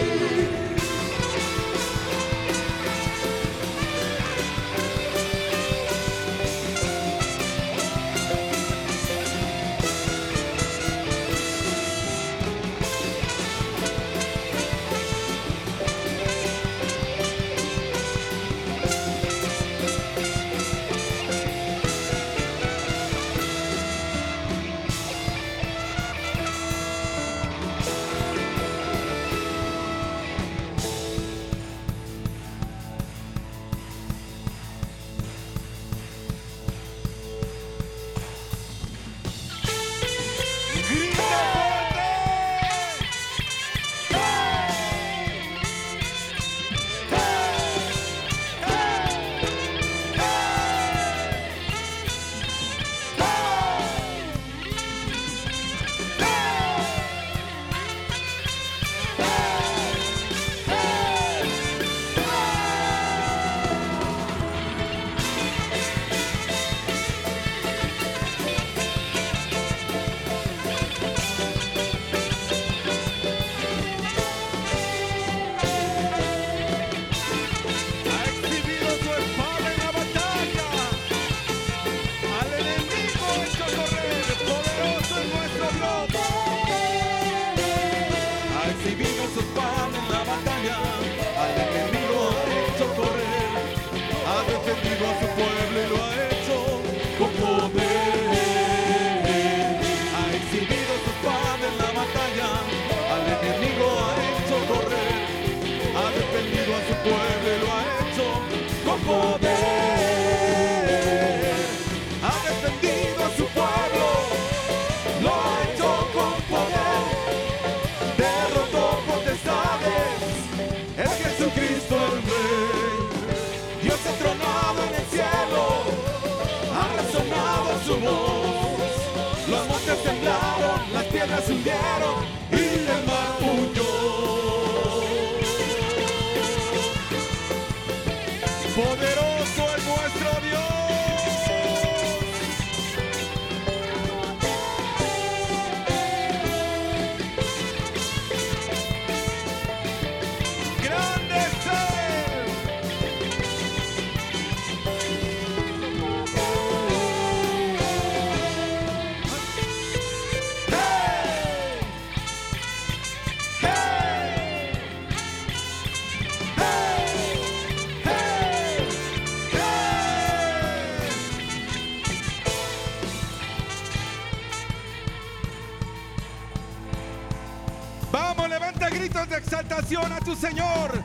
a 180.18 180.20
tu 180.20 180.36
Señor. 180.36 181.04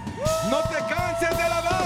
No 0.50 0.58
te 0.62 0.78
canses 0.94 1.36
de 1.36 1.42
alabar. 1.42 1.81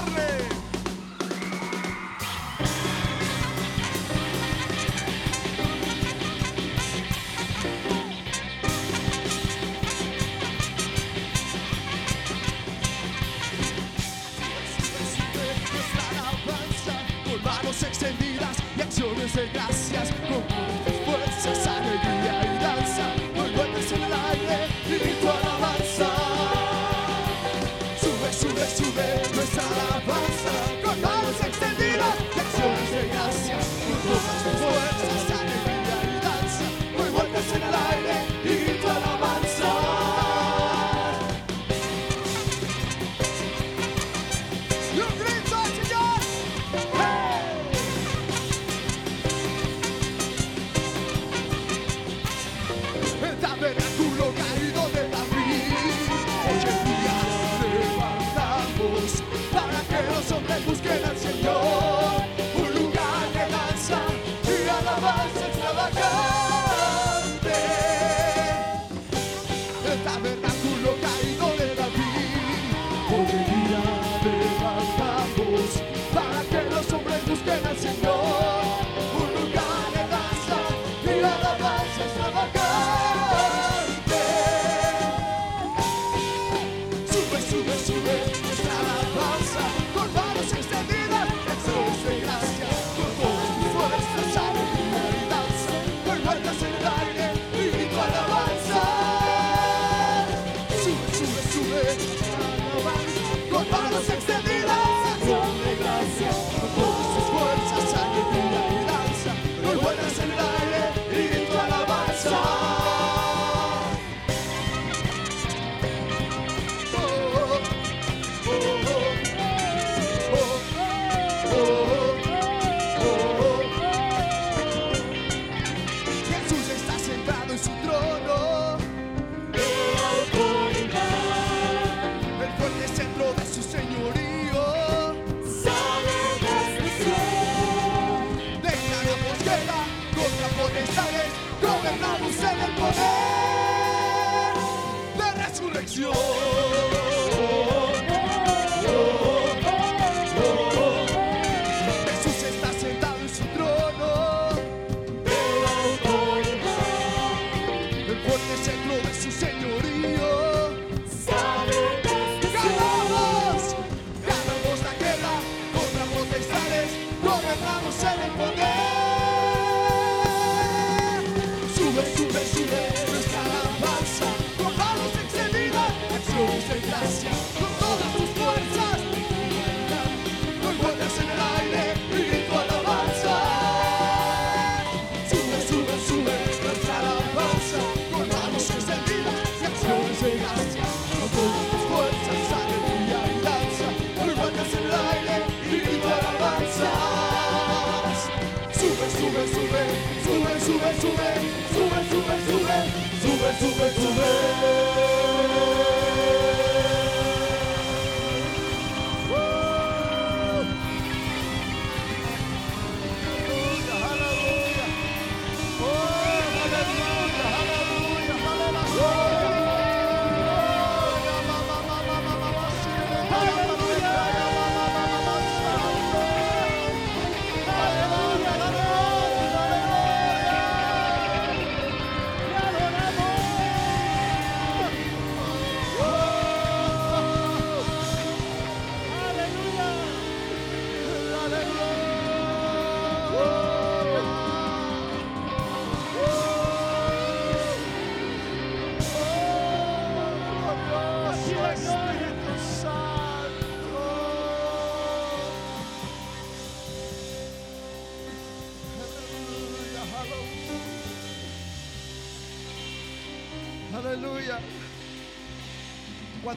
sube, 200.67 200.91
sube, 200.99 201.27
sube, 201.73 201.99
sube, 202.09 202.35
sube, 202.45 202.77
sube, 203.21 203.53
sube, 203.53 203.53
sube. 203.59 203.89
sube. 203.95 204.46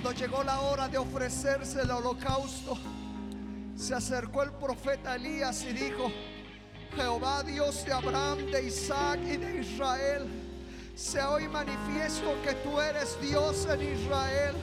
Cuando 0.02 0.18
llegó 0.18 0.42
la 0.42 0.60
hora 0.60 0.88
de 0.88 0.96
ofrecerse 0.96 1.82
el 1.82 1.90
holocausto, 1.90 2.78
se 3.76 3.94
acercó 3.94 4.42
el 4.42 4.50
profeta 4.52 5.16
Elías 5.16 5.62
y 5.64 5.74
dijo, 5.74 6.10
Jehová 6.96 7.42
Dios 7.42 7.84
de 7.84 7.92
Abraham, 7.92 8.38
de 8.46 8.66
Isaac 8.66 9.20
y 9.26 9.36
de 9.36 9.60
Israel, 9.60 10.26
sea 10.94 11.28
hoy 11.32 11.48
manifiesto 11.48 12.34
que 12.42 12.54
tú 12.64 12.80
eres 12.80 13.20
Dios 13.20 13.68
en 13.70 13.82
Israel 13.82 14.56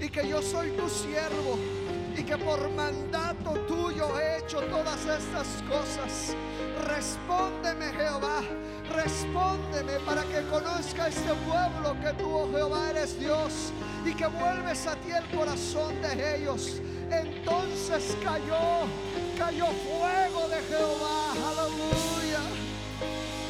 y 0.00 0.08
que 0.08 0.26
yo 0.26 0.40
soy 0.40 0.70
tu 0.70 0.88
siervo 0.88 1.58
y 2.16 2.22
que 2.22 2.38
por 2.38 2.70
mandato 2.70 3.50
tuyo 3.68 4.18
he 4.18 4.38
hecho 4.38 4.62
todas 4.62 5.04
estas 5.04 5.62
cosas. 5.68 6.34
Respóndeme 6.86 7.92
Jehová, 7.92 8.40
respóndeme 8.94 10.00
para 10.06 10.22
que 10.22 10.42
conozca 10.48 11.08
este 11.08 11.34
pueblo 11.46 12.00
que 12.00 12.14
tú, 12.14 12.30
oh 12.30 12.50
Jehová, 12.50 12.88
eres 12.88 13.20
Dios 13.20 13.74
y 14.04 14.14
que 14.14 14.26
vuelves 14.26 14.86
a 14.86 14.96
ti 14.96 15.10
el 15.10 15.36
corazón 15.36 16.00
de 16.02 16.36
ellos. 16.36 16.80
Entonces 17.10 18.16
cayó, 18.22 18.86
cayó 19.36 19.66
fuego 19.66 20.48
de 20.48 20.62
Jehová, 20.68 21.32
aleluya. 21.32 22.40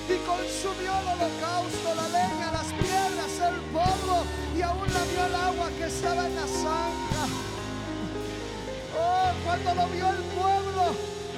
Y 0.08 0.16
consumió 0.26 0.92
el 0.98 1.06
holocausto, 1.06 1.94
la 1.94 2.08
leña, 2.08 2.52
las 2.52 2.72
piedras, 2.72 3.52
el 3.52 3.60
polvo 3.70 4.24
y 4.56 4.62
aún 4.62 4.92
la 4.92 5.04
vio 5.04 5.26
el 5.26 5.34
agua 5.34 5.70
que 5.78 5.84
estaba 5.84 6.26
en 6.26 6.34
la 6.34 6.46
zanja. 6.46 7.24
Oh, 8.98 9.30
cuando 9.44 9.74
lo 9.74 9.88
vio 9.88 10.08
el 10.08 10.22
pueblo, 10.36 10.94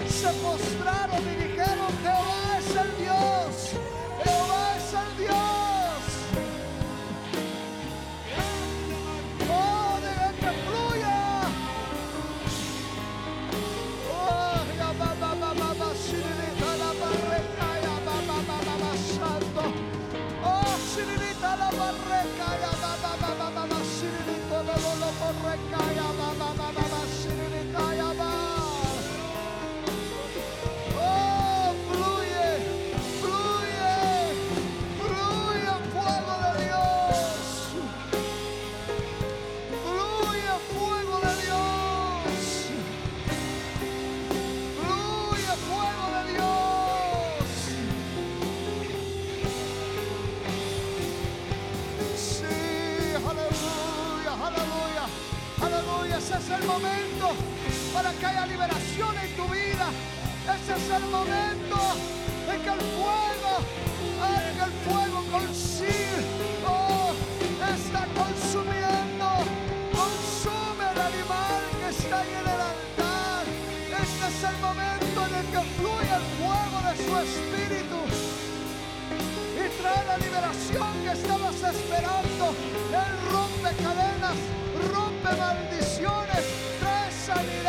se 0.08 0.28
postraron 0.40 1.20
y 1.22 1.34
dijeron, 1.44 1.88
Jehová 2.02 2.58
es 2.58 2.76
el 2.76 3.04
Dios. 3.04 3.41
el 60.96 61.04
momento 61.06 61.78
de 62.46 62.54
que 62.62 62.68
el 62.68 62.82
fuego 62.96 63.52
haga 64.22 64.64
el 64.66 64.72
fuego 64.84 65.24
consigue. 65.30 66.20
Oh, 66.66 67.12
está 67.74 68.06
consumiendo, 68.20 69.26
consume 69.90 70.84
el 70.92 71.00
animal 71.00 71.62
que 71.80 71.88
está 71.96 72.20
ahí 72.20 72.32
en 72.32 72.46
el 72.54 72.60
altar. 72.72 73.44
Este 74.02 74.24
es 74.32 74.38
el 74.50 74.58
momento 74.60 75.18
en 75.26 75.34
el 75.40 75.46
que 75.52 75.62
fluye 75.76 76.14
el 76.20 76.26
fuego 76.38 76.78
de 76.88 76.94
su 77.04 77.12
espíritu 77.26 78.00
y 79.56 79.64
trae 79.80 80.04
la 80.06 80.18
liberación 80.18 80.92
que 81.04 81.12
estabas 81.12 81.56
esperando. 81.56 82.44
Él 83.02 83.12
rompe 83.32 83.70
cadenas, 83.82 84.36
rompe 84.92 85.30
maldiciones, 85.40 86.44
trae 86.80 87.10
sanidad. 87.12 87.61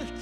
Está 0.00 0.21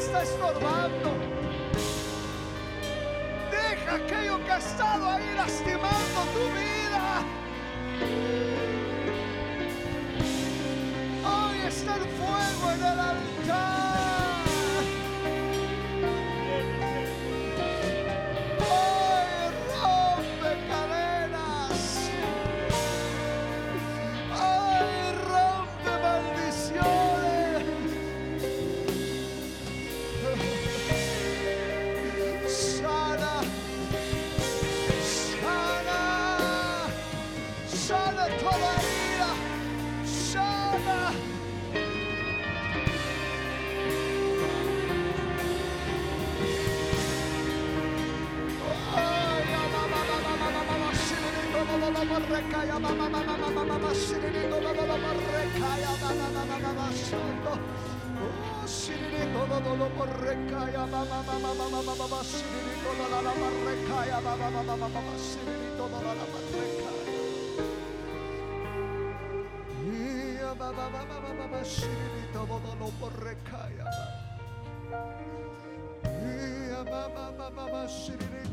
está 0.00 0.22
estorbando. 0.22 1.10
Deja 3.50 3.94
aquello 3.96 4.42
que 4.44 4.50
ha 4.50 4.58
estado 4.58 5.10
ahí 5.10 5.34
lastimando 5.36 6.20
tu 6.34 6.44
vida. 6.58 7.04
Hoy 11.24 11.58
está 11.66 11.96
el 11.96 12.06
fuego 12.18 12.70
en 12.74 12.84
el 12.92 13.00
altar. 13.00 13.79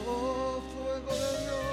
Oh, 0.05 0.61
fuego 0.73 1.11
de 1.13 1.31
Dios. 1.43 1.63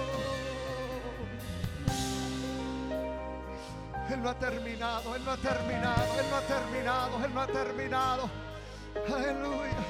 Él 4.10 4.22
no 4.22 4.30
ha 4.30 4.38
terminado, 4.38 5.16
Él 5.16 5.24
no 5.24 5.32
ha 5.32 5.36
terminado, 5.36 6.20
Él 6.20 6.26
no 6.30 6.36
ha 6.36 6.40
terminado, 6.42 7.24
Él 7.24 7.34
no 7.34 7.40
ha 7.40 7.46
terminado. 7.46 8.30
Aleluya. 9.08 9.84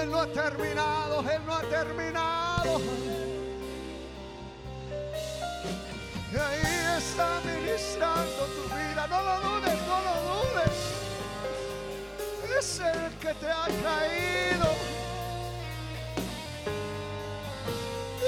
Él 0.00 0.10
no 0.10 0.18
ha 0.20 0.26
terminado, 0.26 1.30
Él 1.30 1.42
no 1.44 1.54
ha 1.54 1.62
terminado. 1.62 2.80
Está 7.16 7.40
ministrando 7.46 8.44
tu 8.44 8.64
vida. 8.76 9.06
No 9.08 9.22
lo 9.22 9.40
dudes, 9.40 9.80
no 9.88 9.98
lo 10.06 10.14
dudes. 10.34 10.76
Es 12.58 12.80
el 12.80 13.10
que 13.20 13.32
te 13.32 13.50
ha 13.50 13.64
traído. 13.64 14.68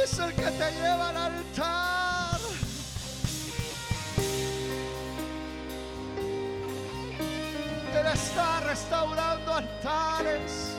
Es 0.03 0.19
el 0.19 0.33
que 0.33 0.51
te 0.51 0.73
lleva 0.73 1.11
al 1.11 1.17
altar. 1.19 2.41
Él 7.95 8.07
está 8.15 8.61
restaurando 8.61 9.53
altares. 9.53 10.79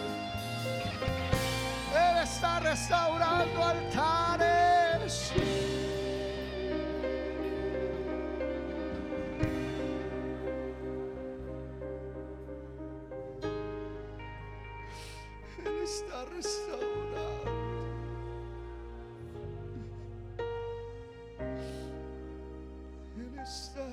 Él 1.93 2.23
está 2.23 2.59
restaurando 2.59 3.63
altares. 3.63 5.31
Está 15.89 16.23
restaurando. 16.25 17.49
Él 23.17 23.39
está. 23.41 23.87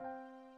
Ahí 0.00 0.49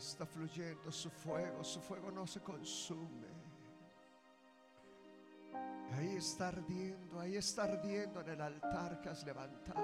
está 0.00 0.24
fluyendo 0.24 0.90
su 0.90 1.10
fuego, 1.10 1.62
su 1.62 1.80
fuego 1.80 2.10
no 2.10 2.26
se 2.26 2.40
consume. 2.40 3.28
Ahí 5.92 6.16
está 6.16 6.48
ardiendo, 6.48 7.20
ahí 7.20 7.36
está 7.36 7.64
ardiendo 7.64 8.20
en 8.22 8.28
el 8.30 8.40
altar 8.40 9.00
que 9.00 9.10
has 9.10 9.24
levantado. 9.24 9.80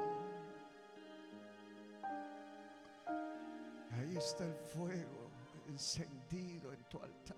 Ahí 3.93 4.17
está 4.17 4.45
el 4.47 4.55
fuego 4.55 5.31
encendido 5.69 6.73
en 6.73 6.83
tu 6.85 6.99
altar. 6.99 7.37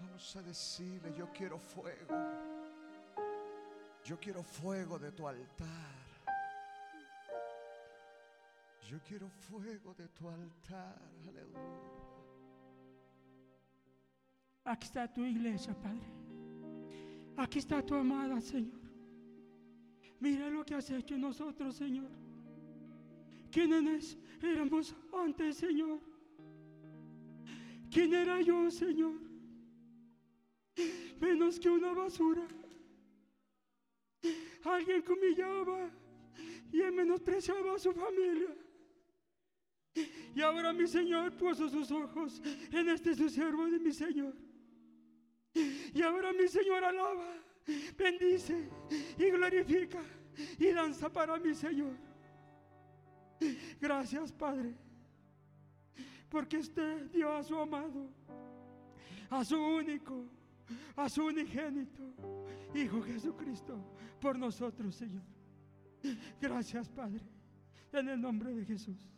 Vamos 0.00 0.36
a 0.36 0.42
decirle, 0.42 1.14
yo 1.14 1.30
quiero 1.32 1.58
fuego. 1.58 2.14
Yo 4.04 4.18
quiero 4.18 4.42
fuego 4.42 4.98
de 4.98 5.12
tu 5.12 5.28
altar. 5.28 6.03
Yo 8.94 9.00
quiero 9.02 9.28
fuego 9.28 9.92
de 9.94 10.06
tu 10.06 10.28
altar. 10.28 11.02
Aleluya. 11.28 11.58
Aquí 14.62 14.86
está 14.86 15.12
tu 15.12 15.24
iglesia, 15.24 15.74
Padre. 15.74 16.06
Aquí 17.36 17.58
está 17.58 17.84
tu 17.84 17.96
amada, 17.96 18.40
Señor. 18.40 18.80
Mira 20.20 20.48
lo 20.48 20.64
que 20.64 20.76
has 20.76 20.88
hecho 20.90 21.16
en 21.16 21.22
nosotros, 21.22 21.74
Señor. 21.74 22.08
¿Quiénes 23.50 24.16
éramos 24.40 24.94
antes, 25.12 25.56
Señor? 25.56 25.98
¿Quién 27.90 28.14
era 28.14 28.40
yo, 28.42 28.70
Señor? 28.70 29.18
Menos 31.20 31.58
que 31.58 31.68
una 31.68 31.92
basura. 31.92 32.46
Alguien 34.62 35.02
que 35.02 35.12
humillaba 35.12 35.90
y 36.72 36.78
menospreciaba 36.92 37.74
a 37.74 37.78
su 37.80 37.92
familia. 37.92 38.63
Y 40.34 40.40
ahora 40.40 40.72
mi 40.72 40.86
Señor 40.86 41.32
puso 41.36 41.68
sus 41.68 41.90
ojos 41.90 42.42
en 42.72 42.88
este 42.88 43.14
su 43.14 43.28
siervo 43.28 43.66
de 43.66 43.78
mi 43.78 43.92
Señor. 43.92 44.34
Y 45.54 46.02
ahora 46.02 46.32
mi 46.32 46.48
Señor 46.48 46.82
alaba, 46.84 47.36
bendice 47.96 48.68
y 49.16 49.30
glorifica 49.30 50.02
y 50.58 50.72
danza 50.72 51.08
para 51.08 51.38
mi 51.38 51.54
Señor. 51.54 51.96
Gracias 53.80 54.32
Padre, 54.32 54.74
porque 56.28 56.58
usted 56.58 57.10
dio 57.12 57.32
a 57.32 57.42
su 57.44 57.56
amado, 57.56 58.10
a 59.30 59.44
su 59.44 59.56
único, 59.56 60.26
a 60.96 61.08
su 61.08 61.24
unigénito, 61.26 62.02
Hijo 62.74 63.00
Jesucristo, 63.02 63.78
por 64.20 64.36
nosotros 64.36 64.96
Señor. 64.96 65.22
Gracias 66.40 66.88
Padre, 66.88 67.24
en 67.92 68.08
el 68.08 68.20
nombre 68.20 68.52
de 68.52 68.64
Jesús. 68.64 69.13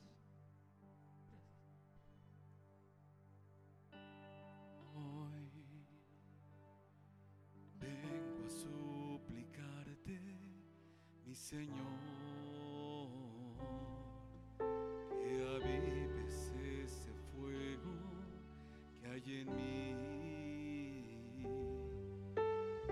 Señor, 11.49 11.71
que 14.59 15.33
avives 15.55 16.53
ese 16.83 17.13
fuego 17.31 17.95
que 19.01 19.07
hay 19.07 19.27
en 19.43 19.55
mí 19.55 19.95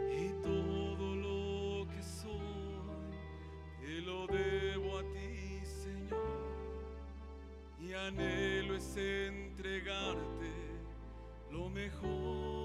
y 0.08 0.30
todo 0.40 1.16
lo 1.16 1.88
que 1.88 2.00
soy 2.00 2.92
te 3.80 4.00
lo 4.02 4.28
debo 4.28 4.98
a 4.98 5.02
ti, 5.02 5.60
Señor, 5.64 6.46
y 7.80 7.92
anhelo 7.92 8.76
es 8.76 8.96
entregarte 8.96 10.52
lo 11.50 11.68
mejor. 11.70 12.63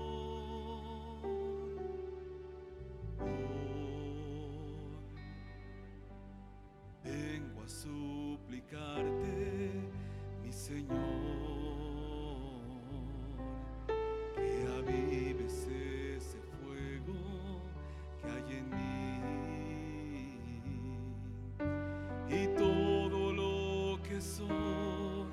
Mi 10.44 10.52
Señor, 10.52 10.94
que 14.36 14.68
avives 14.78 15.68
ese 15.68 16.38
fuego 16.62 17.62
que 18.22 18.28
hay 18.28 18.58
en 18.58 18.70
mí 18.70 19.22
y 22.30 22.48
todo 22.58 23.34
lo 23.34 24.00
que 24.04 24.22
soy 24.22 25.28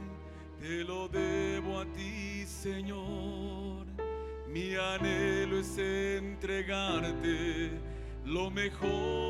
te 0.61 0.83
lo 0.85 1.09
debo 1.09 1.81
a 1.81 1.85
ti, 1.93 2.45
Señor. 2.47 3.87
Mi 4.49 4.75
anhelo 4.75 5.59
es 5.61 5.77
entregarte 5.79 7.71
lo 8.25 8.51
mejor. 8.51 9.26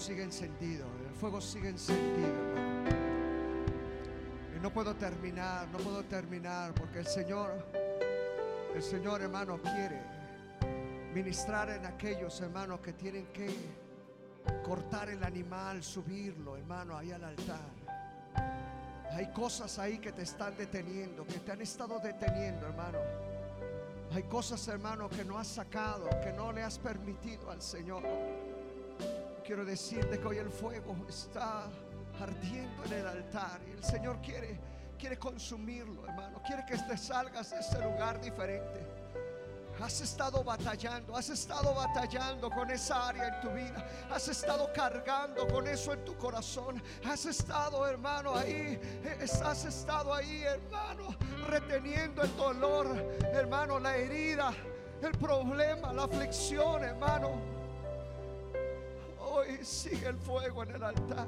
Sigue 0.00 0.22
encendido, 0.22 0.86
el 1.08 1.14
fuego 1.14 1.40
sigue 1.40 1.68
encendido. 1.68 2.34
Y 4.56 4.60
no 4.60 4.72
puedo 4.72 4.94
terminar, 4.94 5.68
no 5.68 5.78
puedo 5.78 6.02
terminar 6.04 6.72
porque 6.74 7.00
el 7.00 7.06
Señor, 7.06 7.50
el 8.74 8.82
Señor 8.82 9.20
hermano 9.20 9.60
quiere 9.60 10.00
ministrar 11.14 11.68
en 11.70 11.84
aquellos 11.84 12.40
hermanos 12.40 12.80
que 12.80 12.94
tienen 12.94 13.26
que 13.26 13.54
cortar 14.64 15.10
el 15.10 15.22
animal, 15.22 15.82
subirlo 15.82 16.56
hermano 16.56 16.96
ahí 16.96 17.12
al 17.12 17.24
altar. 17.24 17.68
Hay 19.12 19.26
cosas 19.32 19.78
ahí 19.78 19.98
que 19.98 20.12
te 20.12 20.22
están 20.22 20.56
deteniendo, 20.56 21.26
que 21.26 21.40
te 21.40 21.52
han 21.52 21.60
estado 21.60 21.98
deteniendo 21.98 22.66
hermano. 22.66 22.98
Hay 24.12 24.22
cosas 24.24 24.66
hermano 24.68 25.10
que 25.10 25.24
no 25.26 25.38
has 25.38 25.48
sacado, 25.48 26.08
que 26.24 26.32
no 26.32 26.52
le 26.52 26.62
has 26.62 26.78
permitido 26.78 27.50
al 27.50 27.60
Señor. 27.60 28.02
Quiero 29.50 29.64
decirte 29.64 30.16
que 30.20 30.28
hoy 30.28 30.38
el 30.38 30.48
fuego 30.48 30.94
está 31.08 31.64
ardiendo 32.20 32.84
en 32.84 32.92
el 32.92 33.04
altar 33.04 33.60
y 33.66 33.72
el 33.72 33.82
Señor 33.82 34.20
quiere 34.22 34.60
quiere 34.96 35.18
consumirlo, 35.18 36.06
hermano. 36.06 36.40
Quiere 36.46 36.64
que 36.64 36.78
te 36.78 36.96
salgas 36.96 37.50
de 37.50 37.58
ese 37.58 37.80
lugar 37.80 38.20
diferente. 38.20 38.86
Has 39.82 40.00
estado 40.02 40.44
batallando, 40.44 41.16
has 41.16 41.30
estado 41.30 41.74
batallando 41.74 42.48
con 42.48 42.70
esa 42.70 43.08
área 43.08 43.26
en 43.26 43.40
tu 43.40 43.50
vida. 43.50 43.84
Has 44.12 44.28
estado 44.28 44.70
cargando 44.72 45.48
con 45.48 45.66
eso 45.66 45.94
en 45.94 46.04
tu 46.04 46.16
corazón. 46.16 46.80
Has 47.04 47.26
estado, 47.26 47.84
hermano, 47.88 48.36
ahí. 48.36 48.78
Has 49.44 49.64
estado 49.64 50.14
ahí, 50.14 50.44
hermano, 50.44 51.16
reteniendo 51.48 52.22
el 52.22 52.36
dolor, 52.36 52.86
hermano, 53.32 53.80
la 53.80 53.96
herida, 53.96 54.52
el 55.02 55.10
problema, 55.18 55.92
la 55.92 56.04
aflicción, 56.04 56.84
hermano. 56.84 57.49
Sigue 59.62 60.08
el 60.08 60.16
fuego 60.16 60.62
en 60.62 60.70
el 60.70 60.82
altar. 60.82 61.26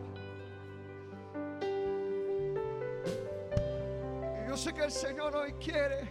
Yo 4.49 4.57
sé 4.57 4.73
que 4.75 4.85
el 4.85 4.93
Señor 4.93 5.35
hoy 5.37 5.53
quiere, 5.55 6.09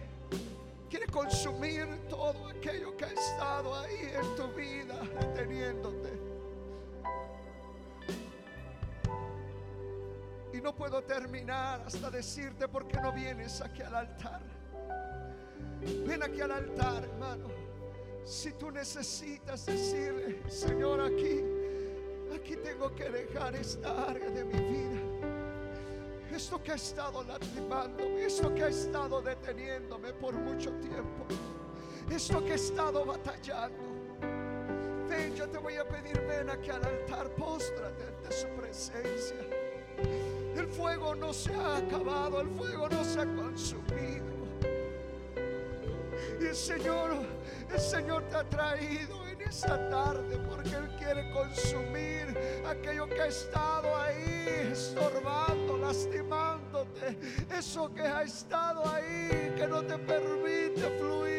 quiere 0.88 1.06
consumir 1.06 1.86
todo 2.08 2.48
aquello 2.48 2.96
que 2.96 3.04
ha 3.04 3.12
estado 3.12 3.74
ahí 3.74 4.12
en 4.14 4.36
tu 4.36 4.48
vida, 4.48 5.00
reteniéndote. 5.20 6.12
Y 10.52 10.60
no 10.60 10.74
puedo 10.74 11.02
terminar 11.02 11.82
hasta 11.86 12.10
decirte 12.10 12.68
por 12.68 12.86
qué 12.86 13.00
no 13.00 13.12
vienes 13.12 13.60
aquí 13.60 13.82
al 13.82 13.94
altar. 13.94 14.40
Ven 16.06 16.22
aquí 16.22 16.40
al 16.40 16.52
altar, 16.52 17.04
hermano. 17.04 17.48
Si 18.24 18.52
tú 18.52 18.70
necesitas 18.70 19.66
decirle, 19.66 20.42
Señor, 20.48 21.00
aquí, 21.00 21.61
aquí 22.34 22.56
tengo 22.56 22.94
que 22.94 23.08
dejar 23.08 23.54
esta 23.56 24.10
área 24.10 24.30
de 24.30 24.44
mi 24.44 24.58
vida. 24.58 25.00
Esto 26.34 26.62
que 26.62 26.72
ha 26.72 26.76
estado 26.76 27.22
lastimándome, 27.24 28.24
esto 28.24 28.54
que 28.54 28.64
ha 28.64 28.68
estado 28.68 29.20
deteniéndome 29.20 30.12
por 30.14 30.32
mucho 30.32 30.70
tiempo, 30.80 31.26
esto 32.10 32.42
que 32.44 32.52
he 32.52 32.54
estado 32.54 33.04
batallando. 33.04 33.92
Ven, 35.08 35.34
yo 35.34 35.46
te 35.48 35.58
voy 35.58 35.76
a 35.76 35.86
pedir, 35.86 36.18
ven 36.22 36.48
aquí 36.48 36.70
al 36.70 36.84
altar, 36.84 37.28
póstrate 37.34 38.04
ante 38.04 38.32
su 38.32 38.48
presencia. 38.48 39.36
El 40.56 40.66
fuego 40.68 41.14
no 41.14 41.34
se 41.34 41.52
ha 41.54 41.76
acabado, 41.76 42.40
el 42.40 42.48
fuego 42.48 42.88
no 42.88 43.04
se 43.04 43.20
ha 43.20 43.26
consumido. 43.26 44.32
Y 46.40 46.46
el 46.46 46.56
Señor, 46.56 47.10
el 47.70 47.80
Señor 47.80 48.22
te 48.24 48.36
ha 48.36 48.44
traído 48.44 49.21
esta 49.46 49.88
tarde 49.88 50.38
porque 50.48 50.70
Él 50.70 50.88
quiere 50.98 51.30
consumir 51.30 52.36
aquello 52.66 53.08
que 53.08 53.20
ha 53.20 53.26
estado 53.26 53.96
ahí 53.96 54.68
estorbando, 54.72 55.78
lastimándote. 55.78 57.18
Eso 57.56 57.92
que 57.94 58.02
ha 58.02 58.22
estado 58.22 58.88
ahí 58.88 59.52
que 59.56 59.66
no 59.66 59.82
te 59.82 59.98
permite 59.98 60.98
fluir. 60.98 61.31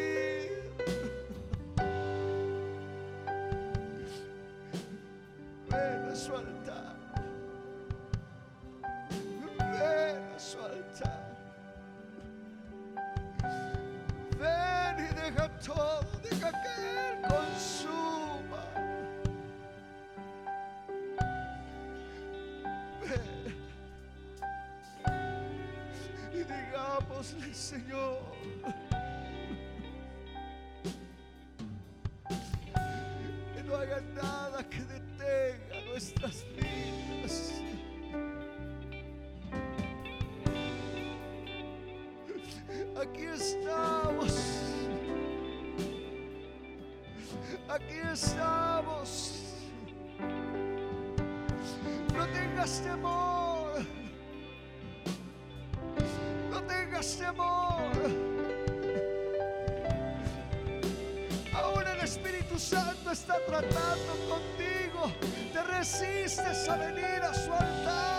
Está 63.14 63.38
tratando 63.46 64.12
contigo. 64.28 65.12
Te 65.52 65.62
resistes 65.62 66.68
a 66.68 66.76
venir 66.76 67.22
a 67.22 67.32
su 67.32 67.52
altar. 67.52 68.13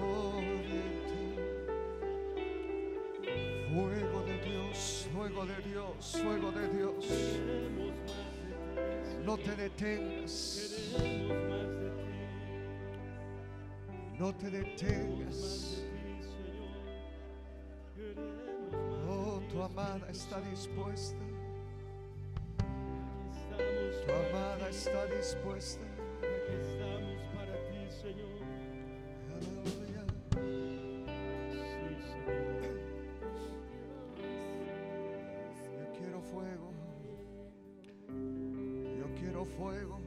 Oh 0.00 0.40
fuego 3.74 4.22
de 4.24 4.38
Dios, 4.40 5.08
fuego 5.12 5.44
de 5.44 5.62
Dios, 5.68 6.16
fuego 6.22 6.50
de 6.52 6.68
Dios. 6.68 7.06
No 9.22 9.36
te 9.36 9.54
detengas. 9.54 10.94
No 14.18 14.34
te 14.34 14.50
detengas. 14.50 15.84
Oh, 19.06 19.42
tu 19.50 19.62
amada 19.62 20.08
está 20.10 20.40
dispuesta. 20.40 21.35
Tu 23.56 24.12
amada 24.12 24.68
está 24.68 25.06
dispuesta. 25.06 25.84
Estamos 26.22 27.20
para 27.34 27.54
ti, 27.70 27.90
Señor. 27.90 28.42
Aleluya. 29.34 30.02
Sí, 31.50 31.90
Señor. 32.12 32.76
Yo 35.74 35.86
quiero 35.98 36.20
fuego. 36.22 36.68
Yo 38.98 39.06
quiero 39.18 39.44
fuego. 39.44 40.05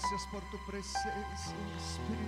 gracias 0.00 0.26
por 0.28 0.40
tu 0.50 0.56
presencia, 0.58 1.54
Espíritu. 1.76 2.19